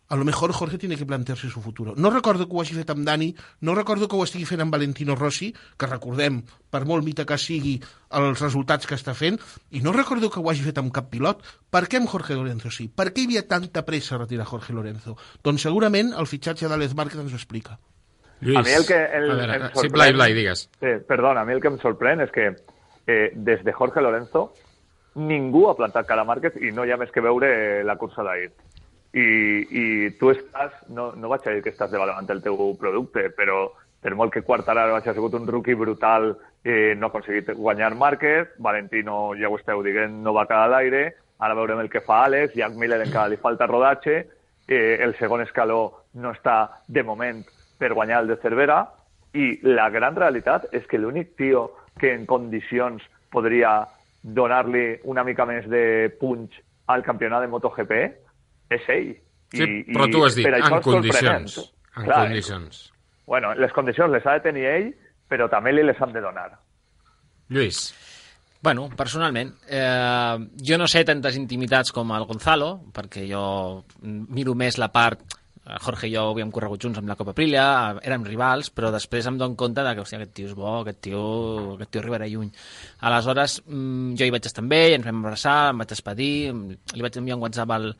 a 0.09 0.15
lo 0.15 0.23
mejor 0.23 0.51
Jorge 0.53 0.77
tiene 0.77 0.95
que 0.95 1.05
plantearse 1.05 1.49
su 1.49 1.61
futuro. 1.61 1.93
No 1.97 2.09
recordo 2.09 2.47
que 2.47 2.55
ho 2.55 2.61
hagi 2.61 2.75
fet 2.75 2.89
amb 2.89 3.05
Dani, 3.05 3.35
no 3.61 3.75
recordo 3.75 4.07
que 4.07 4.15
ho 4.15 4.23
estigui 4.23 4.45
fent 4.45 4.61
amb 4.63 4.71
Valentino 4.71 5.15
Rossi, 5.15 5.51
que 5.77 5.89
recordem, 5.89 6.41
per 6.71 6.85
molt 6.87 7.03
mite 7.03 7.25
que 7.27 7.37
sigui, 7.37 7.75
els 8.15 8.39
resultats 8.39 8.87
que 8.87 8.95
està 8.95 9.13
fent, 9.17 9.39
i 9.71 9.81
no 9.83 9.91
recordo 9.95 10.29
que 10.31 10.39
ho 10.39 10.49
hagi 10.49 10.63
fet 10.63 10.79
amb 10.79 10.93
cap 10.95 11.09
pilot. 11.11 11.43
Per 11.69 11.83
què 11.91 11.99
amb 11.99 12.07
Jorge 12.11 12.37
Lorenzo 12.39 12.71
sí? 12.71 12.87
Per 12.87 13.09
què 13.11 13.23
hi 13.23 13.27
havia 13.31 13.47
tanta 13.47 13.83
pressa 13.85 14.15
a 14.15 14.21
retirar 14.23 14.47
Jorge 14.47 14.73
Lorenzo? 14.73 15.17
Doncs 15.43 15.67
segurament 15.67 16.13
el 16.15 16.29
fitxatge 16.29 16.71
d'Àlex 16.71 16.95
Márquez 16.95 17.25
ens 17.25 17.35
ho 17.35 17.41
explica. 17.41 17.75
a 17.75 18.61
mi 18.61 18.71
el 18.71 18.85
que 18.85 18.97
el, 19.17 19.31
a 19.31 19.35
veure, 19.35 19.55
em 19.55 19.67
sí, 19.67 19.73
sorprèn... 19.73 19.93
Blai, 19.97 20.13
Blai, 20.13 20.33
digues. 20.37 20.69
Sí, 20.79 20.95
perdona, 21.07 21.41
a 21.41 21.45
mi 21.45 21.57
el 21.57 21.61
que 21.61 21.73
em 21.73 21.79
sorprèn 21.83 22.23
és 22.23 22.31
que 22.31 22.47
eh, 22.53 23.31
des 23.35 23.63
de 23.65 23.73
Jorge 23.73 24.01
Lorenzo 24.01 24.51
ningú 25.17 25.67
ha 25.67 25.75
plantat 25.75 26.05
cara 26.07 26.21
a 26.21 26.29
Márquez 26.29 26.55
i 26.61 26.71
no 26.71 26.85
hi 26.85 26.93
ha 26.93 26.99
més 27.01 27.11
que 27.11 27.23
veure 27.25 27.49
eh, 27.49 27.83
la 27.83 27.97
cursa 27.97 28.23
d'ahir. 28.23 28.51
I, 29.17 29.27
I 29.81 29.83
tu 30.19 30.29
estàs, 30.33 30.73
no, 30.93 31.09
no 31.17 31.29
vaig 31.31 31.47
a 31.47 31.55
dir 31.55 31.63
que 31.65 31.73
estàs 31.73 31.89
devaluant 31.91 32.27
el 32.29 32.43
teu 32.45 32.57
producte, 32.79 33.29
però 33.37 33.65
per 34.03 34.13
molt 34.15 34.33
que 34.33 34.43
Quartararo 34.45 34.95
hagi 34.95 35.13
sigut 35.15 35.33
un 35.33 35.47
rookie 35.47 35.75
brutal, 35.75 36.35
eh, 36.63 36.93
no 36.95 37.07
ha 37.07 37.09
aconseguit 37.09 37.49
guanyar 37.57 37.95
Márquez, 37.95 38.53
Valentino, 38.59 39.33
ja 39.39 39.49
ho 39.49 39.57
esteu 39.57 39.81
dient, 39.83 40.21
no 40.23 40.35
va 40.37 40.45
quedar 40.45 40.67
a 40.67 40.73
l'aire, 40.75 41.03
ara 41.39 41.57
veurem 41.57 41.81
el 41.81 41.89
que 41.89 42.03
fa 42.05 42.23
Alex, 42.25 42.53
Jack 42.55 42.77
Miller 42.77 43.01
encara 43.01 43.31
li 43.31 43.39
falta 43.41 43.65
rodatge, 43.65 44.19
eh, 44.67 44.97
el 45.01 45.15
segon 45.17 45.41
escaló 45.41 45.81
no 46.13 46.35
està, 46.35 46.83
de 46.87 47.03
moment, 47.03 47.41
per 47.77 47.93
guanyar 47.93 48.21
el 48.21 48.31
de 48.33 48.39
Cervera, 48.43 48.83
i 49.33 49.57
la 49.65 49.89
gran 49.93 50.15
realitat 50.15 50.69
és 50.73 50.85
que 50.89 50.97
l'únic 50.97 51.35
tio 51.37 51.67
que 51.99 52.13
en 52.13 52.25
condicions 52.25 53.03
podria 53.33 53.81
donar-li 54.21 54.99
una 55.03 55.23
mica 55.23 55.45
més 55.45 55.67
de 55.69 56.09
punch 56.19 56.55
al 56.87 57.03
campionat 57.03 57.43
de 57.43 57.51
MotoGP 57.51 57.93
és 58.69 58.89
ell. 58.93 59.13
Sí, 59.53 59.65
però 59.93 60.09
tu 60.11 60.25
has 60.25 60.35
dit, 60.35 60.47
en 60.47 60.81
condicions. 60.83 61.57
En 61.95 62.03
Clar, 62.03 62.27
condicions. 62.27 62.81
Bueno, 63.27 63.53
les 63.55 63.71
condicions 63.75 64.11
les 64.11 64.25
ha 64.27 64.33
de 64.37 64.45
tenir 64.49 64.65
ell, 64.71 64.91
però 65.27 65.47
també 65.51 65.71
li 65.73 65.83
les 65.87 65.99
han 66.01 66.13
de 66.13 66.21
donar. 66.23 66.49
Lluís. 67.49 67.87
Bueno, 68.63 68.89
personalment, 68.97 69.53
eh, 69.69 70.37
jo 70.65 70.77
no 70.77 70.87
sé 70.87 71.03
tantes 71.05 71.37
intimitats 71.37 71.93
com 71.95 72.11
el 72.11 72.25
Gonzalo, 72.27 72.71
perquè 72.91 73.23
jo 73.29 73.85
miro 74.03 74.55
més 74.57 74.79
la 74.81 74.89
part... 74.91 75.21
eh, 75.67 75.77
Jorge 75.83 76.07
i 76.07 76.13
jo 76.13 76.29
havíem 76.31 76.51
corregut 76.51 76.81
junts 76.83 76.99
amb 76.99 77.09
la 77.11 77.15
Copa 77.19 77.31
Aprilia, 77.35 77.65
érem 78.01 78.23
rivals, 78.23 78.69
però 78.71 78.91
després 78.91 79.27
em 79.27 79.37
dono 79.37 79.55
compte 79.59 79.83
de 79.83 79.93
que 79.95 80.01
hòstia, 80.03 80.19
aquest 80.21 80.33
tio 80.33 80.47
és 80.47 80.55
bo, 80.55 80.79
aquest 80.81 81.01
tio, 81.09 81.23
aquest 81.75 81.91
tio 81.91 82.01
arribarà 82.01 82.27
lluny. 82.31 82.51
Aleshores, 83.07 83.61
mm, 83.67 84.15
jo 84.19 84.25
hi 84.25 84.31
vaig 84.31 84.47
estar 84.47 84.63
amb 84.63 84.73
ell, 84.79 84.95
ens 84.97 85.05
vam 85.05 85.19
abraçar, 85.25 85.57
em 85.71 85.83
vaig 85.83 85.91
despedir, 85.91 86.33
li 86.95 87.03
vaig 87.05 87.19
enviar 87.19 87.37
un 87.37 87.43
WhatsApp 87.43 87.75
el, 87.77 87.93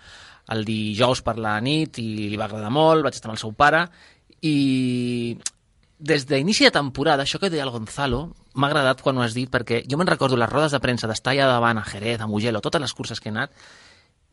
el 0.54 0.64
dijous 0.68 1.22
per 1.26 1.38
la 1.42 1.58
nit 1.64 2.00
i 2.00 2.08
li 2.32 2.40
va 2.40 2.48
agradar 2.48 2.72
molt, 2.72 3.04
vaig 3.06 3.18
estar 3.18 3.30
amb 3.30 3.38
el 3.38 3.42
seu 3.42 3.54
pare, 3.58 3.86
i 4.46 5.38
des 5.98 6.28
d'inici 6.30 6.68
de 6.68 6.72
temporada, 6.72 7.26
això 7.26 7.40
que 7.42 7.50
deia 7.50 7.66
el 7.66 7.74
Gonzalo, 7.74 8.28
m'ha 8.54 8.70
agradat 8.70 9.02
quan 9.02 9.18
ho 9.18 9.26
has 9.26 9.36
dit, 9.38 9.50
perquè 9.50 9.84
jo 9.90 9.98
me'n 9.98 10.10
recordo 10.10 10.38
les 10.38 10.50
rodes 10.50 10.74
de 10.74 10.80
premsa 10.80 11.10
d'estar 11.10 11.34
allà 11.34 11.50
davant 11.50 11.82
a 11.82 11.86
Jerez, 11.86 12.22
a 12.22 12.30
Mugello, 12.30 12.62
totes 12.62 12.82
les 12.82 12.94
curses 12.94 13.20
que 13.20 13.30
he 13.30 13.34
anat, 13.34 13.54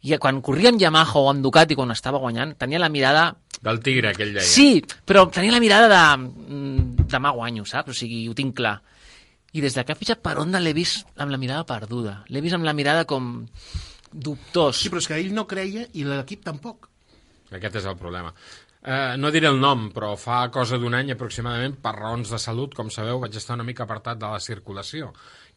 i 0.05 0.13
quan 0.21 0.43
corria 0.45 0.69
amb 0.69 0.81
Yamaha 0.81 1.17
o 1.17 1.31
amb 1.31 1.41
Ducati 1.45 1.77
quan 1.79 1.91
estava 1.95 2.21
guanyant, 2.21 2.59
tenia 2.61 2.79
la 2.79 2.91
mirada... 2.93 3.31
Del 3.65 3.81
tigre, 3.81 4.11
aquell 4.13 4.35
deia. 4.37 4.45
Sí, 4.45 4.85
però 5.09 5.25
tenia 5.33 5.55
la 5.55 5.63
mirada 5.65 5.89
de... 5.89 6.01
mm, 6.29 7.07
demà 7.09 7.33
guanyo, 7.33 7.65
saps? 7.65 7.95
O 7.95 7.97
sigui, 7.97 8.27
ho 8.29 8.37
tinc 8.37 8.53
clar. 8.59 8.77
I 9.57 9.63
des 9.65 9.73
de 9.73 9.85
que 9.87 9.95
ha 9.95 9.97
fitxat 9.97 10.21
per 10.21 10.35
Honda 10.43 10.61
l'he 10.61 10.75
vist 10.77 11.09
amb 11.17 11.33
la 11.33 11.41
mirada 11.41 11.65
perduda. 11.65 12.19
L'he 12.29 12.43
vist 12.45 12.59
amb 12.59 12.69
la 12.69 12.75
mirada 12.77 13.07
com 13.09 13.47
dubtós. 14.15 14.79
Sí, 14.79 14.91
però 14.93 15.03
és 15.03 15.09
que 15.11 15.19
ell 15.19 15.33
no 15.35 15.49
creia 15.51 15.89
i 15.99 16.05
l'equip 16.07 16.45
tampoc. 16.47 16.89
Aquest 17.55 17.81
és 17.83 17.89
el 17.91 17.99
problema. 17.99 18.33
Eh, 18.85 19.17
no 19.17 19.31
diré 19.33 19.49
el 19.49 19.59
nom, 19.61 19.89
però 19.95 20.13
fa 20.21 20.43
cosa 20.53 20.79
d'un 20.81 20.95
any 20.95 21.15
aproximadament, 21.15 21.79
per 21.81 21.95
raons 21.97 22.31
de 22.31 22.39
salut, 22.39 22.75
com 22.77 22.91
sabeu, 22.93 23.19
vaig 23.23 23.37
estar 23.41 23.57
una 23.57 23.65
mica 23.65 23.87
apartat 23.87 24.21
de 24.21 24.29
la 24.29 24.43
circulació. 24.45 25.11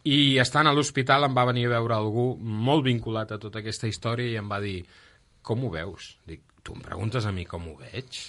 I 0.08 0.38
estant 0.40 0.70
a 0.70 0.74
l'hospital 0.76 1.28
em 1.28 1.36
va 1.36 1.46
venir 1.50 1.66
a 1.68 1.76
veure 1.76 1.98
algú 1.98 2.28
molt 2.40 2.86
vinculat 2.86 3.34
a 3.34 3.40
tota 3.42 3.60
aquesta 3.60 3.90
història 3.92 4.32
i 4.32 4.40
em 4.40 4.48
va 4.48 4.62
dir, 4.64 4.80
com 5.44 5.66
ho 5.66 5.72
veus? 5.74 6.14
Dic, 6.28 6.46
tu 6.64 6.78
em 6.78 6.84
preguntes 6.86 7.28
a 7.28 7.34
mi 7.36 7.44
com 7.46 7.68
ho 7.68 7.76
veig? 7.82 8.22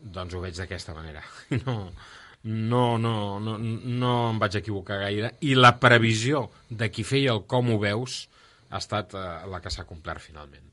Doncs 0.00 0.36
ho 0.36 0.40
veig 0.44 0.56
d'aquesta 0.62 0.96
manera. 0.96 1.24
No, 1.60 1.90
no, 2.40 2.96
no, 2.96 3.36
no, 3.36 3.58
no 3.60 4.10
em 4.30 4.38
vaig 4.40 4.54
equivocar 4.56 4.96
gaire. 5.02 5.34
I 5.44 5.58
la 5.58 5.74
previsió 5.76 6.46
de 6.70 6.86
qui 6.88 7.04
feia 7.04 7.34
el 7.34 7.42
com 7.44 7.68
ho 7.68 7.76
veus 7.82 8.22
ha 8.70 8.82
estat 8.82 9.14
eh, 9.14 9.28
la 9.50 9.60
que 9.60 9.72
s'ha 9.74 9.88
complert 9.88 10.22
finalment. 10.24 10.70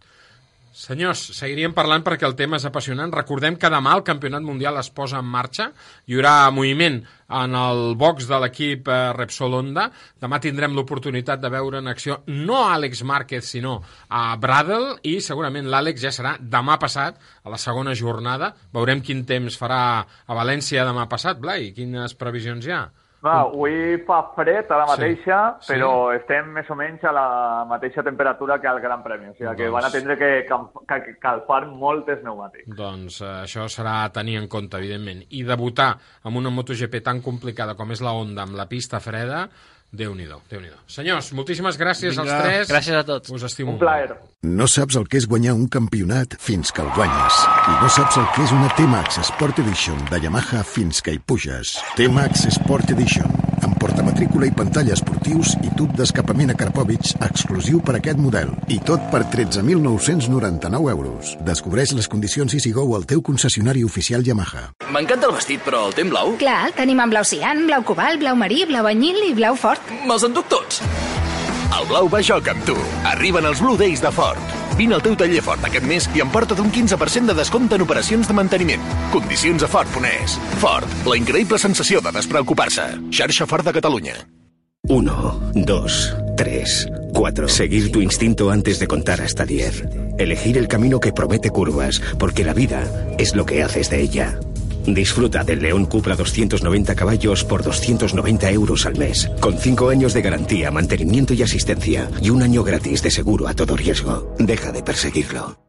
Senyors, 0.77 1.21
seguiríem 1.33 1.71
parlant 1.73 2.03
perquè 2.05 2.27
el 2.27 2.35
tema 2.37 2.59
és 2.59 2.65
apassionant. 2.67 3.09
Recordem 3.09 3.55
que 3.57 3.69
demà 3.73 3.95
el 3.97 4.03
Campionat 4.05 4.43
Mundial 4.45 4.75
es 4.77 4.91
posa 4.93 5.17
en 5.23 5.25
marxa. 5.25 5.71
Hi 6.05 6.13
haurà 6.19 6.51
moviment 6.53 6.99
en 7.33 7.55
el 7.57 7.95
box 7.97 8.27
de 8.29 8.37
l'equip 8.43 8.91
eh, 8.93 8.97
Repsol 9.17 9.55
Honda. 9.57 9.87
Demà 10.21 10.37
tindrem 10.43 10.77
l'oportunitat 10.77 11.41
de 11.41 11.49
veure 11.49 11.81
en 11.81 11.89
acció 11.89 12.19
no 12.27 12.59
a 12.59 12.75
Àlex 12.75 13.01
Márquez, 13.09 13.49
sinó 13.55 13.79
a 14.13 14.21
Bradel, 14.37 14.85
i 15.01 15.17
segurament 15.17 15.65
l'Àlex 15.65 16.05
ja 16.05 16.13
serà 16.13 16.35
demà 16.37 16.77
passat, 16.77 17.17
a 17.41 17.49
la 17.49 17.57
segona 17.57 17.97
jornada. 17.97 18.53
Veurem 18.77 19.01
quin 19.01 19.25
temps 19.25 19.57
farà 19.57 19.81
a 20.05 20.37
València 20.37 20.85
demà 20.85 21.09
passat, 21.09 21.41
Blai. 21.41 21.71
Quines 21.73 22.13
previsions 22.21 22.69
hi 22.69 22.77
ha? 22.77 22.83
Va, 23.25 23.39
avui 23.47 23.97
fa 24.05 24.19
fred 24.35 24.69
a 24.71 24.77
la 24.77 24.85
Sí, 24.85 24.91
mateixa, 24.91 25.37
sí. 25.59 25.71
però 25.73 26.11
estem 26.13 26.51
més 26.53 26.67
o 26.69 26.75
menys 26.77 27.03
a 27.03 27.11
la 27.11 27.65
mateixa 27.65 28.03
temperatura 28.05 28.59
que 28.61 28.67
al 28.69 28.79
Gran 28.79 29.01
Premi. 29.03 29.31
O 29.31 29.33
sigui 29.33 29.55
que 29.57 29.65
Doncs- 29.65 29.73
van 29.73 29.85
a 29.85 29.89
tindre 29.91 30.17
que, 30.19 30.29
que 30.45 31.15
calfar 31.19 31.63
moltes 31.65 32.19
pneumàtics. 32.21 32.69
Doncs 32.77 33.21
eh, 33.21 33.31
això 33.47 33.65
serà 33.73 34.03
a 34.05 34.11
tenir 34.13 34.37
en 34.37 34.47
compte, 34.47 34.77
evidentment. 34.77 35.23
I 35.33 35.41
debutar 35.43 35.95
amb 36.23 36.37
una 36.37 36.51
MotoGP 36.53 37.01
tan 37.03 37.21
complicada 37.25 37.73
com 37.75 37.91
és 37.91 38.01
la 38.05 38.13
Honda 38.13 38.43
amb 38.45 38.55
la 38.55 38.67
pista 38.69 38.99
freda, 39.01 39.47
Déu-n'hi-do, 39.95 40.41
déu 40.51 40.59
nhi 40.59 40.67
déu 40.67 40.79
Senyors, 40.91 41.31
moltíssimes 41.31 41.77
gràcies 41.79 42.11
Vinga. 42.17 42.23
als 42.35 42.43
tres. 42.43 42.67
Gràcies 42.67 42.95
a 42.97 43.03
tots. 43.07 43.31
Us 43.31 43.43
estimo 43.43 43.71
Un 43.71 43.79
plaer. 43.79 44.17
No 44.43 44.67
saps 44.67 44.97
el 44.99 45.07
que 45.07 45.17
és 45.17 45.27
guanyar 45.27 45.53
un 45.55 45.67
campionat 45.67 46.35
fins 46.39 46.71
que 46.71 46.81
el 46.81 46.91
guanyes. 46.91 47.39
I 47.71 47.77
no 47.81 47.89
saps 47.89 48.17
el 48.17 48.27
que 48.35 48.43
és 48.43 48.51
una 48.51 48.67
T-Max 48.75 49.17
Sport 49.31 49.59
Edition 49.59 49.97
de 50.11 50.19
Yamaha 50.19 50.63
fins 50.63 51.01
que 51.01 51.15
hi 51.15 51.19
puges. 51.19 51.77
T-Max 51.95 52.45
Sport 52.59 52.91
Edition, 52.91 53.31
amb 53.65 53.77
portamatrícula 53.81 54.47
i 54.49 54.53
pantalla 54.55 54.95
esportius 54.95 55.55
i 55.63 55.71
tub 55.77 55.93
d'escapament 55.97 56.53
a 56.53 56.57
Karpovich 56.57 57.13
exclusiu 57.25 57.81
per 57.81 57.97
aquest 57.97 58.21
model. 58.21 58.53
I 58.67 58.79
tot 58.83 59.03
per 59.13 59.23
13.999 59.33 60.91
euros. 60.93 61.33
Descobreix 61.47 61.95
les 61.97 62.09
condicions 62.11 62.53
i 62.53 62.61
sigou 62.63 62.95
al 62.97 63.07
teu 63.09 63.23
concessionari 63.25 63.83
oficial 63.87 64.25
Yamaha. 64.27 64.67
M'encanta 64.93 65.29
el 65.31 65.35
vestit, 65.37 65.63
però 65.65 65.87
el 65.87 65.97
té 65.97 66.05
en 66.05 66.13
blau? 66.13 66.35
Clar, 66.41 66.59
el 66.69 66.77
tenim 66.77 67.01
en 67.03 67.15
blau 67.15 67.25
cian, 67.27 67.65
blau 67.69 67.83
cobalt, 67.87 68.21
blau 68.21 68.37
marí, 68.39 68.63
blau 68.69 68.89
anyil 68.89 69.23
i 69.31 69.33
blau 69.37 69.57
fort. 69.59 69.93
Me'ls 70.05 70.27
enduc 70.27 70.49
tots. 70.51 70.83
El 71.77 71.89
blau 71.89 72.07
va 72.09 72.23
a 72.23 72.25
joc 72.25 72.47
amb 72.53 72.63
tu. 72.65 72.77
Arriben 73.11 73.45
els 73.45 73.61
Blue 73.63 73.77
Days 73.79 74.01
de 74.03 74.13
Ford. 74.15 74.66
Vine 74.77 74.93
al 74.93 75.01
teu 75.01 75.15
taller 75.17 75.41
Ford 75.41 75.63
aquest 75.65 75.85
mes 75.89 76.07
i 76.13 76.21
emporta't 76.21 76.61
un 76.61 76.71
15% 76.71 77.33
de 77.33 77.37
descompte 77.37 77.75
en 77.75 77.85
operacions 77.85 78.29
de 78.29 78.37
manteniment. 78.37 78.83
Condicions 79.11 79.65
a 79.65 79.71
Ford.es. 79.73 80.37
Ford, 80.61 80.97
la 81.09 81.17
increïble 81.17 81.57
sensació 81.57 82.01
de 82.01 82.13
despreocupar-se. 82.13 82.89
Xarxa 83.09 83.49
Ford 83.49 83.65
de 83.65 83.73
Catalunya. 83.79 84.19
Uno, 84.89 85.41
dos, 85.53 86.15
tres, 86.37 86.87
cuatro. 87.13 87.49
Seguir 87.49 87.91
tu 87.91 88.01
instinto 88.01 88.51
antes 88.51 88.79
de 88.79 88.87
contar 88.87 89.19
hasta 89.19 89.45
diez. 89.45 89.83
Elegir 90.17 90.57
el 90.57 90.69
camino 90.69 90.99
que 90.99 91.11
promete 91.11 91.49
curvas, 91.49 92.01
porque 92.17 92.45
la 92.45 92.53
vida 92.53 92.87
es 93.17 93.35
lo 93.35 93.45
que 93.45 93.63
haces 93.63 93.89
de 93.89 94.01
ella. 94.01 94.39
Disfruta 94.87 95.43
del 95.43 95.61
León 95.61 95.85
Cupra 95.85 96.15
290 96.15 96.95
caballos 96.95 97.43
por 97.43 97.61
290 97.61 98.49
euros 98.51 98.85
al 98.85 98.95
mes, 98.95 99.29
con 99.41 99.57
5 99.57 99.89
años 99.89 100.13
de 100.13 100.21
garantía, 100.21 100.71
mantenimiento 100.71 101.33
y 101.33 101.43
asistencia, 101.43 102.09
y 102.21 102.29
un 102.29 102.41
año 102.41 102.63
gratis 102.63 103.03
de 103.03 103.11
seguro 103.11 103.49
a 103.49 103.53
todo 103.53 103.75
riesgo. 103.75 104.33
Deja 104.39 104.71
de 104.71 104.83
perseguirlo. 104.83 105.59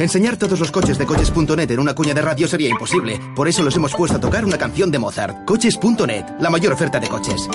Enseñar 0.00 0.36
todos 0.36 0.58
los 0.58 0.72
coches 0.72 0.98
de 0.98 1.06
coches.net 1.06 1.70
en 1.70 1.78
una 1.78 1.94
cuña 1.94 2.14
de 2.14 2.22
radio 2.22 2.48
sería 2.48 2.70
imposible. 2.70 3.20
Por 3.36 3.46
eso 3.48 3.62
los 3.62 3.76
hemos 3.76 3.94
puesto 3.94 4.16
a 4.16 4.20
tocar 4.20 4.44
una 4.44 4.58
canción 4.58 4.90
de 4.90 4.98
Mozart. 4.98 5.44
Coches.net, 5.44 6.24
la 6.40 6.50
mayor 6.50 6.72
oferta 6.72 6.98
de 6.98 7.08
coches. 7.08 7.48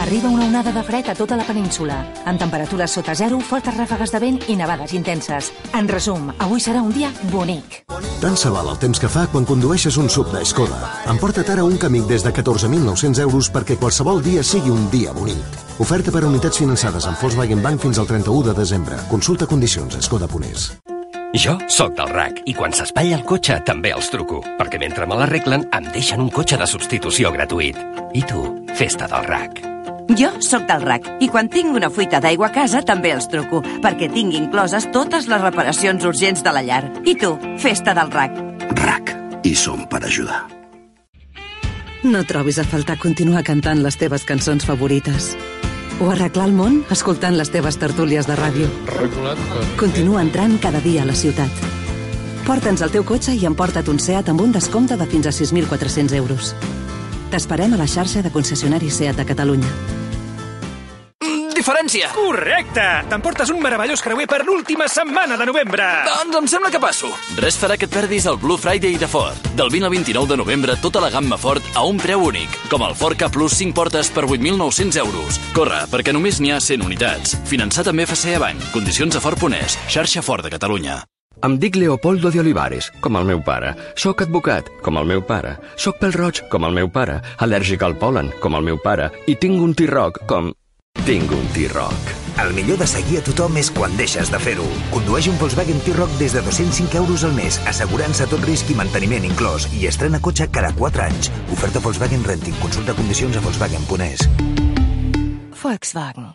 Arriba 0.00 0.28
una 0.28 0.46
onada 0.46 0.72
de 0.72 0.82
fred 0.82 1.08
a 1.08 1.14
tota 1.14 1.36
la 1.36 1.44
península, 1.44 1.96
amb 2.24 2.40
temperatures 2.40 2.90
sota 2.90 3.14
zero, 3.14 3.38
fortes 3.40 3.76
ràfegues 3.76 4.12
de 4.12 4.20
vent 4.20 4.38
i 4.48 4.56
nevades 4.56 4.94
intenses. 4.96 5.50
En 5.74 5.88
resum, 5.88 6.30
avui 6.38 6.60
serà 6.60 6.82
un 6.82 6.92
dia 6.92 7.12
bonic. 7.32 7.82
Tant 8.22 8.36
se 8.40 8.48
val 8.48 8.70
el 8.72 8.78
temps 8.80 9.00
que 9.00 9.10
fa 9.12 9.26
quan 9.32 9.44
condueixes 9.44 9.98
un 10.00 10.08
sub 10.08 10.32
de 10.32 10.44
Skoda. 10.44 10.80
Emporta't 11.12 11.52
ara 11.52 11.66
un 11.68 11.76
camí 11.76 12.00
des 12.08 12.24
de 12.24 12.32
14.900 12.32 13.20
euros 13.26 13.52
perquè 13.52 13.76
qualsevol 13.76 14.22
dia 14.24 14.42
sigui 14.42 14.72
un 14.72 14.88
dia 14.90 15.12
bonic. 15.12 15.60
Oferta 15.78 16.14
per 16.14 16.24
a 16.24 16.32
unitats 16.32 16.62
finançades 16.62 17.06
amb 17.10 17.20
Volkswagen 17.20 17.62
Bank 17.62 17.84
fins 17.84 17.98
al 17.98 18.08
31 18.08 18.50
de 18.50 18.58
desembre. 18.62 18.98
Consulta 19.10 19.46
condicions 19.46 19.96
a 19.96 20.02
skoda.es. 20.02 20.93
Jo 21.34 21.56
sóc 21.66 21.96
del 21.98 22.12
RAC 22.14 22.36
i 22.46 22.52
quan 22.54 22.70
s'espatlla 22.70 23.16
el 23.18 23.24
cotxe 23.26 23.56
també 23.66 23.90
els 23.90 24.06
truco, 24.12 24.36
perquè 24.54 24.78
mentre 24.78 25.06
me 25.10 25.16
l'arreglen 25.18 25.64
em 25.74 25.88
deixen 25.90 26.22
un 26.22 26.28
cotxe 26.30 26.54
de 26.60 26.68
substitució 26.70 27.32
gratuït. 27.34 27.80
I 28.14 28.22
tu, 28.22 28.44
festa 28.78 29.08
del 29.10 29.26
RAC. 29.26 29.58
Jo 30.14 30.30
sóc 30.44 30.68
del 30.68 30.84
RAC 30.86 31.08
i 31.26 31.28
quan 31.32 31.50
tinc 31.50 31.74
una 31.74 31.90
fuita 31.90 32.20
d'aigua 32.22 32.52
a 32.52 32.54
casa 32.54 32.84
també 32.86 33.10
els 33.16 33.26
truco, 33.32 33.64
perquè 33.82 34.12
tinc 34.14 34.36
incloses 34.38 34.86
totes 34.94 35.26
les 35.26 35.42
reparacions 35.42 36.06
urgents 36.06 36.44
de 36.46 36.54
la 36.54 36.62
llar. 36.62 36.84
I 37.02 37.16
tu, 37.18 37.34
festa 37.58 37.96
del 37.98 38.14
RAC. 38.14 38.38
RAC. 38.84 39.10
I 39.42 39.56
som 39.58 39.88
per 39.90 40.04
ajudar. 40.06 40.44
No 42.04 42.22
trobis 42.28 42.62
a 42.62 42.68
faltar 42.68 43.00
continuar 43.02 43.42
cantant 43.42 43.82
les 43.82 43.98
teves 43.98 44.22
cançons 44.28 44.62
favorites. 44.62 45.32
O 46.02 46.10
arreglar 46.10 46.48
el 46.48 46.54
món 46.56 46.80
escoltant 46.90 47.36
les 47.38 47.52
teves 47.54 47.78
tertúlies 47.78 48.26
de 48.26 48.34
ràdio. 48.38 48.66
Continua 49.78 50.22
entrant 50.24 50.58
cada 50.62 50.82
dia 50.82 51.04
a 51.04 51.08
la 51.08 51.14
ciutat. 51.14 51.50
Porta'ns 52.44 52.82
el 52.84 52.92
teu 52.92 53.06
cotxe 53.06 53.32
i 53.38 53.46
emporta't 53.48 53.88
un 53.88 54.00
SEAT 54.02 54.28
amb 54.32 54.42
un 54.44 54.52
descompte 54.52 54.98
de 55.00 55.06
fins 55.06 55.30
a 55.30 55.32
6.400 55.32 56.16
euros. 56.18 56.54
T'esperem 57.30 57.72
a 57.72 57.80
la 57.80 57.86
xarxa 57.88 58.22
de 58.22 58.34
concessionaris 58.34 58.98
SEAT 58.98 59.22
de 59.22 59.28
Catalunya. 59.30 59.70
Diferència! 61.64 62.10
Correcte! 62.12 62.82
T'emportes 63.08 63.48
un 63.48 63.62
meravellós 63.64 64.02
creuer 64.04 64.26
per 64.28 64.42
l'última 64.44 64.84
setmana 64.84 65.38
de 65.40 65.46
novembre! 65.48 65.86
Doncs 66.04 66.36
em 66.36 66.48
sembla 66.52 66.68
que 66.68 66.80
passo. 66.82 67.08
Res 67.40 67.56
farà 67.56 67.78
que 67.80 67.86
et 67.88 67.94
perdis 67.94 68.26
el 68.28 68.36
Blue 68.42 68.60
Friday 68.60 68.98
de 69.00 69.06
Ford. 69.08 69.46
Del 69.56 69.70
20 69.72 69.86
al 69.88 69.94
29 69.94 70.28
de 70.28 70.36
novembre, 70.42 70.74
tota 70.82 71.00
la 71.00 71.08
gamma 71.08 71.38
Ford 71.40 71.64
a 71.72 71.86
un 71.88 71.96
preu 71.96 72.20
únic, 72.26 72.52
com 72.68 72.84
el 72.84 72.92
Ford 72.92 73.16
K 73.16 73.30
Plus 73.32 73.56
5 73.56 73.72
portes 73.80 74.10
per 74.12 74.26
8.900 74.26 75.00
euros. 75.06 75.38
Corre, 75.56 75.78
perquè 75.88 76.12
només 76.12 76.36
n'hi 76.36 76.52
ha 76.52 76.58
100 76.60 76.84
unitats. 76.84 77.32
Finançat 77.48 77.88
amb 77.88 78.04
FCA 78.04 78.42
Bank. 78.42 78.66
Condicions 78.74 79.16
a 79.16 79.22
Ford.es. 79.24 79.78
Xarxa 79.88 80.20
Ford 80.20 80.44
de 80.44 80.52
Catalunya. 80.52 80.98
Em 81.48 81.56
dic 81.62 81.78
Leopoldo 81.80 82.28
de 82.28 82.42
Olivares, 82.42 82.90
com 83.00 83.16
el 83.16 83.24
meu 83.30 83.40
pare. 83.40 83.72
Soc 83.96 84.20
advocat, 84.26 84.68
com 84.84 85.00
el 85.00 85.08
meu 85.08 85.24
pare. 85.24 85.56
Soc 85.80 85.96
pel 86.02 86.12
roig, 86.12 86.42
com 86.52 86.68
el 86.68 86.76
meu 86.76 86.92
pare. 86.92 87.22
Al·lèrgic 87.40 87.88
al 87.88 87.96
polen, 87.96 88.28
com 88.44 88.60
el 88.60 88.68
meu 88.68 88.76
pare. 88.84 89.08
I 89.24 89.38
tinc 89.40 89.64
un 89.64 89.72
T-Roc, 89.72 90.26
com... 90.28 90.52
Tinc 91.02 91.32
un 91.36 91.48
T-Roc. 91.52 92.12
El 92.40 92.54
millor 92.54 92.78
de 92.80 92.86
seguir 92.88 93.18
a 93.18 93.22
tothom 93.26 93.58
és 93.60 93.68
quan 93.74 93.92
deixes 93.98 94.30
de 94.32 94.38
fer-ho. 94.40 94.64
Condueix 94.92 95.26
un 95.28 95.36
Volkswagen 95.36 95.82
T-Roc 95.84 96.14
des 96.20 96.32
de 96.32 96.40
205 96.46 96.96
euros 97.02 97.24
al 97.28 97.34
mes, 97.36 97.58
assegurant-se 97.68 98.24
tot 98.30 98.46
risc 98.48 98.70
i 98.72 98.76
manteniment 98.78 99.26
inclòs, 99.28 99.66
i 99.76 99.84
estrena 99.90 100.22
cotxe 100.24 100.48
cada 100.54 100.72
4 100.78 101.04
anys. 101.04 101.28
Oferta 101.52 101.82
Volkswagen 101.84 102.24
Renting. 102.24 102.56
Consulta 102.62 102.96
condicions 102.96 103.36
a 103.36 103.44
Volkswagen.es. 103.44 104.24
Volkswagen. 105.60 106.32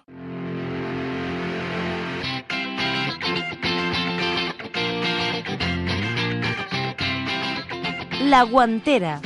La 8.30 8.43
guantera. 8.45 9.18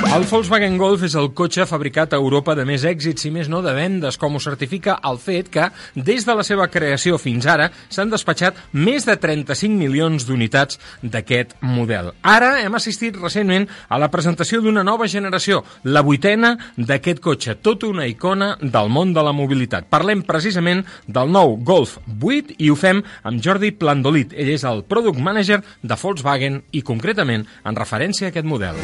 El 0.00 0.24
Volkswagen 0.24 0.78
Golf 0.80 1.02
és 1.04 1.12
el 1.14 1.28
cotxe 1.36 1.66
fabricat 1.68 2.14
a 2.14 2.18
Europa 2.18 2.54
de 2.56 2.64
més 2.66 2.82
èxits 2.88 3.26
i 3.28 3.30
més 3.30 3.50
no 3.52 3.60
de 3.62 3.74
vendes, 3.76 4.16
com 4.18 4.34
ho 4.34 4.40
certifica 4.40 4.96
el 5.06 5.20
fet 5.20 5.50
que, 5.52 5.66
des 5.94 6.24
de 6.26 6.34
la 6.34 6.44
seva 6.46 6.66
creació 6.72 7.18
fins 7.20 7.44
ara, 7.46 7.68
s'han 7.92 8.10
despatxat 8.10 8.56
més 8.72 9.04
de 9.06 9.14
35 9.20 9.76
milions 9.76 10.24
d'unitats 10.26 10.80
d'aquest 11.04 11.52
model. 11.60 12.10
Ara 12.24 12.56
hem 12.64 12.74
assistit 12.80 13.20
recentment 13.20 13.68
a 13.88 14.00
la 14.00 14.10
presentació 14.10 14.62
d'una 14.64 14.82
nova 14.88 15.06
generació, 15.06 15.62
la 15.84 16.02
vuitena 16.02 16.56
d'aquest 16.78 17.20
cotxe, 17.22 17.58
tota 17.60 17.92
una 17.92 18.08
icona 18.08 18.54
del 18.60 18.90
món 18.90 19.14
de 19.14 19.22
la 19.22 19.36
mobilitat. 19.36 19.86
Parlem 19.92 20.24
precisament 20.26 20.82
del 21.06 21.30
nou 21.30 21.58
Golf 21.60 21.98
8 22.08 22.56
i 22.58 22.72
ho 22.72 22.80
fem 22.80 23.04
amb 23.22 23.44
Jordi 23.44 23.76
Plandolit. 23.76 24.32
Ell 24.32 24.56
és 24.56 24.64
el 24.64 24.82
Product 24.88 25.20
Manager 25.20 25.60
de 25.84 26.02
Volkswagen 26.02 26.62
i, 26.72 26.82
concretament, 26.82 27.44
en 27.68 27.84
referència 27.84 28.30
a 28.30 28.34
aquest 28.34 28.48
model. 28.48 28.80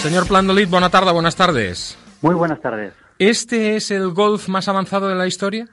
Señor 0.00 0.26
Plandolit, 0.26 0.70
buena 0.70 0.88
tarde, 0.88 1.12
buenas 1.12 1.36
tardes. 1.36 1.98
Muy 2.22 2.34
buenas 2.34 2.58
tardes. 2.62 2.94
¿Este 3.18 3.76
es 3.76 3.90
el 3.90 4.14
golf 4.14 4.48
más 4.48 4.66
avanzado 4.66 5.08
de 5.08 5.14
la 5.14 5.26
historia? 5.26 5.68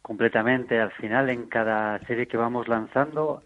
Completamente. 0.00 0.80
Al 0.80 0.92
final, 0.92 1.28
en 1.28 1.48
cada 1.48 1.98
serie 2.06 2.28
que 2.28 2.36
vamos 2.36 2.68
lanzando, 2.68 3.42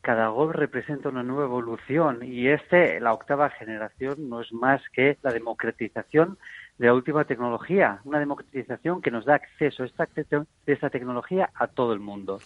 cada 0.00 0.28
golf 0.28 0.54
representa 0.54 1.08
una 1.08 1.24
nueva 1.24 1.42
evolución 1.42 2.20
y 2.22 2.46
este, 2.46 3.00
la 3.00 3.12
octava 3.12 3.50
generación, 3.50 4.28
no 4.28 4.42
es 4.42 4.52
más 4.52 4.80
que 4.92 5.18
la 5.22 5.32
democratización 5.32 6.38
de 6.78 6.86
la 6.86 6.94
última 6.94 7.24
tecnología, 7.24 7.98
una 8.04 8.20
democratización 8.20 9.02
que 9.02 9.10
nos 9.10 9.24
da 9.24 9.34
acceso 9.34 9.82
a 9.82 9.86
esta, 9.86 10.08
de 10.14 10.46
esta 10.66 10.88
tecnología 10.88 11.50
a 11.56 11.66
todo 11.66 11.92
el 11.92 12.00
mundo. 12.00 12.38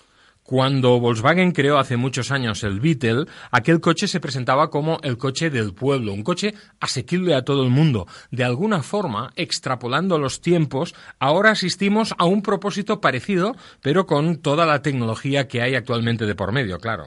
Cuando 0.46 1.00
Volkswagen 1.00 1.50
creó 1.50 1.76
hace 1.76 1.96
muchos 1.96 2.30
años 2.30 2.62
el 2.62 2.78
Beetle, 2.78 3.24
aquel 3.50 3.80
coche 3.80 4.06
se 4.06 4.20
presentaba 4.20 4.70
como 4.70 4.98
el 5.02 5.18
coche 5.18 5.50
del 5.50 5.74
pueblo, 5.74 6.12
un 6.12 6.22
coche 6.22 6.52
asequible 6.80 7.34
a 7.34 7.42
todo 7.42 7.64
el 7.64 7.70
mundo. 7.70 8.06
De 8.30 8.44
alguna 8.44 8.82
forma, 8.82 9.30
extrapolando 9.34 10.20
los 10.20 10.40
tiempos, 10.40 10.94
ahora 11.18 11.50
asistimos 11.50 12.14
a 12.16 12.26
un 12.26 12.42
propósito 12.42 13.00
parecido, 13.00 13.56
pero 13.82 14.06
con 14.06 14.40
toda 14.40 14.66
la 14.66 14.82
tecnología 14.82 15.48
que 15.48 15.62
hay 15.62 15.74
actualmente 15.74 16.26
de 16.26 16.36
por 16.36 16.52
medio, 16.52 16.78
claro. 16.78 17.06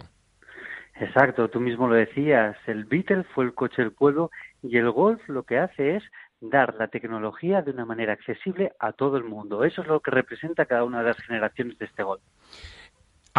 Exacto, 1.00 1.48
tú 1.48 1.62
mismo 1.62 1.88
lo 1.88 1.96
decías, 1.96 2.58
el 2.68 2.84
Beetle 2.84 3.24
fue 3.34 3.46
el 3.46 3.54
coche 3.54 3.82
del 3.82 3.94
pueblo 3.94 4.32
y 4.62 4.76
el 4.76 4.92
Golf 4.92 5.22
lo 5.30 5.44
que 5.44 5.60
hace 5.60 5.96
es 5.96 6.04
dar 6.42 6.76
la 6.76 6.90
tecnología 6.90 7.62
de 7.62 7.72
una 7.72 7.86
manera 7.86 8.12
accesible 8.12 8.74
a 8.80 8.92
todo 8.92 9.16
el 9.16 9.24
mundo. 9.24 9.64
Eso 9.64 9.82
es 9.82 9.88
lo 9.88 10.02
que 10.02 10.12
representa 10.12 10.66
cada 10.66 10.84
una 10.84 11.00
de 11.00 11.06
las 11.06 11.18
generaciones 11.20 11.78
de 11.78 11.86
este 11.86 12.04
Golf. 12.04 12.22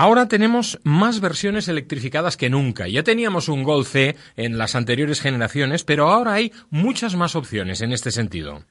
Ahora 0.03 0.29
tenemos 0.29 0.81
más 0.83 1.21
versiones 1.21 1.69
electrificadas 1.69 2.39
que 2.39 2.49
nunca. 2.49 2.89
Ya 2.89 3.03
teníamos 3.03 3.51
un 3.51 3.65
Golf 3.65 3.89
C 3.89 4.17
en 4.35 4.57
las 4.57 4.75
anteriores 4.75 5.21
generaciones, 5.21 5.85
pero 5.85 6.09
ahora 6.09 6.33
hay 6.33 6.53
muchas 6.71 7.17
más 7.17 7.37
opciones 7.37 7.83
en 7.83 7.93
este 7.93 8.11
sentido. 8.11 8.65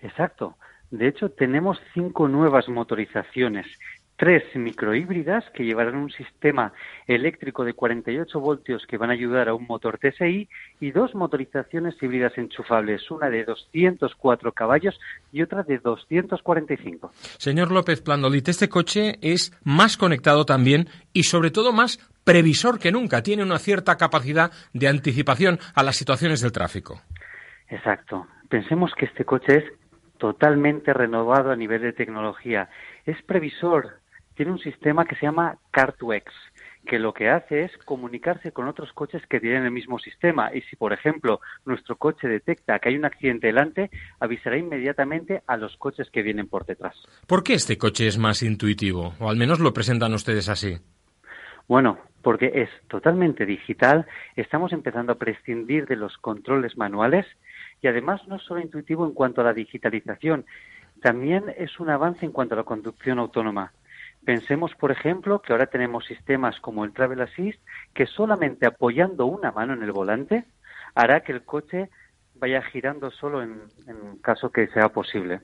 Exacto. 0.00 0.56
De 0.90 1.06
hecho, 1.06 1.28
tenemos 1.32 1.76
cinco 1.92 2.28
nuevas 2.28 2.66
motorizaciones 2.70 3.66
tres 4.20 4.44
microhíbridas 4.54 5.44
que 5.54 5.64
llevarán 5.64 5.96
un 5.96 6.10
sistema 6.10 6.74
eléctrico 7.06 7.64
de 7.64 7.72
48 7.72 8.38
voltios 8.38 8.86
que 8.86 8.98
van 8.98 9.08
a 9.08 9.14
ayudar 9.14 9.48
a 9.48 9.54
un 9.54 9.66
motor 9.66 9.98
TSI 9.98 10.46
y 10.78 10.90
dos 10.90 11.14
motorizaciones 11.14 11.94
híbridas 12.02 12.36
enchufables, 12.36 13.10
una 13.10 13.30
de 13.30 13.44
204 13.46 14.52
caballos 14.52 15.00
y 15.32 15.40
otra 15.40 15.62
de 15.62 15.78
245. 15.78 17.10
Señor 17.38 17.72
López 17.72 18.02
Plandolit, 18.02 18.46
este 18.48 18.68
coche 18.68 19.14
es 19.22 19.58
más 19.64 19.96
conectado 19.96 20.44
también 20.44 20.88
y 21.14 21.22
sobre 21.22 21.50
todo 21.50 21.72
más 21.72 21.98
previsor 22.22 22.78
que 22.78 22.92
nunca. 22.92 23.22
Tiene 23.22 23.42
una 23.42 23.58
cierta 23.58 23.96
capacidad 23.96 24.50
de 24.74 24.88
anticipación 24.88 25.58
a 25.74 25.82
las 25.82 25.96
situaciones 25.96 26.42
del 26.42 26.52
tráfico. 26.52 27.00
Exacto. 27.70 28.26
Pensemos 28.50 28.92
que 28.98 29.06
este 29.06 29.24
coche 29.24 29.56
es 29.56 29.64
totalmente 30.18 30.92
renovado 30.92 31.50
a 31.50 31.56
nivel 31.56 31.80
de 31.80 31.94
tecnología. 31.94 32.68
Es 33.06 33.16
previsor, 33.22 33.99
tiene 34.34 34.52
un 34.52 34.58
sistema 34.58 35.04
que 35.04 35.16
se 35.16 35.26
llama 35.26 35.58
Car2X, 35.72 36.24
que 36.86 36.98
lo 36.98 37.12
que 37.12 37.28
hace 37.28 37.64
es 37.64 37.76
comunicarse 37.84 38.52
con 38.52 38.68
otros 38.68 38.92
coches 38.92 39.22
que 39.28 39.40
tienen 39.40 39.64
el 39.64 39.70
mismo 39.70 39.98
sistema. 39.98 40.54
Y 40.54 40.62
si, 40.62 40.76
por 40.76 40.92
ejemplo, 40.92 41.40
nuestro 41.64 41.96
coche 41.96 42.26
detecta 42.26 42.78
que 42.78 42.88
hay 42.88 42.96
un 42.96 43.04
accidente 43.04 43.48
delante, 43.48 43.90
avisará 44.18 44.56
inmediatamente 44.56 45.42
a 45.46 45.56
los 45.56 45.76
coches 45.76 46.08
que 46.10 46.22
vienen 46.22 46.48
por 46.48 46.64
detrás. 46.64 46.96
¿Por 47.26 47.42
qué 47.42 47.54
este 47.54 47.76
coche 47.76 48.06
es 48.06 48.18
más 48.18 48.42
intuitivo? 48.42 49.14
O 49.18 49.28
al 49.28 49.36
menos 49.36 49.60
lo 49.60 49.72
presentan 49.72 50.14
ustedes 50.14 50.48
así. 50.48 50.78
Bueno, 51.68 51.98
porque 52.22 52.50
es 52.54 52.68
totalmente 52.88 53.46
digital, 53.46 54.06
estamos 54.36 54.72
empezando 54.72 55.12
a 55.12 55.18
prescindir 55.18 55.86
de 55.86 55.96
los 55.96 56.16
controles 56.18 56.76
manuales 56.76 57.26
y 57.80 57.86
además 57.86 58.20
no 58.26 58.36
es 58.36 58.42
solo 58.42 58.60
intuitivo 58.60 59.06
en 59.06 59.12
cuanto 59.12 59.40
a 59.40 59.44
la 59.44 59.52
digitalización, 59.52 60.44
también 61.00 61.44
es 61.56 61.78
un 61.80 61.88
avance 61.88 62.26
en 62.26 62.32
cuanto 62.32 62.54
a 62.54 62.58
la 62.58 62.64
conducción 62.64 63.18
autónoma. 63.18 63.72
Pensemos, 64.24 64.74
por 64.74 64.90
ejemplo, 64.90 65.40
que 65.40 65.52
ahora 65.52 65.66
tenemos 65.66 66.04
sistemas 66.04 66.58
como 66.60 66.84
el 66.84 66.92
Travel 66.92 67.22
Assist 67.22 67.60
que 67.94 68.06
solamente 68.06 68.66
apoyando 68.66 69.26
una 69.26 69.50
mano 69.50 69.72
en 69.72 69.82
el 69.82 69.92
volante 69.92 70.44
hará 70.94 71.20
que 71.20 71.32
el 71.32 71.44
coche 71.44 71.90
vaya 72.40 72.62
girando 72.62 73.10
solo 73.10 73.42
en, 73.42 73.60
en, 73.86 74.16
caso 74.22 74.50
que 74.50 74.66
sea 74.68 74.88
posible. 74.88 75.40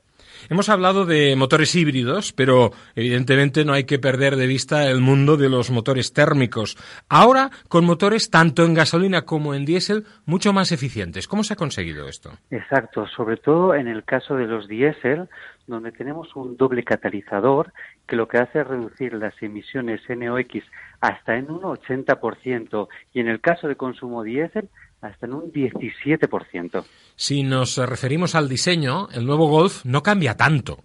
Hemos 0.48 0.68
hablado 0.68 1.04
de 1.04 1.36
motores 1.36 1.74
híbridos, 1.74 2.32
pero 2.32 2.72
evidentemente 2.94 3.64
no 3.64 3.72
hay 3.72 3.84
que 3.84 3.98
perder 3.98 4.36
de 4.36 4.46
vista 4.46 4.90
el 4.90 5.00
mundo 5.00 5.36
de 5.36 5.48
los 5.48 5.70
motores 5.70 6.12
térmicos. 6.12 6.76
Ahora, 7.08 7.50
con 7.68 7.84
motores 7.84 8.30
tanto 8.30 8.64
en 8.64 8.74
gasolina 8.74 9.22
como 9.22 9.54
en 9.54 9.64
diésel 9.64 10.04
mucho 10.24 10.52
más 10.52 10.72
eficientes. 10.72 11.28
¿Cómo 11.28 11.44
se 11.44 11.52
ha 11.52 11.56
conseguido 11.56 12.08
esto? 12.08 12.30
Exacto, 12.50 13.06
sobre 13.06 13.36
todo 13.36 13.74
en 13.74 13.88
el 13.88 14.04
caso 14.04 14.34
de 14.34 14.46
los 14.46 14.66
diésel, 14.66 15.28
donde 15.66 15.92
tenemos 15.92 16.34
un 16.36 16.56
doble 16.56 16.82
catalizador 16.82 17.72
que 18.06 18.16
lo 18.16 18.28
que 18.28 18.38
hace 18.38 18.60
es 18.60 18.66
reducir 18.66 19.12
las 19.14 19.34
emisiones 19.42 20.00
NOx 20.08 20.64
hasta 21.00 21.36
en 21.36 21.50
un 21.50 21.62
80% 21.62 22.88
y 23.12 23.20
en 23.20 23.28
el 23.28 23.40
caso 23.40 23.68
de 23.68 23.76
consumo 23.76 24.22
diésel 24.22 24.68
hasta 25.06 25.26
en 25.26 25.34
un 25.34 25.52
17%. 25.52 26.84
Si 27.14 27.42
nos 27.42 27.76
referimos 27.78 28.34
al 28.34 28.48
diseño, 28.48 29.08
el 29.12 29.26
nuevo 29.26 29.48
Golf 29.48 29.84
no 29.84 30.02
cambia 30.02 30.36
tanto, 30.36 30.78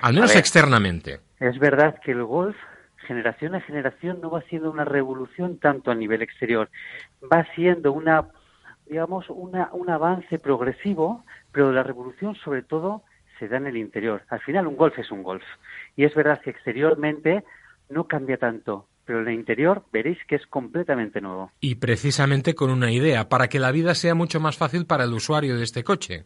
al 0.00 0.14
menos 0.14 0.30
ver, 0.30 0.38
externamente. 0.38 1.20
Es 1.40 1.58
verdad 1.58 1.96
que 2.04 2.12
el 2.12 2.24
Golf 2.24 2.56
generación 3.04 3.54
a 3.54 3.60
generación 3.60 4.20
no 4.20 4.30
va 4.30 4.42
siendo 4.42 4.70
una 4.70 4.84
revolución 4.84 5.58
tanto 5.58 5.90
a 5.90 5.94
nivel 5.94 6.22
exterior, 6.22 6.70
va 7.32 7.46
siendo 7.54 7.92
una, 7.92 8.28
digamos, 8.86 9.26
una, 9.30 9.70
un 9.72 9.90
avance 9.90 10.38
progresivo, 10.38 11.24
pero 11.52 11.72
la 11.72 11.82
revolución 11.82 12.34
sobre 12.34 12.62
todo 12.62 13.02
se 13.38 13.48
da 13.48 13.58
en 13.58 13.66
el 13.66 13.76
interior. 13.76 14.22
Al 14.28 14.40
final 14.40 14.66
un 14.66 14.76
golf 14.76 14.98
es 14.98 15.10
un 15.10 15.22
golf. 15.22 15.44
Y 15.96 16.04
es 16.04 16.14
verdad 16.14 16.40
que 16.40 16.50
exteriormente 16.50 17.44
no 17.88 18.04
cambia 18.04 18.38
tanto, 18.38 18.88
pero 19.04 19.20
en 19.20 19.28
el 19.28 19.34
interior 19.34 19.84
veréis 19.92 20.18
que 20.26 20.36
es 20.36 20.46
completamente 20.46 21.20
nuevo. 21.20 21.50
Y 21.60 21.76
precisamente 21.76 22.54
con 22.54 22.70
una 22.70 22.90
idea, 22.90 23.28
para 23.28 23.48
que 23.48 23.58
la 23.58 23.72
vida 23.72 23.94
sea 23.94 24.14
mucho 24.14 24.40
más 24.40 24.56
fácil 24.56 24.86
para 24.86 25.04
el 25.04 25.12
usuario 25.12 25.56
de 25.56 25.64
este 25.64 25.84
coche. 25.84 26.24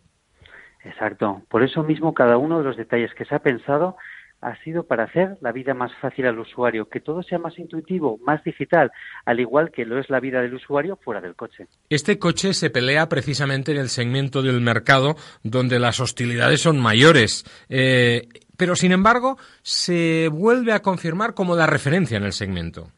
Exacto. 0.85 1.43
Por 1.49 1.62
eso 1.62 1.83
mismo 1.83 2.14
cada 2.14 2.39
uno 2.39 2.59
de 2.59 2.64
los 2.64 2.76
detalles 2.76 3.12
que 3.14 3.24
se 3.24 3.35
ha 3.35 3.41
pensado 3.41 3.97
ha 4.41 4.57
sido 4.62 4.85
para 4.85 5.05
hacer 5.05 5.37
la 5.41 5.53
vida 5.53 5.74
más 5.74 5.91
fácil 6.01 6.26
al 6.26 6.39
usuario, 6.39 6.89
que 6.89 7.01
todo 7.01 7.22
sea 7.22 7.39
más 7.39 7.59
intuitivo, 7.59 8.18
más 8.24 8.43
digital, 8.45 8.93
al 9.24 9.41
igual 9.41 9.72
que 9.72 9.85
lo 9.85 9.99
es 9.99 10.09
la 10.11 10.20
vida 10.20 10.41
del 10.41 10.55
usuario 10.55 10.97
fuera 10.97 11.20
del 11.20 11.35
coche. 11.35 11.66
Este 11.89 12.18
coche 12.18 12.55
se 12.55 12.70
pelea 12.70 13.09
precisamente 13.09 13.72
en 13.72 13.79
el 13.79 13.89
segmento 13.89 14.43
del 14.43 14.61
mercado 14.61 15.16
donde 15.43 15.81
las 15.81 15.99
hostilidades 15.99 16.61
son 16.61 16.79
mayores, 16.79 17.45
eh, 17.68 18.29
pero 18.59 18.77
sin 18.77 18.93
embargo 18.93 19.39
se 19.63 20.29
vuelve 20.31 20.73
a 20.73 20.83
confirmar 20.83 21.33
como 21.33 21.57
la 21.57 21.67
referencia 21.67 22.19
en 22.19 22.25
el 22.25 22.33
segmento. 22.33 22.89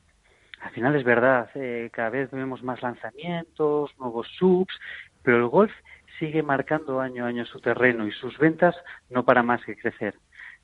Al 0.61 0.73
final 0.73 0.97
es 0.97 1.05
verdad, 1.05 1.49
eh, 1.55 1.91
cada 1.93 2.11
vez 2.11 2.31
vemos 2.33 2.63
más 2.63 2.83
lanzamientos, 2.83 3.91
nuevos 3.99 4.27
subs, 4.39 4.75
pero 5.23 5.37
el 5.37 5.47
Golf 5.47 5.73
sigue 6.19 6.43
marcando 6.43 7.01
año 7.01 7.25
a 7.25 7.29
año 7.29 7.45
su 7.45 7.61
terreno 7.61 8.07
y 8.07 8.13
sus 8.13 8.37
ventas 8.39 8.75
no 9.09 9.25
para 9.25 9.43
más 9.43 9.65
que 9.65 9.77
crecer. 9.77 10.15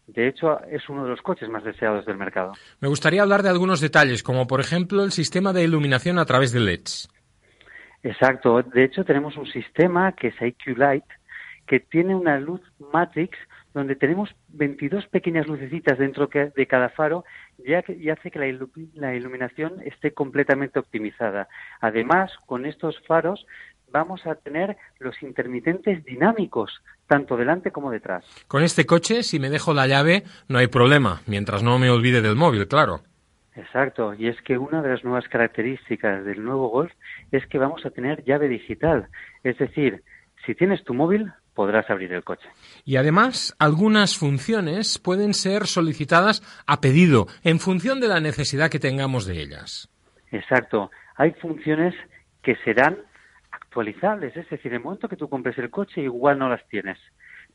De 0.07 0.29
hecho, 0.29 0.61
es 0.67 0.89
uno 0.89 1.05
de 1.05 1.11
los 1.11 1.21
coches 1.21 1.49
más 1.49 1.65
deseados 1.65 2.07
del 2.07 2.17
mercado. 2.17 2.53
Me 2.81 2.89
gustaría 2.89 3.23
hablar 3.23 3.43
de 3.43 3.49
algunos 3.49 3.81
detalles, 3.81 4.23
como 4.23 4.47
por 4.47 4.61
ejemplo 4.61 5.03
el 5.03 5.13
sistema 5.13 5.53
de 5.53 5.65
iluminación 5.65 6.19
a 6.19 6.25
través 6.25 6.53
de 6.53 6.61
LEDs. 6.61 7.09
Exacto. 8.03 8.63
De 8.63 8.85
hecho, 8.85 9.05
tenemos 9.05 9.37
un 9.37 9.47
sistema 9.47 10.13
que 10.13 10.29
es 10.29 10.35
IQ 10.41 10.79
Light, 10.79 11.05
que 11.67 11.81
tiene 11.81 12.15
una 12.15 12.39
luz 12.39 12.61
Matrix 12.93 13.37
donde 13.77 13.95
tenemos 13.95 14.35
22 14.49 15.07
pequeñas 15.09 15.47
lucecitas 15.47 15.99
dentro 15.99 16.29
de 16.29 16.67
cada 16.67 16.89
faro 16.89 17.27
ya 17.59 17.83
que, 17.83 17.93
y 17.93 18.09
hace 18.09 18.31
que 18.31 18.39
la, 18.39 18.67
la 18.95 19.15
iluminación 19.15 19.83
esté 19.85 20.13
completamente 20.13 20.79
optimizada. 20.79 21.47
Además, 21.83 22.33
con 22.47 22.65
estos 22.65 22.99
faros 23.07 23.47
vamos 23.93 24.27
a 24.27 24.35
tener 24.37 24.79
los 24.99 25.23
intermitentes 25.23 26.03
dinámicos, 26.07 26.81
tanto 27.07 27.37
delante 27.37 27.71
como 27.71 27.91
detrás. 27.91 28.25
Con 28.49 28.63
este 28.63 28.87
coche, 28.87 29.23
si 29.23 29.39
me 29.39 29.51
dejo 29.51 29.75
la 29.75 29.87
llave, 29.87 30.23
no 30.49 30.57
hay 30.57 30.69
problema, 30.69 31.21
mientras 31.27 31.63
no 31.63 31.79
me 31.79 31.91
olvide 31.91 32.23
del 32.23 32.35
móvil, 32.35 32.69
claro. 32.69 33.03
Exacto, 33.57 34.15
y 34.15 34.29
es 34.29 34.41
que 34.41 34.57
una 34.57 34.81
de 34.81 34.89
las 34.89 35.05
nuevas 35.05 35.29
características 35.29 36.25
del 36.25 36.43
nuevo 36.43 36.69
Golf 36.69 36.93
es 37.31 37.47
que 37.47 37.59
vamos 37.59 37.85
a 37.85 37.91
tener 37.91 38.25
llave 38.25 38.49
digital, 38.49 39.09
es 39.45 39.59
decir, 39.59 40.03
si 40.47 40.55
tienes 40.55 40.83
tu 40.85 40.95
móvil, 40.95 41.31
podrás 41.57 41.91
abrir 41.91 42.13
el 42.13 42.23
coche. 42.23 42.49
Y 42.85 42.97
además, 42.97 43.57
algunas 43.59 44.17
funciones 44.17 45.01
pueden 45.01 45.35
ser 45.35 45.67
solicitadas 45.67 46.43
a 46.69 46.81
pedido, 46.81 47.27
en 47.43 47.59
función 47.59 47.99
de 47.99 48.07
la 48.07 48.21
necesidad 48.21 48.71
que 48.71 48.79
tengamos 48.79 49.27
de 49.27 49.41
ellas. 49.43 49.89
Exacto, 50.31 50.93
hay 51.17 51.33
funciones 51.33 51.95
que 52.43 52.55
serán 52.65 52.99
actualizables, 53.51 54.37
es 54.37 54.49
decir, 54.49 54.71
en 54.73 54.79
el 54.79 54.85
momento 54.85 55.09
que 55.09 55.17
tú 55.17 55.29
compres 55.29 55.59
el 55.59 55.71
coche 55.71 56.03
igual 56.03 56.39
no 56.39 56.49
las 56.49 56.67
tienes, 56.69 56.99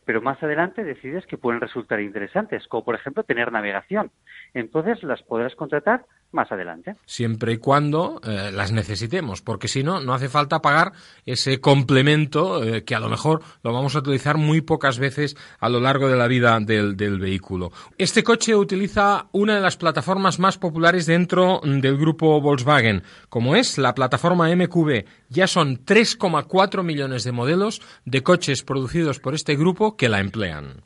pero 0.04 0.22
más 0.22 0.42
adelante 0.42 0.84
decides 0.84 1.26
que 1.28 1.38
pueden 1.38 1.62
resultar 1.62 2.02
interesantes, 2.02 2.68
como 2.68 2.84
por 2.84 2.96
ejemplo 2.96 3.24
tener 3.24 3.52
navegación. 3.52 4.12
Entonces 4.54 5.02
las 5.04 5.22
podrás 5.22 5.56
contratar 5.56 6.06
más 6.32 6.52
adelante. 6.52 6.96
Siempre 7.06 7.54
y 7.54 7.58
cuando 7.58 8.22
eh, 8.26 8.52
las 8.54 8.72
necesitemos, 8.72 9.42
porque 9.42 9.68
si 9.68 9.84
no, 9.84 10.00
no 10.00 10.14
hace 10.14 10.30
falta 10.30 10.62
pagar 10.62 10.94
ese 11.26 11.60
complemento 11.60 12.64
eh, 12.64 12.84
que 12.84 12.96
a 12.96 13.00
lo 13.00 13.10
mejor 13.10 13.42
lo 13.64 13.74
vamos 13.74 13.96
a 13.96 14.00
utilizar 14.00 14.38
muy 14.38 14.62
pocas 14.62 15.00
veces 15.00 15.36
a 15.60 15.70
lo 15.70 15.80
largo 15.80 16.08
de 16.08 16.18
la 16.18 16.28
vida 16.28 16.58
del, 16.60 16.96
del, 16.96 17.20
vehículo. 17.20 17.72
Este 17.98 18.24
coche 18.24 18.56
utiliza 18.56 19.28
una 19.32 19.56
de 19.56 19.62
las 19.62 19.78
plataformas 19.78 20.40
más 20.40 20.58
populares 20.58 21.06
dentro 21.06 21.62
del 21.64 21.98
grupo 21.98 22.40
Volkswagen, 22.42 23.04
como 23.30 23.56
es 23.56 23.78
la 23.78 23.94
plataforma 23.94 24.54
MQB. 24.56 25.06
Ya 25.30 25.48
son 25.48 25.86
3,4 25.86 26.84
millones 26.84 27.24
de 27.24 27.32
modelos 27.32 27.82
de 28.06 28.24
coches 28.24 28.64
producidos 28.64 29.20
por 29.20 29.34
este 29.34 29.56
grupo 29.56 29.98
que 29.98 30.10
la 30.10 30.20
emplean. 30.20 30.84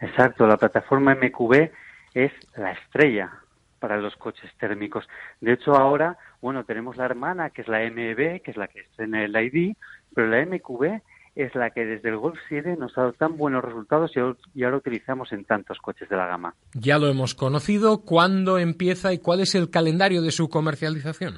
Exacto, 0.00 0.46
la 0.46 0.56
plataforma 0.56 1.14
MQB 1.14 1.70
es 2.14 2.32
la 2.56 2.72
estrella 2.72 3.43
para 3.84 3.98
los 3.98 4.16
coches 4.16 4.50
térmicos. 4.58 5.04
De 5.42 5.52
hecho, 5.52 5.74
ahora, 5.74 6.16
bueno, 6.40 6.64
tenemos 6.64 6.96
la 6.96 7.04
hermana, 7.04 7.50
que 7.50 7.60
es 7.60 7.68
la 7.68 7.80
MEB, 7.80 8.40
que 8.40 8.50
es 8.50 8.56
la 8.56 8.66
que 8.66 8.80
estrena 8.80 9.22
el 9.22 9.36
ID, 9.36 9.76
pero 10.14 10.26
la 10.26 10.42
MQB 10.46 11.02
es 11.34 11.54
la 11.54 11.68
que 11.68 11.84
desde 11.84 12.08
el 12.08 12.16
Golf 12.16 12.38
7 12.48 12.76
nos 12.78 12.96
ha 12.96 13.02
dado 13.02 13.12
tan 13.12 13.36
buenos 13.36 13.62
resultados 13.62 14.10
y 14.54 14.64
ahora 14.64 14.78
utilizamos 14.78 15.34
en 15.34 15.44
tantos 15.44 15.76
coches 15.80 16.08
de 16.08 16.16
la 16.16 16.26
gama. 16.26 16.54
Ya 16.72 16.98
lo 16.98 17.08
hemos 17.08 17.34
conocido. 17.34 18.06
¿Cuándo 18.06 18.56
empieza 18.56 19.12
y 19.12 19.18
cuál 19.18 19.40
es 19.40 19.54
el 19.54 19.68
calendario 19.68 20.22
de 20.22 20.30
su 20.30 20.48
comercialización? 20.48 21.34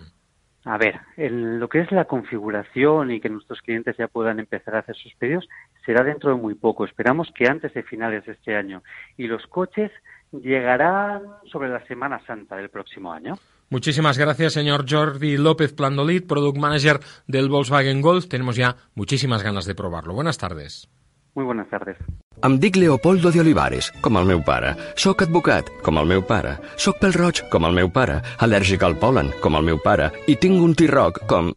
A 0.65 0.79
ver, 0.79 1.01
lo 1.17 1.69
que 1.69 1.81
es 1.81 1.91
la 1.91 2.05
configuración 2.05 3.11
y 3.11 3.21
que 3.21 3.29
nuestros 3.29 3.61
clientes 3.61 3.97
ya 3.97 4.07
puedan 4.07 4.39
empezar 4.39 4.77
a 4.77 4.81
hacer 4.81 4.95
sus 4.95 5.15
pedidos 5.17 5.49
será 5.85 6.05
dentro 6.05 6.31
de 6.31 6.41
muy 6.41 6.55
poco. 6.55 6.85
Esperamos 6.85 7.29
que 7.35 7.49
antes 7.49 7.75
de 7.75 7.83
finales 7.83 8.25
de 8.25 8.33
este 8.35 8.55
año. 8.55 8.85
Y 9.17 9.27
los 9.27 9.45
coches 9.49 9.91
llegarán 10.33 11.23
sobre 11.51 11.69
la 11.69 11.85
Semana 11.87 12.21
Santa 12.27 12.57
del 12.57 12.71
próximo 12.71 13.13
año. 13.13 13.35
Muchísimas 13.69 14.17
gracias, 14.17 14.53
señor 14.53 14.85
Jordi 14.89 15.37
López 15.37 15.73
Plandolit, 15.73 16.27
Product 16.27 16.59
Manager 16.59 17.01
del 17.27 17.49
Volkswagen 17.49 18.01
Golf. 18.01 18.29
Tenemos 18.29 18.57
ya 18.57 18.77
muchísimas 18.95 19.43
ganas 19.43 19.65
de 19.65 19.75
probarlo. 19.75 20.15
Buenas 20.15 20.39
tardes. 20.39 20.89
Muy 21.35 21.45
buenas 21.45 21.69
tardes. 21.69 21.99
Em 22.43 22.59
dic 22.61 22.77
Leopoldo 22.77 23.31
de 23.33 23.41
Olivares, 23.41 23.91
com 24.01 24.17
el 24.17 24.25
meu 24.29 24.41
pare. 24.45 24.73
Soc 24.97 25.27
advocat, 25.27 25.69
com 25.85 26.01
el 26.01 26.09
meu 26.09 26.25
pare. 26.25 26.57
Soc 26.81 27.01
pel 27.03 27.13
roig, 27.17 27.43
com 27.53 27.69
el 27.69 27.77
meu 27.77 27.93
pare. 27.93 28.23
Al·lèrgic 28.41 28.85
al 28.89 28.97
polen, 29.03 29.33
com 29.45 29.61
el 29.61 29.69
meu 29.69 29.81
pare. 29.85 30.13
I 30.33 30.41
tinc 30.41 30.57
un 30.57 30.77
T-Roc, 30.77 31.27
com... 31.29 31.53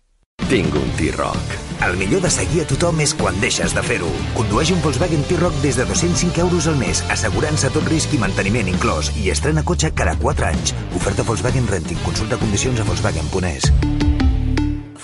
Tinc 0.51 0.76
un 0.76 0.95
T-Roc. 0.99 1.68
El 1.86 1.95
millor 1.95 2.21
de 2.21 2.30
seguir 2.34 2.61
a 2.63 2.67
tothom 2.67 2.99
és 2.99 3.13
quan 3.15 3.38
deixes 3.39 3.71
de 3.75 3.84
fer-ho. 3.86 4.09
Condueix 4.36 4.73
un 4.75 4.82
Volkswagen 4.84 5.23
T-Roc 5.30 5.55
des 5.63 5.80
de 5.80 5.86
205 5.88 6.43
euros 6.43 6.67
al 6.67 6.75
mes, 6.82 6.99
assegurant-se 7.15 7.71
tot 7.75 7.88
risc 7.88 8.13
i 8.15 8.19
manteniment 8.19 8.67
inclòs, 8.67 9.13
i 9.21 9.32
estrena 9.32 9.63
cotxe 9.63 9.93
cada 9.95 10.17
4 10.19 10.49
anys. 10.51 10.75
Oferta 10.99 11.23
Volkswagen 11.23 11.71
Renting. 11.71 12.01
Consulta 12.03 12.39
condicions 12.43 12.84
a 12.84 12.88
volkswagen.es. 12.89 13.71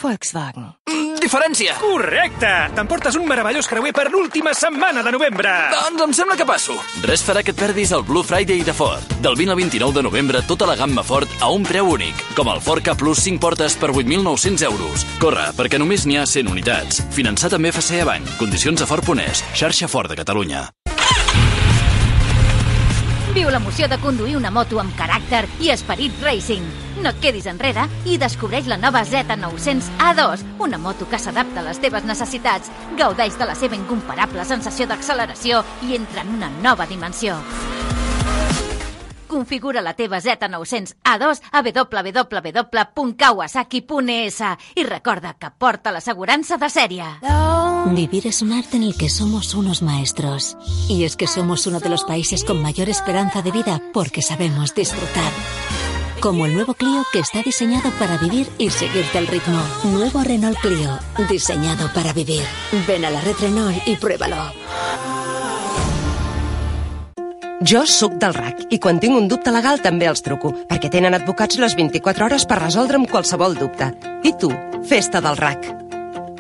Volkswagen. 0.02 0.74
Mm, 0.92 1.05
diferència! 1.26 1.76
Correcte! 1.82 2.52
T'emportes 2.78 3.18
un 3.20 3.26
meravellós 3.28 3.68
creuer 3.70 3.94
per 3.96 4.08
l'última 4.14 4.54
setmana 4.58 5.04
de 5.06 5.14
novembre! 5.16 5.52
Doncs 5.74 6.06
em 6.06 6.14
sembla 6.20 6.38
que 6.38 6.48
passo. 6.48 6.78
Res 7.06 7.24
farà 7.26 7.44
que 7.46 7.54
et 7.56 7.60
perdis 7.60 7.94
el 7.96 8.06
Blue 8.06 8.26
Friday 8.26 8.62
de 8.66 8.76
Ford. 8.76 9.18
Del 9.26 9.38
20 9.40 9.56
al 9.56 9.60
29 9.64 9.98
de 9.98 10.06
novembre, 10.06 10.44
tota 10.48 10.70
la 10.70 10.78
gamma 10.78 11.04
Ford 11.04 11.30
a 11.42 11.50
un 11.54 11.66
preu 11.66 11.90
únic, 11.96 12.22
com 12.38 12.52
el 12.54 12.62
Ford 12.62 12.86
K 12.86 12.96
Plus 13.00 13.24
5 13.26 13.42
portes 13.42 13.78
per 13.82 13.92
8.900 13.92 14.66
euros. 14.70 15.06
Corre, 15.22 15.50
perquè 15.58 15.82
només 15.82 16.06
n'hi 16.06 16.20
ha 16.22 16.30
100 16.30 16.52
unitats. 16.52 17.04
Finançat 17.16 17.58
també 17.58 17.74
FCA 17.74 18.06
Bank. 18.08 18.38
Condicions 18.42 18.86
a 18.86 18.90
Ford.es. 18.90 19.44
Xarxa 19.56 19.90
Ford 19.92 20.12
de 20.12 20.22
Catalunya. 20.22 20.68
Viu 23.36 23.50
l'emoció 23.52 23.90
de 23.92 23.98
conduir 24.00 24.38
una 24.40 24.54
moto 24.54 24.80
amb 24.80 24.96
caràcter 24.96 25.44
i 25.60 25.74
esperit 25.74 26.22
racing. 26.24 26.85
No 27.06 27.12
et 27.14 27.20
quedis 27.22 27.46
enrere 27.46 27.84
i 28.10 28.16
descobreix 28.18 28.66
la 28.66 28.82
nova 28.82 29.06
Z900 29.06 30.02
A2, 30.02 30.42
una 30.66 30.82
moto 30.82 31.06
que 31.06 31.22
s'adapta 31.22 31.62
a 31.62 31.66
les 31.68 31.78
teves 31.78 32.02
necessitats, 32.02 32.66
gaudeix 32.98 33.38
de 33.38 33.46
la 33.46 33.54
seva 33.54 33.78
incomparable 33.78 34.42
sensació 34.50 34.90
d'acceleració 34.90 35.62
i 35.86 35.94
entra 36.00 36.26
en 36.26 36.34
una 36.34 36.50
nova 36.64 36.90
dimensió. 36.90 37.38
Configura 39.30 39.86
la 39.86 39.94
teva 39.94 40.18
Z900 40.18 40.98
A2 41.06 41.46
a 41.52 41.62
www.kawasaki.es 41.62 44.42
i 44.74 44.82
recorda 44.90 45.38
que 45.38 45.54
porta 45.54 45.94
l'assegurança 45.94 46.58
de 46.58 46.70
sèrie. 46.74 47.06
Vivir 47.94 48.26
es 48.26 48.42
un 48.42 48.52
arte 48.52 48.78
en 48.78 48.84
el 48.84 48.98
que 48.98 49.10
somos 49.10 49.54
unos 49.54 49.84
maestros. 49.84 50.58
Y 50.90 51.04
es 51.04 51.16
que 51.16 51.28
somos 51.28 51.68
uno 51.68 51.80
de 51.80 51.90
los 51.90 52.04
países 52.04 52.44
con 52.44 52.64
mayor 52.64 52.90
esperanza 52.90 53.44
de 53.44 53.52
vida 53.52 53.80
porque 53.94 54.24
sabemos 54.24 54.74
disfrutar. 54.74 55.32
Como 56.26 56.48
el 56.48 56.56
nuevo 56.56 56.74
Clio 56.74 57.04
que 57.14 57.20
está 57.20 57.44
diseñado 57.44 57.92
para 58.00 58.18
vivir 58.18 58.48
y 58.58 58.72
seguirte 58.72 59.20
el 59.20 59.28
ritmo. 59.28 59.62
Nuevo 59.84 60.24
Renault 60.24 60.58
Clio, 60.58 60.98
diseñado 61.30 61.88
para 61.94 62.14
vivir. 62.14 62.42
Ven 62.88 63.06
a 63.06 63.12
la 63.12 63.22
red 63.22 63.36
Renault 63.40 63.88
y 63.88 63.96
pruébalo. 63.96 64.52
Jo 67.62 67.86
sóc 67.86 68.14
del 68.14 68.34
RAC 68.34 68.64
i 68.72 68.80
quan 68.80 68.98
tinc 69.00 69.14
un 69.14 69.28
dubte 69.30 69.54
legal 69.54 69.84
també 69.86 70.08
els 70.10 70.26
truco, 70.26 70.50
perquè 70.66 70.90
tenen 70.90 71.14
advocats 71.14 71.60
les 71.62 71.78
24 71.78 72.26
hores 72.26 72.48
per 72.50 72.58
resoldre'm 72.58 73.06
qualsevol 73.06 73.54
dubte. 73.54 73.92
I 74.26 74.34
tu, 74.34 74.50
festa 74.90 75.22
del 75.22 75.38
RAC. 75.38 75.70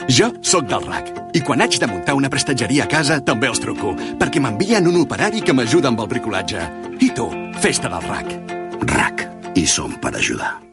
Jo 0.09 0.31
sóc 0.41 0.65
del 0.65 0.81
RAC 0.81 1.13
i 1.37 1.43
quan 1.45 1.61
haig 1.61 1.77
de 1.77 1.91
muntar 1.93 2.17
una 2.17 2.33
prestatgeria 2.33 2.89
a 2.89 2.89
casa 2.89 3.19
també 3.21 3.53
els 3.53 3.61
truco, 3.61 3.93
perquè 3.93 4.41
m'envien 4.41 4.89
un 4.89 4.97
operari 5.03 5.45
que 5.45 5.53
m'ajuda 5.53 5.93
amb 5.93 6.01
el 6.01 6.09
bricolatge. 6.09 6.65
I 6.97 7.13
tu, 7.13 7.29
festa 7.61 7.93
del 7.93 8.09
RAC. 8.09 8.35
RAC. 8.81 9.34
Y 9.55 9.65
son 9.65 9.95
para 9.95 10.19
ayudar. 10.19 10.65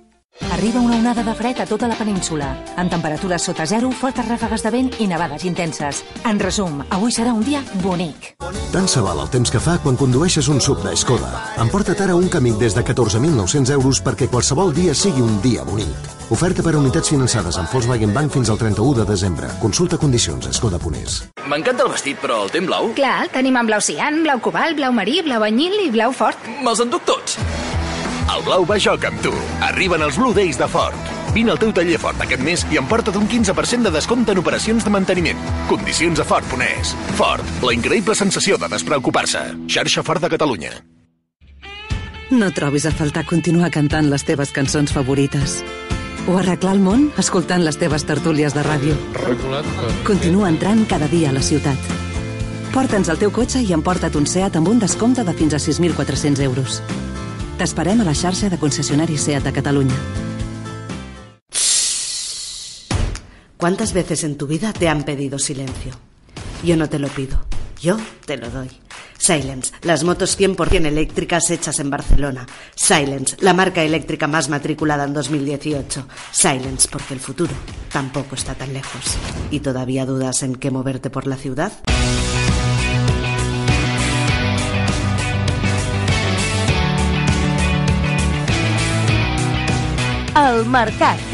Arriba 0.50 0.80
una 0.80 0.96
onada 0.96 1.22
de 1.22 1.34
fred 1.34 1.60
a 1.60 1.66
tota 1.66 1.86
la 1.86 1.94
península, 1.94 2.56
amb 2.76 2.90
temperatures 2.90 3.42
sota 3.42 3.66
zero, 3.66 3.90
fortes 3.92 4.26
ràfegues 4.26 4.64
de 4.64 4.70
vent 4.72 4.88
i 4.98 5.06
nevades 5.06 5.44
intenses. 5.44 6.02
En 6.24 6.40
resum, 6.40 6.80
avui 6.90 7.12
serà 7.12 7.34
un 7.36 7.44
dia 7.44 7.62
bonic. 7.82 8.32
Tant 8.72 8.88
se 8.88 9.02
val 9.04 9.20
el 9.20 9.28
temps 9.30 9.52
que 9.52 9.60
fa 9.60 9.76
quan 9.84 9.98
condueixes 10.00 10.48
un 10.48 10.60
sub 10.60 10.80
d'Escoda. 10.82 11.30
Emporta't 11.60 12.00
ara 12.00 12.16
un 12.16 12.28
camí 12.32 12.54
des 12.58 12.74
de 12.74 12.82
14.900 12.82 13.70
euros 13.76 14.00
perquè 14.02 14.28
qualsevol 14.32 14.72
dia 14.74 14.94
sigui 14.94 15.20
un 15.22 15.40
dia 15.44 15.64
bonic. 15.68 16.10
Oferta 16.32 16.64
per 16.64 16.74
a 16.74 16.80
unitats 16.80 17.12
finançades 17.12 17.58
amb 17.60 17.68
Volkswagen 17.68 18.14
Bank 18.16 18.32
fins 18.32 18.48
al 18.48 18.58
31 18.58 19.02
de 19.02 19.08
desembre. 19.12 19.50
Consulta 19.60 19.98
condicions 20.00 20.48
a 20.48 20.52
Skoda.es. 20.56 21.22
M'encanta 21.46 21.84
el 21.84 21.92
vestit, 21.92 22.16
però 22.22 22.46
el 22.46 22.50
té 22.54 22.62
en 22.64 22.70
blau? 22.72 22.88
Clar, 22.96 23.18
el 23.26 23.34
tenim 23.36 23.60
en 23.60 23.68
blau 23.68 23.84
cian, 23.84 24.22
blau 24.24 24.40
cobalt, 24.40 24.80
blau 24.80 24.96
marí, 24.96 25.20
blau 25.20 25.44
anyil 25.44 25.76
i 25.84 25.90
blau 25.92 26.16
fort. 26.16 26.40
Me'ls 26.64 26.80
enduc 26.80 27.04
tots. 27.04 27.36
El 28.32 28.40
blau 28.46 28.62
va 28.64 28.78
joc 28.80 29.02
amb 29.04 29.18
tu. 29.20 29.32
Arriben 29.66 30.00
els 30.04 30.16
Blue 30.16 30.32
Days 30.32 30.56
de 30.56 30.64
Ford. 30.70 31.10
Vine 31.34 31.52
al 31.52 31.58
teu 31.60 31.72
taller 31.76 31.98
Ford 32.00 32.20
aquest 32.24 32.40
mes 32.44 32.62
i 32.72 32.78
emporta't 32.80 33.18
un 33.18 33.26
15% 33.28 33.88
de 33.88 33.92
descompte 33.92 34.32
en 34.32 34.40
operacions 34.40 34.86
de 34.86 34.92
manteniment. 34.94 35.42
Condicions 35.68 36.22
a 36.22 36.24
Ford.es. 36.24 36.94
Ford, 37.18 37.44
la 37.60 37.74
increïble 37.76 38.16
sensació 38.16 38.56
de 38.56 38.70
despreocupar-se. 38.72 39.42
Xarxa 39.68 40.04
Ford 40.06 40.24
de 40.24 40.32
Catalunya. 40.32 40.72
No 42.32 42.48
trobis 42.56 42.86
a 42.88 42.94
faltar 42.96 43.26
continuar 43.28 43.68
cantant 43.70 44.08
les 44.08 44.24
teves 44.24 44.52
cançons 44.56 44.94
favorites. 44.96 45.60
O 46.24 46.38
arreglar 46.40 46.72
el 46.78 46.80
món 46.80 47.10
escoltant 47.20 47.66
les 47.66 47.76
teves 47.76 48.06
tertúlies 48.08 48.56
de 48.56 48.64
ràdio. 48.64 48.96
Continua 50.08 50.48
entrant 50.48 50.86
cada 50.88 51.10
dia 51.12 51.28
a 51.28 51.36
la 51.36 51.44
ciutat. 51.44 51.76
Porta'ns 52.72 53.12
el 53.12 53.20
teu 53.20 53.34
cotxe 53.34 53.60
i 53.60 53.74
emporta't 53.76 54.16
un 54.16 54.24
SEAT 54.24 54.56
amb 54.56 54.72
un 54.72 54.80
descompte 54.80 55.26
de 55.28 55.36
fins 55.36 55.52
a 55.52 55.60
6.400 55.60 56.40
euros. 56.48 56.80
T'esperem 57.58 58.00
a 58.00 58.04
la 58.04 58.14
xarxa 58.14 58.48
de 58.50 58.58
concessionaris 58.58 59.22
SEAT 59.22 59.44
de 59.44 59.52
Catalunya. 59.52 59.96
¿Cuántas 63.56 63.92
veces 63.92 64.24
en 64.24 64.36
tu 64.36 64.48
vida 64.48 64.72
te 64.72 64.88
han 64.88 65.04
pedido 65.04 65.38
silencio? 65.38 65.92
Yo 66.64 66.76
no 66.76 66.88
te 66.88 66.98
lo 66.98 67.08
pido, 67.08 67.44
yo 67.80 67.96
te 68.26 68.36
lo 68.36 68.50
doy. 68.50 68.70
Silence, 69.18 69.72
las 69.82 70.02
motos 70.02 70.36
100% 70.36 70.84
eléctricas 70.84 71.48
hechas 71.50 71.78
en 71.78 71.88
Barcelona. 71.88 72.44
Silence, 72.74 73.36
la 73.38 73.54
marca 73.54 73.84
eléctrica 73.84 74.26
más 74.26 74.48
matriculada 74.48 75.04
en 75.04 75.12
2018. 75.12 76.08
Silence, 76.32 76.88
porque 76.90 77.14
el 77.14 77.20
futuro 77.20 77.52
tampoco 77.92 78.34
está 78.34 78.56
tan 78.56 78.72
lejos. 78.72 79.16
¿Y 79.52 79.60
todavía 79.60 80.06
dudas 80.06 80.42
en 80.42 80.56
qué 80.56 80.72
moverte 80.72 81.08
por 81.08 81.28
la 81.28 81.36
ciudad? 81.36 81.72
El 90.34 90.64
Mercat. 90.64 91.31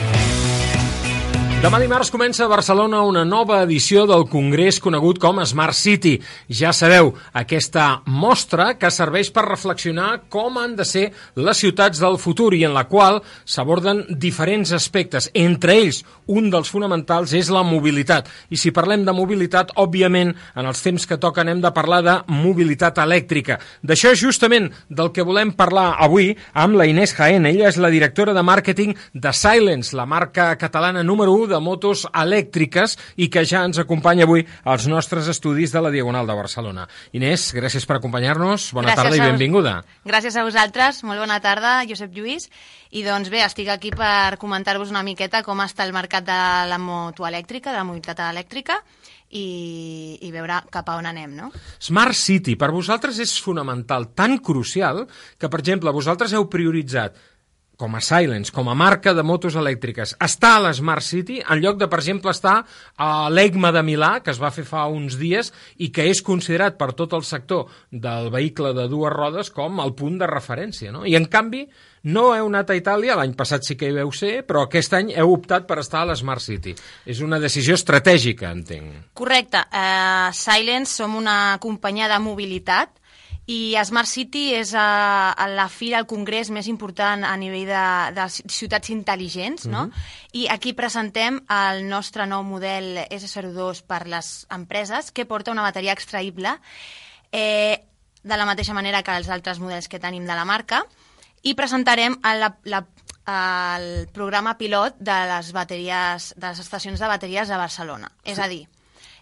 Demà 1.59 1.81
dimarts 1.83 2.13
comença 2.15 2.45
a 2.45 2.51
Barcelona 2.53 3.01
una 3.03 3.25
nova 3.27 3.57
edició 3.65 4.05
del 4.07 4.29
congrés 4.31 4.77
conegut 4.79 5.19
com 5.19 5.41
Smart 5.43 5.75
City. 5.75 6.13
Ja 6.55 6.71
sabeu, 6.71 7.09
aquesta 7.35 8.05
mostra 8.07 8.69
que 8.79 8.93
serveix 8.95 9.33
per 9.35 9.43
reflexionar 9.43 10.29
com 10.31 10.61
han 10.63 10.77
de 10.79 10.87
ser 10.87 11.03
les 11.35 11.59
ciutats 11.59 11.99
del 11.99 12.15
futur 12.23 12.53
i 12.55 12.63
en 12.63 12.77
la 12.77 12.85
qual 12.87 13.19
s'aborden 13.43 14.05
diferents 14.23 14.71
aspectes. 14.71 15.33
Entre 15.35 15.75
ells, 15.81 16.05
un 16.31 16.47
dels 16.53 16.71
fonamentals 16.71 17.35
és 17.35 17.51
la 17.51 17.65
mobilitat. 17.67 18.31
I 18.55 18.61
si 18.63 18.71
parlem 18.71 19.03
de 19.03 19.17
mobilitat, 19.19 19.75
òbviament, 19.83 20.31
en 20.55 20.71
els 20.71 20.85
temps 20.87 21.09
que 21.11 21.19
toquen 21.19 21.51
hem 21.51 21.65
de 21.65 21.75
parlar 21.75 22.01
de 22.07 22.17
mobilitat 22.31 23.03
elèctrica. 23.03 23.59
D'això 23.83 24.15
justament 24.15 24.71
del 24.87 25.11
que 25.11 25.27
volem 25.27 25.51
parlar 25.59 25.89
avui 25.99 26.31
amb 26.55 26.79
la 26.79 26.87
Inés 26.87 27.19
Jaén. 27.19 27.51
Ella 27.51 27.67
és 27.67 27.83
la 27.83 27.91
directora 27.91 28.31
de 28.37 28.47
màrqueting 28.47 28.95
de 29.13 29.35
Silence, 29.35 29.97
la 29.99 30.07
marca 30.07 30.53
catalana 30.55 31.03
número 31.03 31.35
1 31.35 31.48
de 31.49 31.59
motos 31.61 32.05
elèctriques 32.13 32.97
i 33.17 33.29
que 33.33 33.43
ja 33.49 33.65
ens 33.67 33.79
acompanya 33.83 34.25
avui 34.29 34.45
als 34.65 34.87
nostres 34.87 35.29
estudis 35.33 35.73
de 35.73 35.81
la 35.83 35.91
Diagonal 35.91 36.27
de 36.29 36.37
Barcelona. 36.39 36.87
Inés, 37.13 37.49
gràcies 37.57 37.87
per 37.89 37.97
acompanyar-nos. 37.99 38.71
Bona 38.77 38.93
Gràcies 38.93 39.03
tarda 39.03 39.17
i 39.17 39.21
a- 39.21 39.31
benvinguda. 39.33 39.75
Gràcies 40.05 40.37
a 40.37 40.45
vosaltres, 40.45 41.03
molt 41.05 41.21
bona 41.21 41.41
tarda, 41.41 41.83
Josep 41.89 42.15
Lluís. 42.15 42.49
I 42.91 43.03
doncs 43.05 43.29
bé, 43.29 43.43
estic 43.45 43.69
aquí 43.69 43.91
per 43.91 44.39
comentar-vos 44.41 44.89
una 44.91 45.03
miqueta 45.03 45.43
com 45.45 45.61
està 45.61 45.85
el 45.85 45.93
mercat 45.93 46.25
de 46.25 46.39
la 46.71 46.79
moto 46.79 47.27
elèctrica, 47.29 47.71
de 47.73 47.77
la 47.77 47.85
mobilitat 47.85 48.21
elèctrica, 48.31 48.79
i, 49.29 50.17
i 50.25 50.31
veure 50.33 50.63
cap 50.73 50.89
a 50.89 50.97
on 50.97 51.05
anem, 51.11 51.35
no? 51.37 51.51
Smart 51.85 52.17
City, 52.17 52.55
per 52.57 52.71
vosaltres 52.73 53.19
és 53.21 53.35
fonamental, 53.45 54.09
tan 54.17 54.39
crucial, 54.39 55.03
que, 55.37 55.51
per 55.53 55.61
exemple, 55.61 55.93
vosaltres 55.93 56.33
heu 56.33 56.47
prioritzat 56.49 57.19
com 57.79 57.95
a 57.95 58.01
Silence, 58.03 58.51
com 58.51 58.67
a 58.69 58.75
marca 58.75 59.13
de 59.15 59.23
motos 59.23 59.55
elèctriques, 59.55 60.17
està 60.19 60.57
a 60.57 60.63
la 60.65 60.73
Smart 60.75 61.05
City 61.07 61.37
en 61.39 61.61
lloc 61.63 61.77
de, 61.79 61.87
per 61.87 62.01
exemple, 62.01 62.33
estar 62.35 62.57
a 62.99 63.11
l'EGMA 63.31 63.71
de 63.77 63.85
Milà, 63.87 64.11
que 64.19 64.35
es 64.35 64.41
va 64.43 64.51
fer 64.51 64.65
fa 64.67 64.89
uns 64.91 65.15
dies 65.21 65.53
i 65.79 65.93
que 65.95 66.09
és 66.11 66.21
considerat 66.27 66.75
per 66.81 66.91
tot 66.99 67.15
el 67.15 67.23
sector 67.23 67.71
del 67.95 68.33
vehicle 68.35 68.75
de 68.75 68.89
dues 68.91 69.15
rodes 69.15 69.53
com 69.55 69.79
el 69.85 69.95
punt 69.95 70.19
de 70.19 70.27
referència. 70.27 70.91
No? 70.91 71.05
I, 71.07 71.15
en 71.15 71.31
canvi, 71.31 71.63
no 72.11 72.33
heu 72.35 72.51
anat 72.51 72.75
a 72.75 72.81
Itàlia, 72.81 73.15
l'any 73.15 73.39
passat 73.39 73.63
sí 73.63 73.79
que 73.79 73.87
hi 73.87 73.95
veu 73.95 74.11
ser, 74.11 74.41
però 74.49 74.67
aquest 74.67 74.99
any 74.99 75.15
heu 75.15 75.39
optat 75.39 75.71
per 75.71 75.79
estar 75.79 76.03
a 76.03 76.11
la 76.11 76.19
Smart 76.19 76.43
City. 76.43 76.75
És 77.07 77.23
una 77.23 77.39
decisió 77.39 77.79
estratègica, 77.79 78.51
entenc. 78.51 79.15
Correcte. 79.15 79.63
Uh, 79.71 80.35
Silence 80.35 80.99
som 80.99 81.15
una 81.15 81.61
companyia 81.63 82.11
de 82.11 82.19
mobilitat 82.27 82.99
i 83.49 83.73
Smart 83.81 84.09
City 84.11 84.51
és 84.59 84.75
uh, 84.77 85.33
la 85.57 85.69
fira, 85.73 86.03
el 86.03 86.07
congrés 86.09 86.51
més 86.53 86.67
important 86.69 87.25
a 87.25 87.33
nivell 87.41 87.65
de, 87.71 87.85
de 88.19 88.27
ciutats 88.53 88.93
intel·ligents, 88.93 89.65
no? 89.73 89.87
Mhm. 89.87 90.05
I 90.37 90.43
aquí 90.53 90.75
presentem 90.77 91.41
el 91.49 91.87
nostre 91.89 92.27
nou 92.29 92.45
model 92.45 93.07
S02 93.09 93.81
per 93.89 94.03
les 94.07 94.45
empreses, 94.53 95.09
que 95.11 95.25
porta 95.25 95.55
una 95.55 95.65
bateria 95.65 95.97
extraïble 95.97 96.59
eh, 97.33 97.81
de 98.21 98.37
la 98.37 98.45
mateixa 98.45 98.77
manera 98.77 99.01
que 99.03 99.17
els 99.17 99.33
altres 99.33 99.63
models 99.65 99.89
que 99.89 100.03
tenim 100.03 100.29
de 100.29 100.37
la 100.37 100.45
marca, 100.45 100.83
i 101.41 101.57
presentarem 101.57 102.19
la, 102.21 102.53
la, 102.69 102.85
el 103.33 104.09
programa 104.13 104.59
pilot 104.61 105.01
de 105.01 105.19
les 105.33 105.53
bateries 105.57 106.35
de 106.37 106.51
les 106.51 106.61
estacions 106.61 107.01
de 107.01 107.09
bateries 107.09 107.49
de 107.49 107.57
Barcelona. 107.57 108.13
És 108.29 108.39
a 108.39 108.49
dir, 108.53 108.67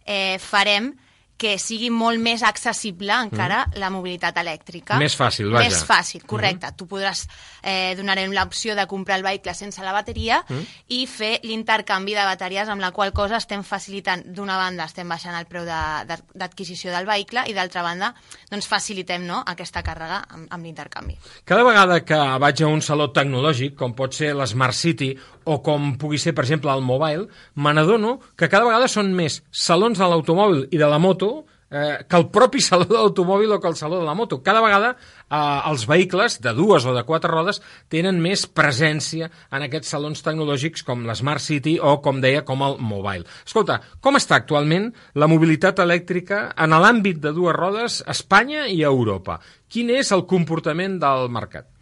eh, 0.03 0.41
farem 0.43 0.97
que 1.37 1.59
sigui 1.59 1.91
molt 1.91 2.19
més 2.19 2.43
accessible 2.43 3.13
encara 3.13 3.67
la 3.77 3.91
mobilitat 3.91 4.37
elèctrica. 4.41 4.97
Més 4.99 5.17
fàcil, 5.19 5.51
vaja. 5.53 5.69
Més 5.69 5.83
fàcil, 5.85 6.23
correcte. 6.25 6.71
Tu 6.77 6.87
podràs, 6.89 7.27
eh, 7.63 7.95
donarem 7.99 8.33
l'opció 8.33 8.75
de 8.75 8.87
comprar 8.87 9.17
el 9.19 9.23
vehicle 9.23 9.53
sense 9.55 9.83
la 9.85 9.93
bateria 9.93 10.43
Mm. 10.49 10.65
i 10.89 11.07
fer 11.07 11.41
l'intercanvi 11.43 12.15
de 12.15 12.25
bateries, 12.25 12.69
amb 12.69 12.81
la 12.81 12.91
qual 12.93 13.13
cosa 13.13 13.37
estem 13.37 13.63
facilitant, 13.63 14.25
d'una 14.27 14.57
banda 14.57 14.85
estem 14.85 15.09
baixant 15.09 15.37
el 15.37 15.45
preu 15.47 15.65
de- 15.65 16.05
de- 16.07 16.23
d'adquisició 16.35 16.91
del 16.91 17.05
vehicle 17.07 17.43
i 17.47 17.53
d'altra 17.53 17.83
banda 17.83 18.15
doncs 18.51 18.67
facilitem 18.67 19.27
no, 19.27 19.43
aquesta 19.47 19.83
càrrega 19.83 20.23
amb, 20.31 20.47
amb 20.51 20.65
l'intercanvi. 20.65 21.19
Cada 21.45 21.63
vegada 21.65 22.01
que 22.05 22.15
vaig 22.41 22.63
a 22.63 22.67
un 22.69 22.81
saló 22.81 23.11
tecnològic, 23.13 23.75
com 23.77 23.93
pot 23.95 24.15
ser 24.15 24.35
l'Smart 24.35 24.75
City 24.75 25.17
o 25.45 25.61
com 25.63 25.97
pugui 25.99 26.19
ser, 26.19 26.33
per 26.35 26.45
exemple, 26.45 26.73
el 26.73 26.81
Mobile, 26.83 27.29
me 27.57 27.73
n'adono 27.75 28.21
que 28.37 28.49
cada 28.49 28.65
vegada 28.65 28.89
són 28.89 29.13
més 29.15 29.43
salons 29.51 29.99
de 29.99 30.05
l'automòbil 30.05 30.69
i 30.73 30.79
de 30.79 30.87
la 30.91 30.99
moto 30.99 31.26
eh, 31.71 32.05
que 32.09 32.17
el 32.17 32.29
propi 32.31 32.61
saló 32.65 32.87
de 32.89 32.97
l'automòbil 32.97 33.57
o 33.57 33.61
que 33.61 33.69
el 33.69 33.77
saló 33.77 34.01
de 34.01 34.07
la 34.07 34.15
moto. 34.15 34.43
Cada 34.43 34.63
vegada 34.65 34.95
eh, 34.95 35.61
els 35.71 35.87
vehicles 35.89 36.41
de 36.43 36.55
dues 36.57 36.87
o 36.87 36.95
de 36.97 37.05
quatre 37.09 37.31
rodes 37.33 37.61
tenen 37.93 38.21
més 38.23 38.47
presència 38.47 39.31
en 39.51 39.67
aquests 39.67 39.95
salons 39.97 40.25
tecnològics 40.27 40.87
com 40.87 41.07
l'Smart 41.07 41.45
City 41.45 41.77
o, 41.81 41.99
com 42.05 42.21
deia, 42.23 42.45
com 42.47 42.65
el 42.67 42.79
Mobile. 42.81 43.27
Escolta, 43.47 43.81
com 44.01 44.19
està 44.19 44.41
actualment 44.41 44.91
la 45.15 45.31
mobilitat 45.31 45.81
elèctrica 45.85 46.51
en 46.57 46.77
l'àmbit 46.77 47.23
de 47.23 47.33
dues 47.37 47.57
rodes 47.57 48.03
a 48.07 48.13
Espanya 48.17 48.67
i 48.69 48.83
a 48.83 48.93
Europa? 48.93 49.41
Quin 49.69 49.91
és 49.91 50.13
el 50.15 50.27
comportament 50.31 51.01
del 51.03 51.31
mercat? 51.33 51.76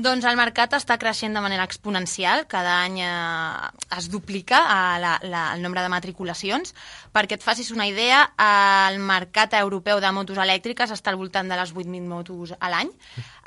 Doncs 0.00 0.24
el 0.24 0.36
mercat 0.38 0.72
està 0.78 0.94
creixent 0.96 1.34
de 1.36 1.40
manera 1.44 1.64
exponencial, 1.68 2.46
cada 2.48 2.78
any 2.86 3.00
eh, 3.04 3.88
es 3.98 4.06
duplica 4.08 4.60
eh, 4.62 5.00
la, 5.02 5.10
la, 5.28 5.42
el 5.56 5.60
nombre 5.60 5.82
de 5.84 5.90
matriculacions. 5.92 6.72
Perquè 7.12 7.36
et 7.36 7.44
facis 7.44 7.68
una 7.74 7.84
idea, 7.90 8.22
el 8.88 8.96
mercat 9.04 9.58
europeu 9.58 10.00
de 10.00 10.12
motos 10.16 10.40
elèctriques 10.40 10.94
està 10.94 11.12
al 11.12 11.20
voltant 11.20 11.52
de 11.52 11.58
les 11.60 11.74
8.000 11.74 12.08
motos 12.08 12.54
a 12.56 12.72
l'any. 12.72 12.94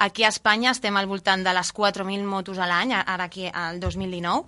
Aquí 0.06 0.28
a 0.28 0.30
Espanya 0.36 0.76
estem 0.76 1.00
al 1.00 1.10
voltant 1.10 1.42
de 1.42 1.56
les 1.58 1.74
4.000 1.74 2.22
motos 2.36 2.62
a 2.62 2.70
l'any, 2.70 2.94
ara 3.02 3.30
aquí 3.32 3.50
al 3.50 3.80
2019, 3.82 4.46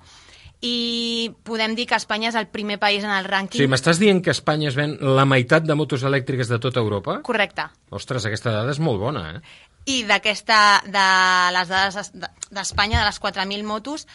i 0.66 1.30
podem 1.45 1.76
dir 1.78 1.86
que 1.89 1.97
Espanya 1.99 2.32
és 2.32 2.38
el 2.39 2.47
primer 2.49 2.80
país 2.82 3.03
en 3.05 3.11
el 3.13 3.28
rànquing. 3.30 3.61
Sí, 3.61 3.68
m'estàs 3.70 3.99
dient 4.01 4.24
que 4.26 4.34
Espanya 4.34 4.72
es 4.72 4.78
ven 4.78 4.95
la 5.01 5.26
meitat 5.30 5.63
de 5.68 5.76
motos 5.78 6.01
elèctriques 6.07 6.49
de 6.49 6.57
tota 6.63 6.82
Europa? 6.82 7.20
Correcte. 7.28 7.68
Ostres, 7.93 8.26
aquesta 8.26 8.51
dada 8.55 8.74
és 8.74 8.80
molt 8.82 8.99
bona, 9.03 9.28
eh? 9.36 9.41
I 9.86 9.99
d'aquesta, 10.09 10.82
de 10.89 11.05
les 11.53 11.70
dades 11.70 11.95
es- 12.01 12.11
de- 12.18 12.32
d'Espanya, 12.49 12.99
de 13.03 13.05
les 13.11 13.20
4.000 13.22 13.63
motos, 13.63 14.07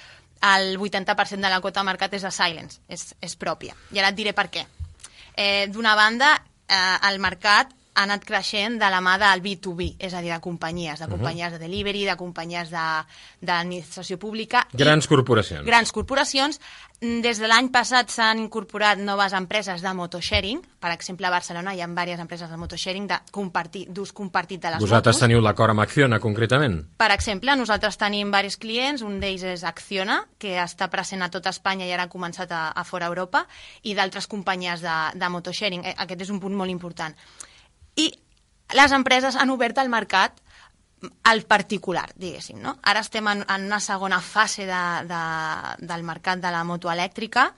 el 0.43 0.77
80% 0.79 1.47
de 1.47 1.51
la 1.55 1.61
quota 1.61 1.81
de 1.81 1.87
mercat 1.87 2.15
és 2.19 2.23
de 2.27 2.31
Silence, 2.35 2.81
és, 2.89 3.15
és 3.21 3.37
pròpia. 3.39 3.77
I 3.93 4.01
ara 4.03 4.09
et 4.11 4.17
diré 4.19 4.33
per 4.35 4.49
què. 4.51 4.67
Eh, 5.37 5.69
D'una 5.71 5.95
banda, 5.95 6.33
eh, 6.67 6.97
el 7.13 7.21
mercat 7.21 7.71
ha 8.01 8.07
anat 8.09 8.25
creixent 8.25 8.79
de 8.81 8.89
la 8.91 9.01
mà 9.05 9.19
del 9.21 9.43
B2B, 9.45 9.95
és 10.01 10.15
a 10.15 10.21
dir, 10.25 10.33
de 10.33 10.41
companyies, 10.41 10.99
de 10.99 11.07
Mhm. 11.07 11.13
companyies 11.19 11.53
de 11.53 11.59
delivery, 11.59 12.05
de 12.05 12.17
companyies 12.17 12.71
de- 12.71 13.05
d'administració 13.41 14.19
pública. 14.19 14.67
i 14.73 14.77
Grans 14.77 15.07
corporacions. 15.07 15.65
Grans 15.67 15.93
corporacions. 15.93 16.61
Des 17.01 17.39
de 17.41 17.49
l'any 17.49 17.71
passat 17.73 18.11
s'han 18.13 18.39
incorporat 18.43 18.99
noves 19.01 19.33
empreses 19.33 19.81
de 19.81 19.93
motosharing. 19.97 20.61
Per 20.79 20.91
exemple, 20.93 21.27
a 21.27 21.31
Barcelona 21.31 21.73
hi 21.75 21.81
ha 21.81 21.87
diverses 21.89 22.21
empreses 22.21 22.51
de 22.51 22.57
motosharing 22.61 23.07
de 23.09 23.17
compartir 23.33 23.87
d'ús 23.89 24.13
compartit 24.13 24.61
de 24.61 24.69
les 24.71 24.79
Vosaltres 24.81 25.15
motos. 25.17 25.21
teniu 25.27 25.41
l'acord 25.41 25.71
amb 25.71 25.81
Acciona, 25.81 26.19
concretament? 26.21 26.85
Per 26.99 27.11
exemple, 27.11 27.57
nosaltres 27.57 27.97
tenim 27.97 28.29
diversos 28.29 28.59
clients, 28.59 29.01
un 29.03 29.19
d'ells 29.19 29.43
és 29.43 29.65
Acciona, 29.65 30.27
que 30.39 30.59
està 30.61 30.91
present 30.91 31.23
a 31.23 31.31
tot 31.31 31.47
Espanya 31.47 31.87
i 31.87 31.93
ara 31.93 32.03
ha 32.05 32.09
començat 32.13 32.53
a, 32.53 32.69
a 32.69 32.85
fora 32.85 33.07
Europa, 33.07 33.47
i 33.83 33.95
d'altres 33.95 34.27
companyies 34.27 34.83
de, 34.83 34.97
de 35.15 35.29
motosharing. 35.29 35.85
Eh, 35.87 35.95
Aquest 35.97 36.21
és 36.21 36.31
un 36.31 36.39
punt 36.41 36.55
molt 36.55 36.71
important. 36.71 37.17
I 37.97 38.11
les 38.77 38.93
empreses 38.93 39.37
han 39.37 39.51
obert 39.51 39.79
el 39.83 39.91
mercat 39.91 40.39
al 41.25 41.43
particular, 41.49 42.11
diguéssim. 42.15 42.61
No? 42.61 42.77
Ara 42.85 43.01
estem 43.01 43.27
en, 43.29 43.45
en 43.49 43.65
una 43.67 43.81
segona 43.81 44.21
fase 44.21 44.67
de, 44.69 44.83
de, 45.09 45.23
del 45.89 46.05
mercat 46.05 46.43
de 46.43 46.51
la 46.53 46.63
moto 46.65 46.91
elèctrica, 46.93 47.49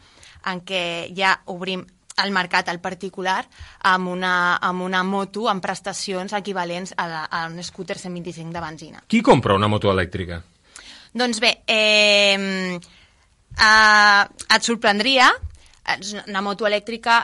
en 0.47 0.63
què 0.67 0.85
ja 1.17 1.35
obrim 1.51 1.83
el 2.23 2.31
mercat 2.31 2.69
al 2.69 2.79
particular 2.81 3.41
amb 3.89 4.11
una, 4.13 4.59
amb 4.61 4.85
una 4.85 5.03
moto 5.03 5.47
amb 5.49 5.65
prestacions 5.65 6.35
equivalents 6.37 6.93
a, 6.97 7.07
la, 7.09 7.23
a 7.25 7.47
un 7.49 7.63
scooter 7.65 7.99
125 7.99 8.53
de 8.53 8.61
benzina. 8.61 9.03
Qui 9.09 9.23
compra 9.25 9.57
una 9.57 9.71
moto 9.73 9.91
elèctrica? 9.91 10.43
Doncs 11.13 11.41
bé, 11.41 11.55
eh, 11.69 12.79
eh, 13.59 14.23
et 14.57 14.63
sorprendria, 14.65 15.31
una 16.29 16.41
moto 16.45 16.69
elèctrica 16.69 17.23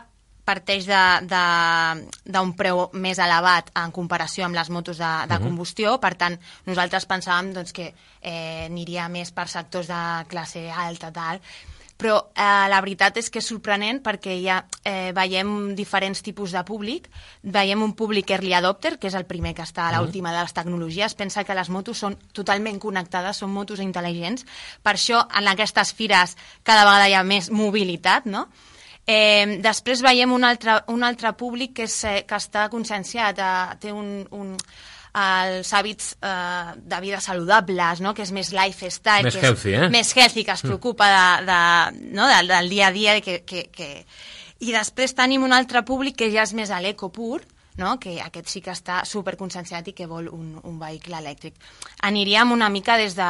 parteix 0.48 0.88
d'un 0.88 2.52
preu 2.56 2.86
més 2.96 3.18
elevat 3.20 3.70
en 3.76 3.92
comparació 3.94 4.46
amb 4.48 4.56
les 4.56 4.70
motos 4.72 4.98
de, 4.98 5.12
de 5.28 5.36
Mhm. 5.38 5.44
combustió, 5.44 5.98
per 6.00 6.14
tant, 6.16 6.38
nosaltres 6.66 7.06
pensàvem 7.06 7.52
doncs, 7.54 7.72
que 7.72 7.92
eh, 8.22 8.64
aniria 8.66 9.08
més 9.08 9.30
per 9.30 9.48
sectors 9.48 9.86
de 9.88 10.02
classe 10.28 10.70
alta, 10.70 11.12
tal, 11.12 11.40
però 11.98 12.28
eh, 12.34 12.68
la 12.70 12.80
veritat 12.80 13.16
és 13.18 13.28
que 13.28 13.40
és 13.40 13.46
sorprenent 13.50 13.98
perquè 14.04 14.36
ja 14.40 14.60
eh, 14.84 15.10
veiem 15.12 15.74
diferents 15.74 16.22
tipus 16.22 16.52
de 16.54 16.62
públic. 16.64 17.08
Veiem 17.42 17.82
un 17.82 17.92
públic 17.98 18.30
early 18.30 18.52
adopter, 18.54 18.98
que 19.00 19.08
és 19.08 19.14
el 19.18 19.26
primer 19.26 19.52
que 19.54 19.62
està 19.66 19.88
a 19.88 19.92
Mhm. 19.92 19.98
l'última 19.98 20.32
de 20.32 20.40
les 20.44 20.54
tecnologies. 20.54 21.14
Pensa 21.14 21.42
que 21.44 21.54
les 21.58 21.68
motos 21.68 21.98
són 21.98 22.16
totalment 22.32 22.78
connectades, 22.78 23.36
són 23.36 23.50
motos 23.50 23.80
intel·ligents. 23.80 24.46
Per 24.82 24.94
això, 24.94 25.26
en 25.36 25.48
aquestes 25.48 25.92
fires, 25.92 26.36
cada 26.62 26.84
vegada 26.84 27.08
hi 27.08 27.14
ha 27.14 27.24
més 27.24 27.50
mobilitat, 27.50 28.26
no? 28.26 28.46
Eh, 29.08 29.58
després 29.64 30.02
veiem 30.04 30.32
un 30.36 30.44
altre, 30.44 30.74
un 30.92 31.02
altre 31.06 31.32
públic 31.40 31.72
que, 31.78 31.86
és, 31.88 31.96
eh, 32.04 32.22
que 32.28 32.36
està 32.36 32.66
conscienciat, 32.68 33.38
eh, 33.40 33.76
té 33.80 33.92
un, 33.94 34.10
un, 34.36 34.50
els 35.18 35.72
hàbits 35.72 36.10
eh, 36.20 36.74
de 36.76 36.98
vida 37.00 37.20
saludables, 37.24 38.02
no? 38.04 38.12
que 38.14 38.22
és 38.26 38.32
més 38.36 38.52
lifestyle, 38.52 39.24
Més 39.24 39.34
que 39.34 39.40
és 39.40 39.46
healthy, 39.48 39.72
eh? 39.78 39.88
més 39.88 40.12
healthy, 40.14 40.44
que 40.44 40.52
es 40.52 40.64
Mm. 40.64 40.68
preocupa 40.74 41.08
de, 41.14 41.46
de, 41.48 42.12
no? 42.12 42.28
del, 42.28 42.52
del 42.52 42.68
dia 42.68 42.88
a 42.88 42.92
dia. 42.92 43.20
Que, 43.24 43.40
que, 43.48 43.70
que... 43.72 44.04
I 44.60 44.72
després 44.74 45.14
tenim 45.14 45.42
un 45.46 45.52
altre 45.56 45.82
públic 45.86 46.16
que 46.18 46.28
ja 46.34 46.42
és 46.42 46.52
més 46.52 46.70
a 46.70 46.80
l'eco 46.82 47.08
pur, 47.14 47.40
no? 47.78 47.96
que 47.98 48.16
aquest 48.20 48.48
sí 48.50 48.60
que 48.60 48.70
està 48.74 49.00
superconscienciat 49.06 49.88
i 49.88 49.94
que 49.94 50.06
vol 50.10 50.28
un, 50.28 50.58
un 50.62 50.78
vehicle 50.78 51.16
elèctric. 51.18 51.54
Aniríem 52.02 52.52
una 52.52 52.68
mica 52.68 52.96
des 52.98 53.14
de 53.16 53.28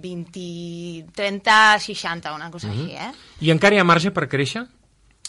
20, 0.00 1.06
30, 1.14 1.78
60, 1.80 2.34
una 2.34 2.50
cosa 2.50 2.68
Mhm. 2.68 2.80
així, 2.80 2.92
eh? 2.92 3.12
I 3.40 3.50
encara 3.50 3.74
hi 3.76 3.78
ha 3.78 3.84
marge 3.84 4.10
per 4.10 4.28
créixer? 4.28 4.66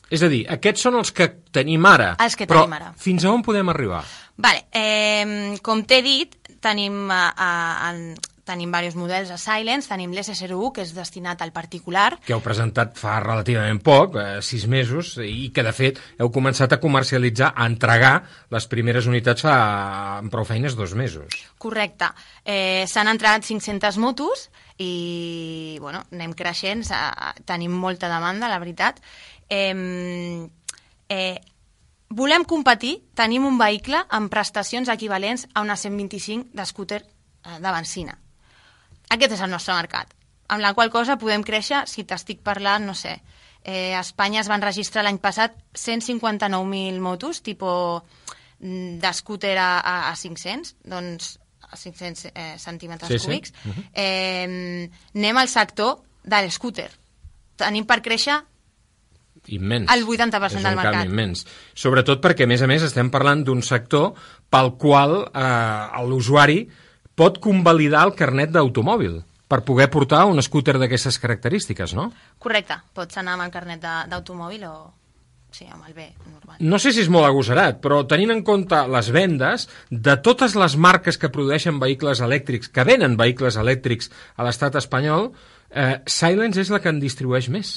És 0.10 0.22
a 0.24 0.30
dir, 0.32 0.46
aquests 0.50 0.82
són 0.82 0.96
els 0.96 1.12
que 1.12 1.28
tenim 1.52 1.86
ara. 1.86 2.16
Els 2.24 2.36
que 2.36 2.48
però 2.48 2.62
tenim 2.62 2.74
ara. 2.74 2.94
fins 2.96 3.26
a 3.26 3.32
on 3.32 3.42
podem 3.44 3.68
arribar? 3.70 4.04
Vale, 4.38 4.66
eh, 4.72 5.58
com 5.62 5.84
t'he 5.84 6.02
dit, 6.02 6.36
tenim, 6.62 7.10
eh, 7.12 7.32
eh, 7.38 7.90
en, 7.90 8.16
tenim 8.48 8.72
diversos 8.72 8.96
models 8.98 9.30
de 9.30 9.38
Silence, 9.38 9.90
tenim 9.92 10.12
l'S01, 10.16 10.72
que 10.74 10.82
és 10.88 10.94
destinat 10.96 11.42
al 11.44 11.52
particular, 11.54 12.18
Que 12.26 12.34
heu 12.34 12.42
presentat 12.42 12.96
fa 12.98 13.20
relativament 13.20 13.82
poc, 13.84 14.16
eh, 14.18 14.42
sis 14.42 14.66
mesos, 14.68 15.18
i 15.22 15.50
que, 15.54 15.64
de 15.68 15.74
fet, 15.76 16.00
heu 16.18 16.32
començat 16.32 16.72
a 16.74 16.80
comercialitzar, 16.80 17.52
a 17.56 17.66
entregar 17.68 18.24
les 18.50 18.68
primeres 18.72 19.06
unitats 19.06 19.44
fa, 19.46 19.58
amb 20.24 20.32
prou 20.32 20.46
feines, 20.48 20.76
dos 20.76 20.96
mesos. 20.96 21.28
correcte. 21.58 22.08
Eh, 22.46 22.86
S'han 22.88 23.08
entregat 23.12 23.44
500 23.46 23.98
motos 23.98 24.50
i, 24.78 25.78
bueno, 25.82 26.04
anem 26.12 26.34
creixent, 26.34 26.84
s'ha- 26.88 27.34
tenim 27.46 27.72
molta 27.76 28.08
demanda, 28.08 28.48
la 28.48 28.60
veritat. 28.60 29.00
Eh, 29.50 30.48
eh, 31.10 31.40
volem 32.10 32.44
competir, 32.48 33.02
tenim 33.16 33.46
un 33.46 33.58
vehicle 33.60 34.00
amb 34.10 34.30
prestacions 34.32 34.88
equivalents 34.90 35.48
a 35.54 35.62
una 35.66 35.76
125 35.76 36.50
d'escúter 36.56 37.02
eh, 37.04 37.58
de 37.60 37.72
benzina. 37.72 38.18
Aquest 39.10 39.34
és 39.38 39.42
el 39.42 39.52
nostre 39.52 39.74
mercat. 39.78 40.14
Amb 40.50 40.62
la 40.64 40.74
qual 40.74 40.90
cosa 40.92 41.18
podem 41.20 41.44
créixer, 41.44 41.84
si 41.88 42.04
t'estic 42.08 42.40
parlant, 42.44 42.86
no 42.88 42.94
sé, 42.96 43.18
eh, 43.64 43.94
a 43.96 44.00
Espanya 44.02 44.42
es 44.42 44.48
van 44.48 44.62
registrar 44.64 45.04
l'any 45.04 45.18
passat 45.20 45.56
159.000 45.76 47.00
motos, 47.04 47.42
tipo 47.44 48.04
mm, 48.60 48.98
d'escúter 49.04 49.58
a, 49.60 49.80
a, 49.80 49.96
a 50.12 50.16
500, 50.16 50.76
doncs 50.88 51.38
a 51.68 51.76
500 51.76 52.32
eh, 52.34 52.56
centímetres 52.60 53.10
Sí, 53.12 53.20
sí. 53.20 53.26
cúbics. 53.28 53.54
Mhm. 53.66 53.84
eh, 53.94 54.90
anem 55.16 55.38
al 55.38 55.50
sector 55.52 55.98
de 56.24 56.42
l'escúter. 56.44 56.92
Tenim 57.58 57.86
per 57.86 58.02
créixer 58.02 58.40
Immens. 59.48 59.88
El 59.94 60.04
80% 60.04 60.46
És 60.46 60.56
un 60.60 60.64
del 60.66 60.76
mercat. 60.76 60.94
canvi 60.98 61.08
immens. 61.08 61.46
Sobretot 61.74 62.20
perquè, 62.20 62.44
a 62.44 62.48
més 62.52 62.62
a 62.62 62.68
més, 62.68 62.84
estem 62.84 63.08
parlant 63.10 63.46
d'un 63.48 63.62
sector 63.64 64.10
pel 64.52 64.74
qual 64.76 65.22
eh, 65.32 66.04
l'usuari 66.04 66.66
pot 67.18 67.42
convalidar 67.42 68.06
el 68.08 68.14
carnet 68.18 68.54
d'automòbil 68.54 69.18
per 69.48 69.64
poder 69.66 69.88
portar 69.90 70.26
un 70.30 70.42
scooter 70.44 70.76
d'aquestes 70.78 71.18
característiques, 71.24 71.96
no? 71.98 72.12
Correcte, 72.44 72.78
pots 72.94 73.18
anar 73.18 73.38
amb 73.38 73.48
el 73.48 73.54
carnet 73.54 73.84
d'automòbil 74.12 74.68
o... 74.70 74.78
Sí, 75.58 75.64
amb 75.72 75.88
el 75.88 75.94
B 75.96 76.04
normal. 76.28 76.58
No 76.60 76.78
sé 76.78 76.92
si 76.94 77.00
és 77.02 77.10
molt 77.10 77.26
agosarat, 77.26 77.80
però 77.82 78.02
tenint 78.06 78.34
en 78.34 78.42
compte 78.46 78.82
les 78.92 79.08
vendes 79.16 79.64
de 79.90 80.18
totes 80.22 80.58
les 80.60 80.76
marques 80.76 81.18
que 81.18 81.32
produeixen 81.34 81.80
vehicles 81.82 82.20
elèctrics, 82.22 82.70
que 82.70 82.84
venen 82.86 83.16
vehicles 83.18 83.56
elèctrics 83.58 84.12
a 84.36 84.46
l'estat 84.46 84.76
espanyol, 84.78 85.32
eh, 85.72 86.04
Silence 86.06 86.62
és 86.62 86.70
la 86.70 86.82
que 86.84 86.92
en 86.92 87.00
distribueix 87.00 87.48
més. 87.50 87.72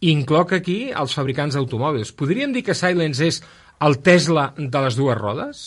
Incloc 0.00 0.56
aquí 0.56 0.78
els 0.96 1.14
fabricants 1.14 1.54
d'automòbils. 1.54 2.14
Podríem 2.16 2.56
dir 2.56 2.64
que 2.64 2.74
Silence 2.74 3.28
és 3.28 3.42
el 3.84 4.00
Tesla 4.00 4.50
de 4.56 4.84
les 4.86 4.96
dues 4.96 5.20
rodes? 5.20 5.62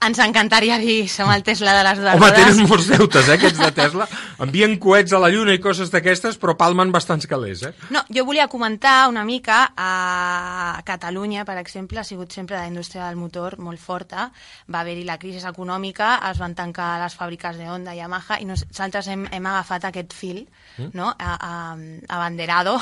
Ens 0.00 0.16
encantaria 0.24 0.78
dir 0.80 1.10
som 1.12 1.28
el 1.28 1.42
Tesla 1.44 1.74
de 1.76 1.82
les 1.84 1.98
dues 2.00 2.14
Home, 2.16 2.28
rodes. 2.30 2.38
tenen 2.46 2.68
molts 2.70 2.86
deutes, 2.88 3.26
eh, 3.28 3.34
aquests 3.34 3.58
de 3.60 3.68
Tesla. 3.76 4.06
Envien 4.40 4.78
coets 4.80 5.12
a 5.12 5.18
la 5.20 5.28
Lluna 5.28 5.52
i 5.52 5.60
coses 5.60 5.90
d'aquestes, 5.92 6.38
però 6.40 6.54
palmen 6.56 6.88
bastants 6.94 7.26
calés, 7.28 7.60
eh? 7.68 7.74
No, 7.92 8.00
jo 8.08 8.24
volia 8.24 8.46
comentar 8.48 9.08
una 9.10 9.24
mica 9.28 9.58
a 9.76 10.80
Catalunya, 10.88 11.44
per 11.44 11.58
exemple, 11.60 12.00
ha 12.00 12.04
sigut 12.04 12.32
sempre 12.32 12.56
la 12.56 12.66
indústria 12.70 13.06
del 13.10 13.16
motor 13.20 13.58
molt 13.58 13.78
forta, 13.78 14.30
va 14.72 14.80
haver-hi 14.80 15.04
la 15.04 15.18
crisi 15.18 15.44
econòmica, 15.46 16.14
es 16.30 16.38
van 16.40 16.54
tancar 16.56 16.94
les 17.02 17.18
fàbriques 17.20 17.60
de 17.60 17.68
Honda 17.68 17.92
i 17.94 17.98
Yamaha 18.00 18.40
i 18.40 18.48
nosaltres 18.48 19.06
hem, 19.12 19.26
hem 19.30 19.46
agafat 19.52 19.84
aquest 19.90 20.14
fil 20.16 20.46
Mm. 20.78 20.90
no? 20.94 21.10
a, 21.18 21.32
a, 21.34 21.76
abanderado 22.14 22.80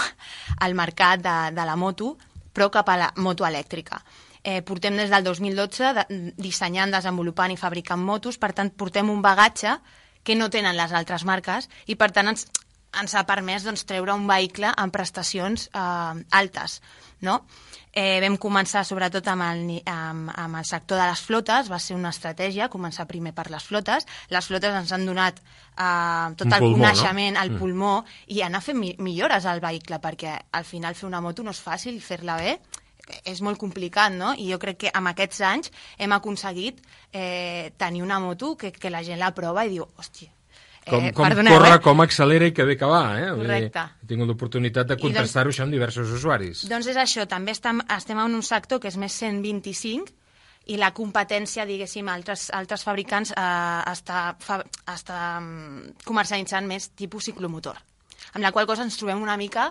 al 0.61 0.75
mercat 0.75 1.21
de, 1.25 1.37
de 1.57 1.64
la 1.66 1.75
moto, 1.75 2.16
però 2.55 2.71
cap 2.71 2.89
a 2.91 2.97
la 3.01 3.12
moto 3.16 3.47
elèctrica. 3.47 3.99
Eh, 4.49 4.63
portem 4.65 4.97
des 4.97 5.11
del 5.13 5.27
2012 5.27 5.89
de, 5.99 6.05
dissenyant, 6.41 6.95
desenvolupant 6.95 7.53
i 7.53 7.59
fabricant 7.61 8.01
motos, 8.01 8.39
per 8.41 8.55
tant 8.57 8.71
portem 8.73 9.11
un 9.13 9.21
bagatge 9.21 9.75
que 10.25 10.37
no 10.39 10.49
tenen 10.49 10.79
les 10.79 10.95
altres 10.97 11.27
marques 11.29 11.69
i 11.87 11.99
per 12.01 12.09
tant 12.17 12.31
ens, 12.33 12.47
ens 12.97 13.15
ha 13.15 13.27
permès 13.29 13.67
doncs, 13.67 13.85
treure 13.85 14.15
un 14.17 14.25
vehicle 14.31 14.71
amb 14.73 14.95
prestacions 14.95 15.69
eh, 15.69 16.23
altes. 16.41 16.79
No? 17.21 17.43
Eh, 17.93 18.21
vam 18.23 18.39
començar 18.41 18.85
sobretot 18.87 19.27
amb 19.29 19.45
el, 19.51 19.63
amb, 19.91 20.33
amb 20.33 20.61
el 20.63 20.65
sector 20.65 21.01
de 21.03 21.11
les 21.11 21.21
flotes, 21.29 21.69
va 21.69 21.81
ser 21.83 21.99
una 21.99 22.15
estratègia, 22.15 22.71
començar 22.73 23.09
primer 23.11 23.35
per 23.35 23.51
les 23.53 23.65
flotes. 23.69 24.07
Les 24.33 24.49
flotes 24.49 24.81
ens 24.81 24.93
han 24.95 25.05
donat 25.09 25.41
eh, 25.43 26.35
tot 26.39 26.47
Un 26.47 26.55
el 26.57 26.61
pulmó, 26.63 26.77
no? 26.77 26.83
coneixement, 26.89 27.37
el 27.37 27.53
Mm. 27.53 27.59
pulmó, 27.59 27.95
i 28.29 28.41
anar 28.47 28.63
fent 28.65 28.79
mi 28.81 28.95
millores 28.99 29.45
al 29.45 29.61
vehicle, 29.61 30.01
perquè 30.01 30.39
al 30.53 30.65
final 30.65 30.95
fer 30.95 31.09
una 31.11 31.21
moto 31.21 31.43
no 31.43 31.51
és 31.51 31.61
fàcil, 31.61 32.01
fer-la 32.01 32.37
bé 32.41 32.61
és 33.25 33.43
molt 33.45 33.59
complicat, 33.61 34.13
no? 34.13 34.35
I 34.37 34.51
jo 34.53 34.59
crec 34.63 34.85
que 34.85 34.91
amb 34.95 35.13
aquests 35.13 35.41
anys 35.47 35.73
hem 35.99 36.13
aconseguit 36.17 36.81
eh, 37.13 37.71
tenir 37.77 38.03
una 38.03 38.19
moto 38.21 38.57
que, 38.57 38.73
que 38.73 38.91
la 38.91 39.05
gent 39.07 39.21
la 39.21 39.35
prova 39.37 39.65
i 39.67 39.73
diu, 39.77 39.87
hòstia, 39.99 40.33
Com, 40.89 41.05
Eh, 41.05 41.13
com 41.13 41.27
perdoneu, 41.27 41.53
corre, 41.53 41.75
eh? 41.77 41.81
com 41.85 42.01
accelera 42.01 42.47
i 42.49 42.53
que 42.57 42.65
bé 42.65 42.77
que 42.81 42.89
va, 42.89 43.03
eh? 43.21 43.27
Correcte. 43.37 43.83
He 44.03 44.09
tingut 44.09 44.31
l'oportunitat 44.31 44.89
de 44.89 44.97
doncs- 44.97 45.05
contrastar-ho 45.05 45.53
això 45.53 45.67
amb 45.67 45.75
diversos 45.77 46.13
usuaris. 46.17 46.65
Doncs 46.71 46.89
és 46.89 46.97
això, 46.97 47.27
també 47.29 47.53
estem, 47.53 47.83
estem 47.97 48.21
en 48.23 48.39
un 48.39 48.45
sector 48.47 48.81
que 48.81 48.89
és 48.89 48.97
més 48.97 49.13
125 49.13 50.15
i 50.69 50.79
la 50.81 50.91
competència, 50.97 51.67
diguéssim, 51.69 52.09
altres, 52.13 52.49
altres 52.57 52.85
fabricants 52.85 53.33
eh, 53.33 53.93
està, 53.93 54.23
fa, 54.45 54.63
està 54.95 55.21
mm, 55.41 56.01
comercialitzant 56.09 56.69
més 56.69 56.91
tipus 56.97 57.29
ciclomotor. 57.29 57.77
Amb 58.35 58.45
la 58.45 58.53
qual 58.53 58.67
cosa 58.69 58.85
ens 58.85 58.97
trobem 59.01 59.21
una 59.23 59.37
mica 59.41 59.71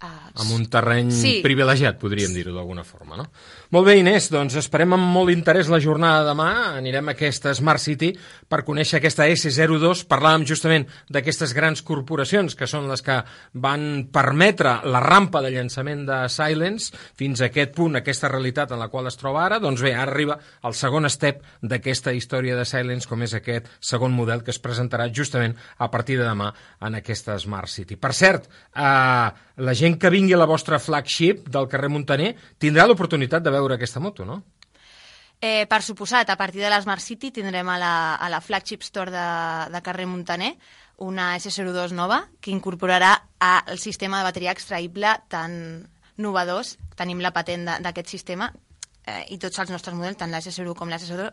amb 0.00 0.50
un 0.52 0.66
terreny 0.68 1.10
Sí. 1.10 1.40
privilegiat, 1.42 1.98
podríem 1.98 2.32
dir-ho 2.34 2.52
d'alguna 2.54 2.84
forma, 2.84 3.16
no? 3.16 3.30
Molt 3.70 3.86
bé, 3.86 3.96
Inés, 3.96 4.28
doncs 4.30 4.54
esperem 4.60 4.92
amb 4.92 5.02
molt 5.12 5.30
interès 5.32 5.68
la 5.68 5.80
jornada 5.80 6.22
de 6.22 6.30
demà. 6.30 6.76
Anirem 6.76 7.08
a 7.08 7.12
aquesta 7.12 7.54
Smart 7.54 7.80
City 7.80 8.12
per 8.48 8.62
conèixer 8.64 8.98
aquesta 8.98 9.26
S02. 9.26 10.04
Parlàvem 10.06 10.44
justament 10.46 10.86
d'aquestes 11.08 11.54
grans 11.54 11.80
corporacions 11.82 12.54
que 12.54 12.66
són 12.66 12.88
les 12.88 13.00
que 13.02 13.22
van 13.54 14.08
permetre 14.12 14.82
la 14.84 15.00
rampa 15.00 15.40
de 15.42 15.50
llançament 15.50 16.04
de 16.06 16.28
Silence 16.28 16.92
fins 17.16 17.40
a 17.40 17.46
aquest 17.46 17.74
punt, 17.74 17.96
aquesta 17.96 18.28
realitat 18.28 18.72
en 18.72 18.78
la 18.78 18.88
qual 18.88 19.06
es 19.06 19.16
troba 19.16 19.46
ara. 19.46 19.58
Doncs 19.58 19.80
bé, 19.82 19.94
ara 19.94 20.12
arriba 20.12 20.38
el 20.62 20.74
segon 20.74 21.08
step 21.08 21.42
d'aquesta 21.62 22.12
història 22.12 22.54
de 22.56 22.64
Silence, 22.64 23.08
com 23.08 23.22
és 23.22 23.32
aquest 23.34 23.66
segon 23.80 24.12
model 24.12 24.42
que 24.44 24.50
es 24.50 24.60
presentarà 24.60 25.08
justament 25.12 25.56
a 25.78 25.90
partir 25.90 26.18
de 26.18 26.24
demà 26.24 26.52
en 26.82 26.94
aquesta 26.94 27.38
Smart 27.38 27.68
City. 27.68 27.96
Per 27.96 28.12
cert, 28.12 28.46
eh, 28.76 29.30
la 29.56 29.72
gent 29.74 29.85
que 29.94 30.10
vingui 30.10 30.34
a 30.34 30.40
la 30.40 30.48
vostra 30.50 30.80
flagship 30.82 31.46
del 31.54 31.70
carrer 31.70 31.92
Montaner 31.92 32.32
tindrà 32.58 32.88
l'oportunitat 32.90 33.44
de 33.46 33.54
veure 33.54 33.78
aquesta 33.78 34.02
moto, 34.02 34.26
no? 34.26 34.42
Eh, 35.38 35.66
per 35.70 35.82
suposat, 35.84 36.30
a 36.32 36.36
partir 36.40 36.64
de 36.64 36.70
l'Smart 36.72 37.04
City 37.04 37.30
tindrem 37.30 37.68
a 37.68 37.78
la, 37.78 37.94
a 38.16 38.28
la 38.32 38.40
flagship 38.42 38.82
store 38.82 39.12
de, 39.14 39.26
de 39.70 39.82
carrer 39.84 40.08
Montaner 40.10 40.56
una 40.96 41.36
S02 41.36 41.92
nova 41.92 42.22
que 42.40 42.50
incorporarà 42.50 43.12
a 43.38 43.52
el 43.68 43.78
sistema 43.78 44.18
de 44.18 44.24
bateria 44.24 44.54
extraïble 44.56 45.12
tan 45.28 45.86
novedós. 46.16 46.76
Tenim 46.96 47.20
la 47.20 47.34
patent 47.36 47.68
d'aquest 47.84 48.08
sistema 48.08 48.48
eh, 49.04 49.24
i 49.28 49.38
tots 49.38 49.60
els 49.60 49.70
nostres 49.70 49.94
models, 49.94 50.16
tant 50.16 50.32
la 50.32 50.40
S01 50.40 50.74
com 50.74 50.88
la 50.88 50.98
S02, 50.98 51.28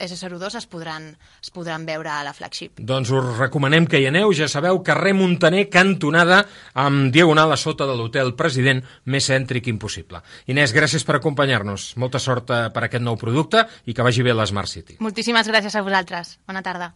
S02 0.00 0.56
es 0.58 0.66
podran, 0.70 1.10
es 1.42 1.52
podran 1.54 1.84
veure 1.86 2.10
a 2.12 2.24
la 2.24 2.32
flagship. 2.36 2.80
Doncs 2.80 3.12
us 3.14 3.38
recomanem 3.38 3.86
que 3.86 4.00
hi 4.00 4.08
aneu, 4.08 4.32
ja 4.36 4.48
sabeu, 4.48 4.80
carrer 4.86 5.14
Montaner, 5.14 5.66
cantonada, 5.70 6.42
amb 6.74 7.12
diagonal 7.14 7.52
a 7.52 7.58
sota 7.60 7.88
de 7.88 7.96
l'hotel 7.98 8.34
President, 8.38 8.82
més 9.04 9.28
cèntric 9.30 9.68
impossible. 9.72 10.22
Inés, 10.50 10.74
gràcies 10.76 11.04
per 11.06 11.18
acompanyar-nos. 11.20 11.94
Molta 12.00 12.20
sort 12.22 12.50
eh, 12.50 12.62
per 12.74 12.86
aquest 12.86 13.04
nou 13.04 13.18
producte 13.20 13.66
i 13.86 13.94
que 13.94 14.06
vagi 14.06 14.24
bé 14.26 14.34
la 14.34 14.48
Smart 14.48 14.70
City. 14.70 14.98
Moltíssimes 15.00 15.48
gràcies 15.48 15.76
a 15.76 15.84
vosaltres. 15.86 16.38
Bona 16.48 16.62
tarda. 16.66 16.94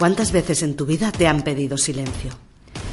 ¿Cuántas 0.00 0.32
veces 0.32 0.62
en 0.62 0.76
tu 0.76 0.86
vida 0.86 1.12
te 1.12 1.28
han 1.28 1.42
pedido 1.42 1.76
silencio? 1.76 2.30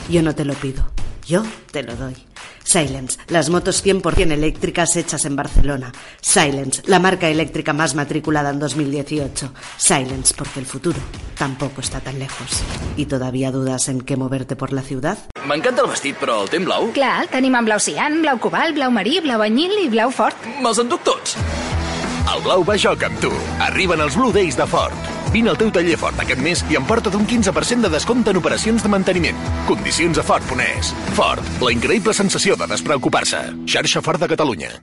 Yo 0.09 0.21
no 0.21 0.35
te 0.35 0.43
lo 0.43 0.53
pido, 0.55 0.91
yo 1.25 1.43
te 1.71 1.83
lo 1.83 1.95
doy. 1.95 2.26
Silence, 2.67 3.17
las 3.29 3.49
motos 3.49 3.83
100% 3.83 4.29
eléctricas 4.33 4.93
hechas 4.97 5.23
en 5.23 5.37
Barcelona. 5.37 5.93
Silence, 6.19 6.81
la 6.85 6.99
marca 6.99 7.29
eléctrica 7.29 7.71
más 7.71 7.95
matriculada 7.95 8.49
en 8.49 8.59
2018. 8.59 9.53
Silence, 9.77 10.33
porque 10.37 10.59
el 10.59 10.65
futuro 10.65 10.99
tampoco 11.37 11.79
está 11.79 12.01
tan 12.01 12.19
lejos. 12.19 12.61
¿Y 12.97 13.05
todavía 13.05 13.51
dudas 13.51 13.87
en 13.87 14.01
qué 14.01 14.17
moverte 14.17 14.57
por 14.57 14.73
la 14.73 14.81
ciudad? 14.81 15.17
M'encanta 15.47 15.83
el 15.85 15.87
vestit, 15.87 16.17
però 16.19 16.41
el 16.43 16.49
té 16.51 16.59
en 16.59 16.65
blau? 16.67 16.89
Clar, 16.91 17.21
el 17.23 17.29
tenim 17.31 17.55
en 17.55 17.69
blau 17.69 17.79
cian, 17.79 18.19
blau 18.21 18.35
cobalt, 18.43 18.75
blau 18.75 18.91
marí, 18.91 19.21
blau 19.23 19.39
anyil 19.45 19.71
i 19.85 19.87
blau 19.87 20.11
fort. 20.11 20.35
Me'ls 20.59 20.83
enduc 20.83 21.07
tots. 21.07 21.37
El 22.27 22.43
blau 22.43 22.67
va 22.67 22.75
a 22.75 22.81
joc 22.83 23.07
amb 23.07 23.23
tu. 23.23 23.31
Arriben 23.63 24.03
els 24.03 24.19
Blue 24.19 24.35
Days 24.35 24.59
de 24.59 24.67
Ford. 24.67 25.07
Vine 25.33 25.51
al 25.53 25.57
teu 25.59 25.71
taller 25.73 25.97
Ford 25.99 26.19
aquest 26.23 26.41
mes 26.43 26.63
i 26.71 26.79
emporta't 26.79 27.15
un 27.19 27.27
15% 27.27 27.87
de 27.87 27.93
descompte 27.93 28.33
en 28.33 28.41
operacions 28.41 28.83
de 28.83 28.91
manteniment. 28.91 29.39
Condicions 29.69 30.17
a 30.17 30.27
Ford.es. 30.27 30.93
Ford, 31.17 31.55
la 31.61 31.73
increïble 31.73 32.13
sensació 32.13 32.57
de 32.59 32.69
despreocupar-se. 32.75 33.43
Xarxa 33.65 34.01
Ford 34.05 34.23
de 34.23 34.35
Catalunya. 34.35 34.75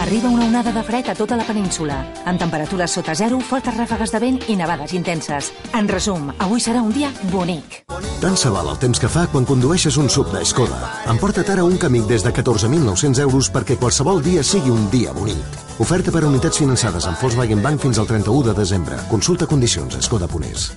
Arriba 0.00 0.28
una 0.28 0.46
onada 0.46 0.72
de 0.72 0.82
fred 0.82 1.08
a 1.08 1.14
tota 1.14 1.36
la 1.36 1.44
península, 1.44 1.96
amb 2.24 2.38
temperatures 2.38 2.92
sota 2.98 3.14
zero, 3.14 3.40
fortes 3.40 3.74
ràfegues 3.76 4.12
de 4.12 4.20
vent 4.22 4.40
i 4.48 4.56
nevades 4.56 4.92
intenses. 4.94 5.52
En 5.74 5.88
resum, 5.88 6.30
avui 6.38 6.60
serà 6.60 6.82
un 6.82 6.92
dia 6.94 7.10
bonic. 7.32 7.82
Tant 8.20 8.36
se 8.36 8.50
val 8.50 8.70
el 8.72 8.78
temps 8.82 9.00
que 9.00 9.10
fa 9.12 9.26
quan 9.32 9.44
condueixes 9.44 9.98
un 10.00 10.08
sub 10.10 10.32
de 10.32 10.44
Skoda. 10.44 10.78
Emporta't 11.12 11.52
ara 11.52 11.64
un 11.64 11.76
Kamiq 11.78 12.06
des 12.08 12.24
de 12.24 12.32
14.900 12.32 13.22
euros 13.26 13.50
perquè 13.52 13.78
qualsevol 13.78 14.22
dia 14.22 14.42
sigui 14.42 14.70
un 14.70 14.90
dia 14.90 15.12
bonic. 15.12 15.62
Oferta 15.78 16.10
per 16.10 16.24
a 16.24 16.30
unitats 16.32 16.58
finançades 16.62 17.06
amb 17.06 17.20
Volkswagen 17.20 17.62
Bank 17.62 17.84
fins 17.84 17.98
al 17.98 18.08
31 18.08 18.50
de 18.50 18.58
desembre. 18.62 19.00
Consulta 19.10 19.46
condicions 19.46 19.96
a 19.96 20.02
skoda.es. 20.02 20.70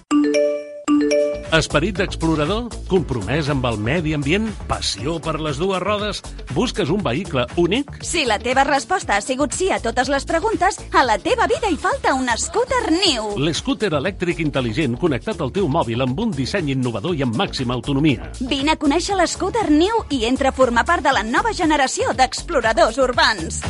Esperit 1.50 1.98
d'explorador? 1.98 2.68
Compromès 2.86 3.48
amb 3.50 3.64
el 3.66 3.80
medi 3.82 4.12
ambient? 4.14 4.46
Passió 4.70 5.16
per 5.24 5.40
les 5.42 5.58
dues 5.58 5.82
rodes? 5.82 6.20
Busques 6.54 6.92
un 6.94 7.02
vehicle 7.02 7.48
únic? 7.58 7.90
Si 8.06 8.22
la 8.30 8.38
teva 8.38 8.62
resposta 8.68 9.16
ha 9.18 9.24
sigut 9.26 9.56
sí 9.58 9.72
a 9.74 9.80
totes 9.82 10.12
les 10.14 10.28
preguntes, 10.30 10.78
a 10.94 11.02
la 11.08 11.18
teva 11.18 11.48
vida 11.50 11.72
hi 11.72 11.78
falta 11.82 12.14
un 12.14 12.30
scooter 12.38 12.92
new. 12.94 13.34
L'scooter 13.42 13.90
elèctric 13.98 14.44
intel·ligent 14.46 15.00
connectat 15.02 15.42
al 15.42 15.50
teu 15.56 15.66
mòbil 15.66 16.06
amb 16.06 16.22
un 16.22 16.36
disseny 16.38 16.70
innovador 16.76 17.18
i 17.18 17.26
amb 17.26 17.34
màxima 17.40 17.74
autonomia. 17.74 18.30
Vine 18.46 18.76
a 18.76 18.78
conèixer 18.78 19.18
l'scooter 19.18 19.72
new 19.74 20.04
i 20.14 20.26
entra 20.30 20.54
a 20.54 20.56
formar 20.56 20.86
part 20.86 21.02
de 21.02 21.16
la 21.18 21.26
nova 21.26 21.54
generació 21.58 22.14
d'exploradors 22.14 23.02
urbans. 23.02 23.64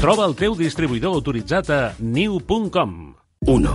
Troba 0.00 0.24
el 0.24 0.38
teu 0.40 0.56
distribuïdor 0.56 1.20
autoritzat 1.20 1.68
a 1.68 1.82
new.com. 2.00 3.12
1, 3.44 3.68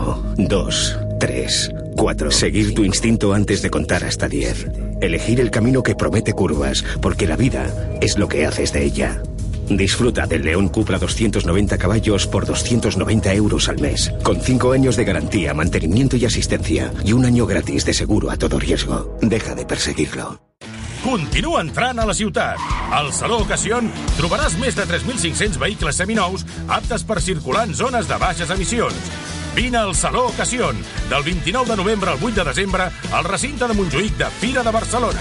2, 0.47 0.81
3, 1.19 1.86
4. 1.97 2.31
Seguir 2.31 2.73
tu 2.73 2.85
instinto 2.85 3.33
antes 3.33 3.61
de 3.61 3.69
contar 3.69 4.05
hasta 4.05 4.29
10. 4.29 4.67
Elegir 5.01 5.41
el 5.41 5.51
camino 5.51 5.83
que 5.83 5.95
promete 5.95 6.31
curvas, 6.31 6.85
porque 7.01 7.27
la 7.27 7.35
vida 7.35 7.97
es 7.99 8.17
lo 8.17 8.29
que 8.29 8.45
haces 8.45 8.71
de 8.71 8.85
ella. 8.85 9.21
Disfruta 9.67 10.25
del 10.25 10.43
León 10.43 10.69
Cupra 10.69 10.97
290 10.97 11.77
caballos 11.77 12.25
por 12.27 12.45
290 12.45 13.33
euros 13.33 13.67
al 13.67 13.79
mes, 13.81 14.13
con 14.23 14.39
5 14.39 14.71
años 14.71 14.95
de 14.95 15.03
garantía, 15.03 15.53
mantenimiento 15.53 16.15
y 16.15 16.23
asistencia, 16.23 16.93
y 17.03 17.11
un 17.11 17.25
año 17.25 17.45
gratis 17.45 17.83
de 17.83 17.93
seguro 17.93 18.31
a 18.31 18.37
todo 18.37 18.59
riesgo. 18.59 19.17
Deja 19.21 19.55
de 19.55 19.65
perseguirlo. 19.65 20.39
Continua 21.03 21.61
entrant 21.61 21.99
a 21.99 22.05
la 22.05 22.13
ciutat. 22.13 22.57
Al 22.91 23.13
Saló 23.13 23.41
Ocasion 23.43 23.89
trobaràs 24.17 24.57
més 24.59 24.75
de 24.75 24.83
3.500 24.87 25.59
vehicles 25.61 25.99
seminous 25.99 26.45
aptes 26.67 27.03
per 27.07 27.21
circular 27.21 27.67
en 27.67 27.75
zones 27.75 28.07
de 28.07 28.17
baixes 28.19 28.51
emissions. 28.51 29.36
Vine 29.57 29.75
al 29.79 29.95
Saló 29.95 30.27
Ocasion, 30.27 30.77
del 31.09 31.23
29 31.23 31.71
de 31.71 31.77
novembre 31.77 32.11
al 32.11 32.19
8 32.21 32.43
de 32.43 32.43
desembre, 32.43 32.83
al 33.11 33.23
recinte 33.23 33.67
de 33.67 33.73
Montjuïc 33.73 34.15
de 34.15 34.25
Fira 34.25 34.61
de 34.61 34.69
Barcelona. 34.69 35.19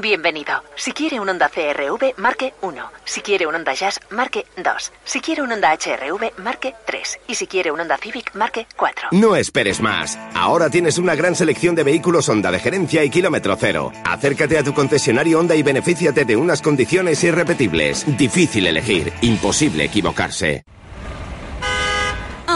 Bienvenido. 0.00 0.62
Si 0.76 0.92
quiere 0.92 1.18
un 1.18 1.28
Honda 1.28 1.48
CRV, 1.48 2.14
marque 2.18 2.54
1. 2.62 2.90
Si 3.04 3.20
quiere 3.20 3.48
un 3.48 3.56
Honda 3.56 3.74
Jazz, 3.74 3.98
marque 4.10 4.46
2. 4.58 4.92
Si 5.02 5.20
quiere 5.20 5.42
un 5.42 5.50
Honda 5.50 5.72
HRV, 5.72 6.38
marque 6.38 6.72
3. 6.86 7.18
Y 7.26 7.34
si 7.34 7.48
quiere 7.48 7.72
un 7.72 7.80
Honda 7.80 7.96
Civic, 7.96 8.32
marque 8.36 8.68
4. 8.76 9.08
No 9.10 9.34
esperes 9.34 9.80
más. 9.80 10.16
Ahora 10.34 10.70
tienes 10.70 10.96
una 10.96 11.16
gran 11.16 11.34
selección 11.34 11.74
de 11.74 11.82
vehículos 11.82 12.28
Honda 12.28 12.52
de 12.52 12.60
gerencia 12.60 13.02
y 13.02 13.10
kilómetro 13.10 13.56
cero. 13.58 13.90
Acércate 14.04 14.56
a 14.56 14.62
tu 14.62 14.72
concesionario 14.72 15.40
Honda 15.40 15.56
y 15.56 15.64
benefíciate 15.64 16.24
de 16.24 16.36
unas 16.36 16.62
condiciones 16.62 17.24
irrepetibles. 17.24 18.06
Difícil 18.16 18.68
elegir, 18.68 19.12
imposible 19.20 19.82
equivocarse. 19.82 20.62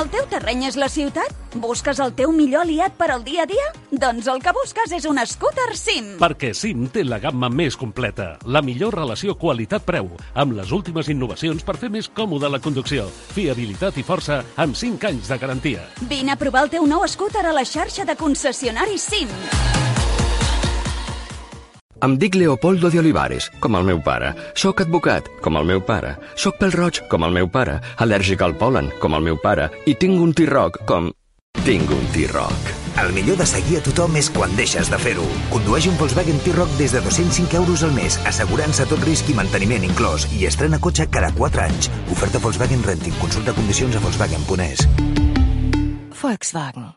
El 0.03 0.09
teu 0.11 0.25
terreny 0.27 0.65
és 0.67 0.75
la 0.75 0.89
ciutat? 0.91 1.31
Busques 1.63 2.01
el 2.03 2.11
teu 2.19 2.33
millor 2.35 2.65
aliat 2.65 2.97
per 2.99 3.07
al 3.15 3.23
dia 3.23 3.45
a 3.45 3.47
dia? 3.47 3.69
Doncs 3.93 4.27
el 4.33 4.41
que 4.43 4.51
busques 4.57 4.91
és 4.97 5.07
un 5.07 5.21
scooter 5.31 5.69
SIM. 5.79 6.09
Perquè 6.19 6.51
SIM 6.59 6.89
té 6.91 7.05
la 7.07 7.21
gamma 7.23 7.47
més 7.53 7.77
completa, 7.79 8.33
la 8.43 8.65
millor 8.67 8.97
relació 8.99 9.37
qualitat-preu, 9.39 10.11
amb 10.35 10.57
les 10.59 10.75
últimes 10.75 11.13
innovacions 11.13 11.63
per 11.63 11.79
fer 11.79 11.93
més 11.95 12.11
còmoda 12.11 12.51
la 12.51 12.59
conducció, 12.59 13.07
fiabilitat 13.37 14.03
i 14.03 14.07
força 14.09 14.41
amb 14.57 14.75
5 14.75 15.13
anys 15.13 15.31
de 15.31 15.39
garantia. 15.39 15.87
Vine 16.11 16.35
a 16.35 16.41
provar 16.41 16.67
el 16.67 16.75
teu 16.75 16.91
nou 16.91 17.07
scooter 17.07 17.47
a 17.47 17.55
la 17.55 17.63
xarxa 17.63 18.09
de 18.09 18.19
concessionaris 18.19 19.07
SIM. 19.13 19.92
Em 22.03 22.17
dic 22.19 22.35
Leopoldo 22.35 22.89
de 22.91 22.99
Olivares, 22.99 23.45
com 23.63 23.77
el 23.79 23.85
meu 23.87 24.01
pare. 24.03 24.33
Soc 24.59 24.81
advocat, 24.83 25.29
com 25.41 25.55
el 25.61 25.69
meu 25.69 25.79
pare. 25.87 26.17
Soc 26.35 26.57
pel 26.59 26.73
roig, 26.75 26.99
com 27.09 27.23
el 27.23 27.31
meu 27.37 27.47
pare. 27.47 27.77
Al·lèrgic 28.03 28.41
al 28.43 28.57
pol·len, 28.59 28.89
com 28.99 29.15
el 29.15 29.23
meu 29.23 29.37
pare. 29.39 29.69
I 29.87 29.95
tinc 29.95 30.19
un 30.19 30.33
T-Roc, 30.35 30.81
com... 30.89 31.13
Tinc 31.63 31.93
un 31.95 32.09
T-Roc. 32.11 32.73
El 33.05 33.15
millor 33.15 33.39
de 33.39 33.47
seguir 33.47 33.79
a 33.79 33.85
tothom 33.87 34.19
és 34.19 34.33
quan 34.35 34.51
deixes 34.59 34.91
de 34.91 34.99
fer-ho. 34.99 35.29
Condueix 35.53 35.87
un 35.93 35.95
Volkswagen 36.01 36.43
T-Roc 36.43 36.75
des 36.81 36.97
de 36.97 37.05
205 37.07 37.61
euros 37.61 37.85
al 37.87 37.95
mes, 37.95 38.19
assegurant-se 38.27 38.89
tot 38.91 39.07
risc 39.07 39.31
i 39.31 39.37
manteniment 39.39 39.87
inclòs, 39.87 40.27
i 40.35 40.49
estrena 40.51 40.83
cotxe 40.83 41.07
cada 41.07 41.31
4 41.39 41.69
anys. 41.69 41.93
Oferta 42.11 42.43
Volkswagen 42.43 42.83
Renting. 42.83 43.15
Consulta 43.23 43.55
condicions 43.55 43.95
a 43.95 44.03
Volkswagen.es. 44.03 45.32
Volkswagen. 46.23 46.93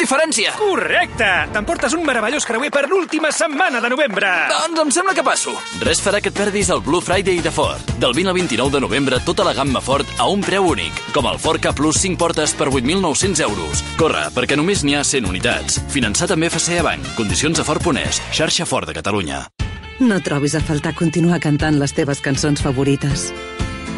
Diferència! 0.00 0.54
Correcte! 0.56 1.28
T'emportes 1.52 1.92
un 1.92 2.06
meravellós 2.08 2.46
creuer 2.48 2.70
per 2.72 2.86
l'última 2.88 3.28
setmana 3.36 3.82
de 3.84 3.90
novembre! 3.92 4.30
Doncs 4.48 4.80
em 4.80 4.92
sembla 4.96 5.14
que 5.16 5.24
passo. 5.26 5.52
Res 5.84 6.00
farà 6.00 6.22
que 6.24 6.32
et 6.32 6.38
perdis 6.38 6.70
el 6.72 6.80
Blue 6.86 7.04
Friday 7.04 7.42
de 7.44 7.52
Ford. 7.52 7.92
Del 8.00 8.16
20 8.16 8.32
al 8.32 8.38
29 8.38 8.74
de 8.78 8.80
novembre, 8.86 9.20
tota 9.26 9.44
la 9.44 9.52
gamma 9.52 9.84
Ford 9.84 10.08
a 10.16 10.30
un 10.32 10.40
preu 10.40 10.70
únic, 10.72 10.96
com 11.12 11.28
el 11.28 11.38
Ford 11.38 11.60
K 11.60 11.74
Plus 11.76 12.00
5 12.00 12.16
portes 12.16 12.56
per 12.56 12.70
8.900 12.72 13.44
euros. 13.44 13.84
Corre, 14.00 14.26
perquè 14.34 14.56
només 14.56 14.84
n'hi 14.84 14.96
ha 14.96 15.04
100 15.04 15.28
unitats. 15.28 15.82
Finançat 15.92 16.32
amb 16.32 16.48
FCA 16.48 16.82
Bank. 16.86 17.14
Condicions 17.20 17.60
a 17.60 17.68
Ford.es. 17.68 18.22
Xarxa 18.32 18.64
Ford 18.64 18.88
de 18.88 18.96
Catalunya. 18.96 19.44
No 20.00 20.16
trobis 20.24 20.54
a 20.56 20.64
faltar 20.64 20.94
continuar 20.96 21.42
cantant 21.44 21.76
les 21.76 21.92
teves 21.92 22.24
cançons 22.24 22.64
favorites. 22.64 23.28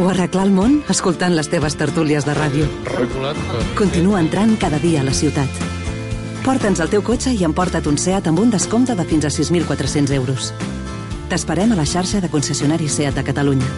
O 0.01 0.09
arreglar 0.09 0.47
el 0.49 0.53
món 0.57 0.79
escoltant 0.93 1.35
les 1.37 1.51
teves 1.53 1.77
tertúlies 1.77 2.25
de 2.25 2.35
ràdio. 2.37 2.69
Continua 3.77 4.23
entrant 4.25 4.57
cada 4.61 4.81
dia 4.81 5.03
a 5.03 5.05
la 5.05 5.13
ciutat. 5.13 5.63
Porta'ns 6.43 6.81
el 6.83 6.91
teu 6.91 7.05
cotxe 7.07 7.35
i 7.37 7.45
emporta't 7.47 7.87
un 7.91 7.99
SEAT 8.01 8.31
amb 8.31 8.41
un 8.43 8.51
descompte 8.51 8.97
de 8.99 9.05
fins 9.07 9.29
a 9.29 9.31
6.400 9.31 10.15
euros. 10.17 10.53
T'esperem 11.29 11.73
a 11.73 11.79
la 11.79 11.87
xarxa 11.87 12.21
de 12.21 12.33
concessionaris 12.33 12.97
SEAT 12.99 13.21
de 13.21 13.27
Catalunya. 13.29 13.69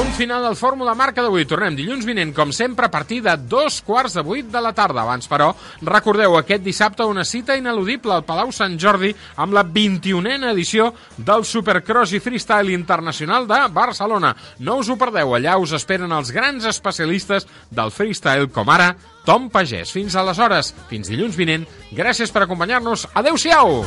Un 0.00 0.10
final 0.14 0.42
del 0.42 0.56
Fórmula 0.56 0.94
Marca 0.96 1.20
d'avui. 1.20 1.44
Tornem 1.44 1.74
dilluns 1.76 2.06
vinent, 2.08 2.30
com 2.32 2.48
sempre, 2.54 2.86
a 2.86 2.90
partir 2.90 3.18
de 3.24 3.34
dos 3.36 3.82
quarts 3.84 4.14
de 4.16 4.22
vuit 4.24 4.46
de 4.48 4.60
la 4.64 4.72
tarda. 4.72 5.02
Abans, 5.02 5.28
però, 5.28 5.50
recordeu 5.84 6.38
aquest 6.38 6.64
dissabte 6.64 7.04
una 7.04 7.26
cita 7.28 7.58
ineludible 7.60 8.14
al 8.14 8.24
Palau 8.24 8.48
Sant 8.56 8.78
Jordi 8.80 9.12
amb 9.36 9.52
la 9.52 9.64
21a 9.68 10.50
edició 10.52 10.88
del 11.18 11.44
Supercross 11.44 12.16
i 12.16 12.22
Freestyle 12.24 12.72
Internacional 12.72 13.46
de 13.46 13.60
Barcelona. 13.72 14.32
No 14.60 14.78
us 14.80 14.88
ho 14.88 14.96
perdeu, 14.96 15.36
allà 15.36 15.58
us 15.60 15.76
esperen 15.76 16.12
els 16.16 16.32
grans 16.32 16.64
especialistes 16.64 17.46
del 17.70 17.92
freestyle, 17.92 18.48
com 18.48 18.72
ara 18.72 18.94
Tom 19.28 19.50
Pagès. 19.52 19.92
Fins 19.92 20.16
aleshores, 20.16 20.72
fins 20.88 21.12
dilluns 21.12 21.36
vinent, 21.36 21.68
gràcies 21.92 22.32
per 22.32 22.46
acompanyar-nos. 22.46 23.10
Adéu-siau! 23.12 23.82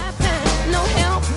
No 0.70 0.86
help. 1.00 1.35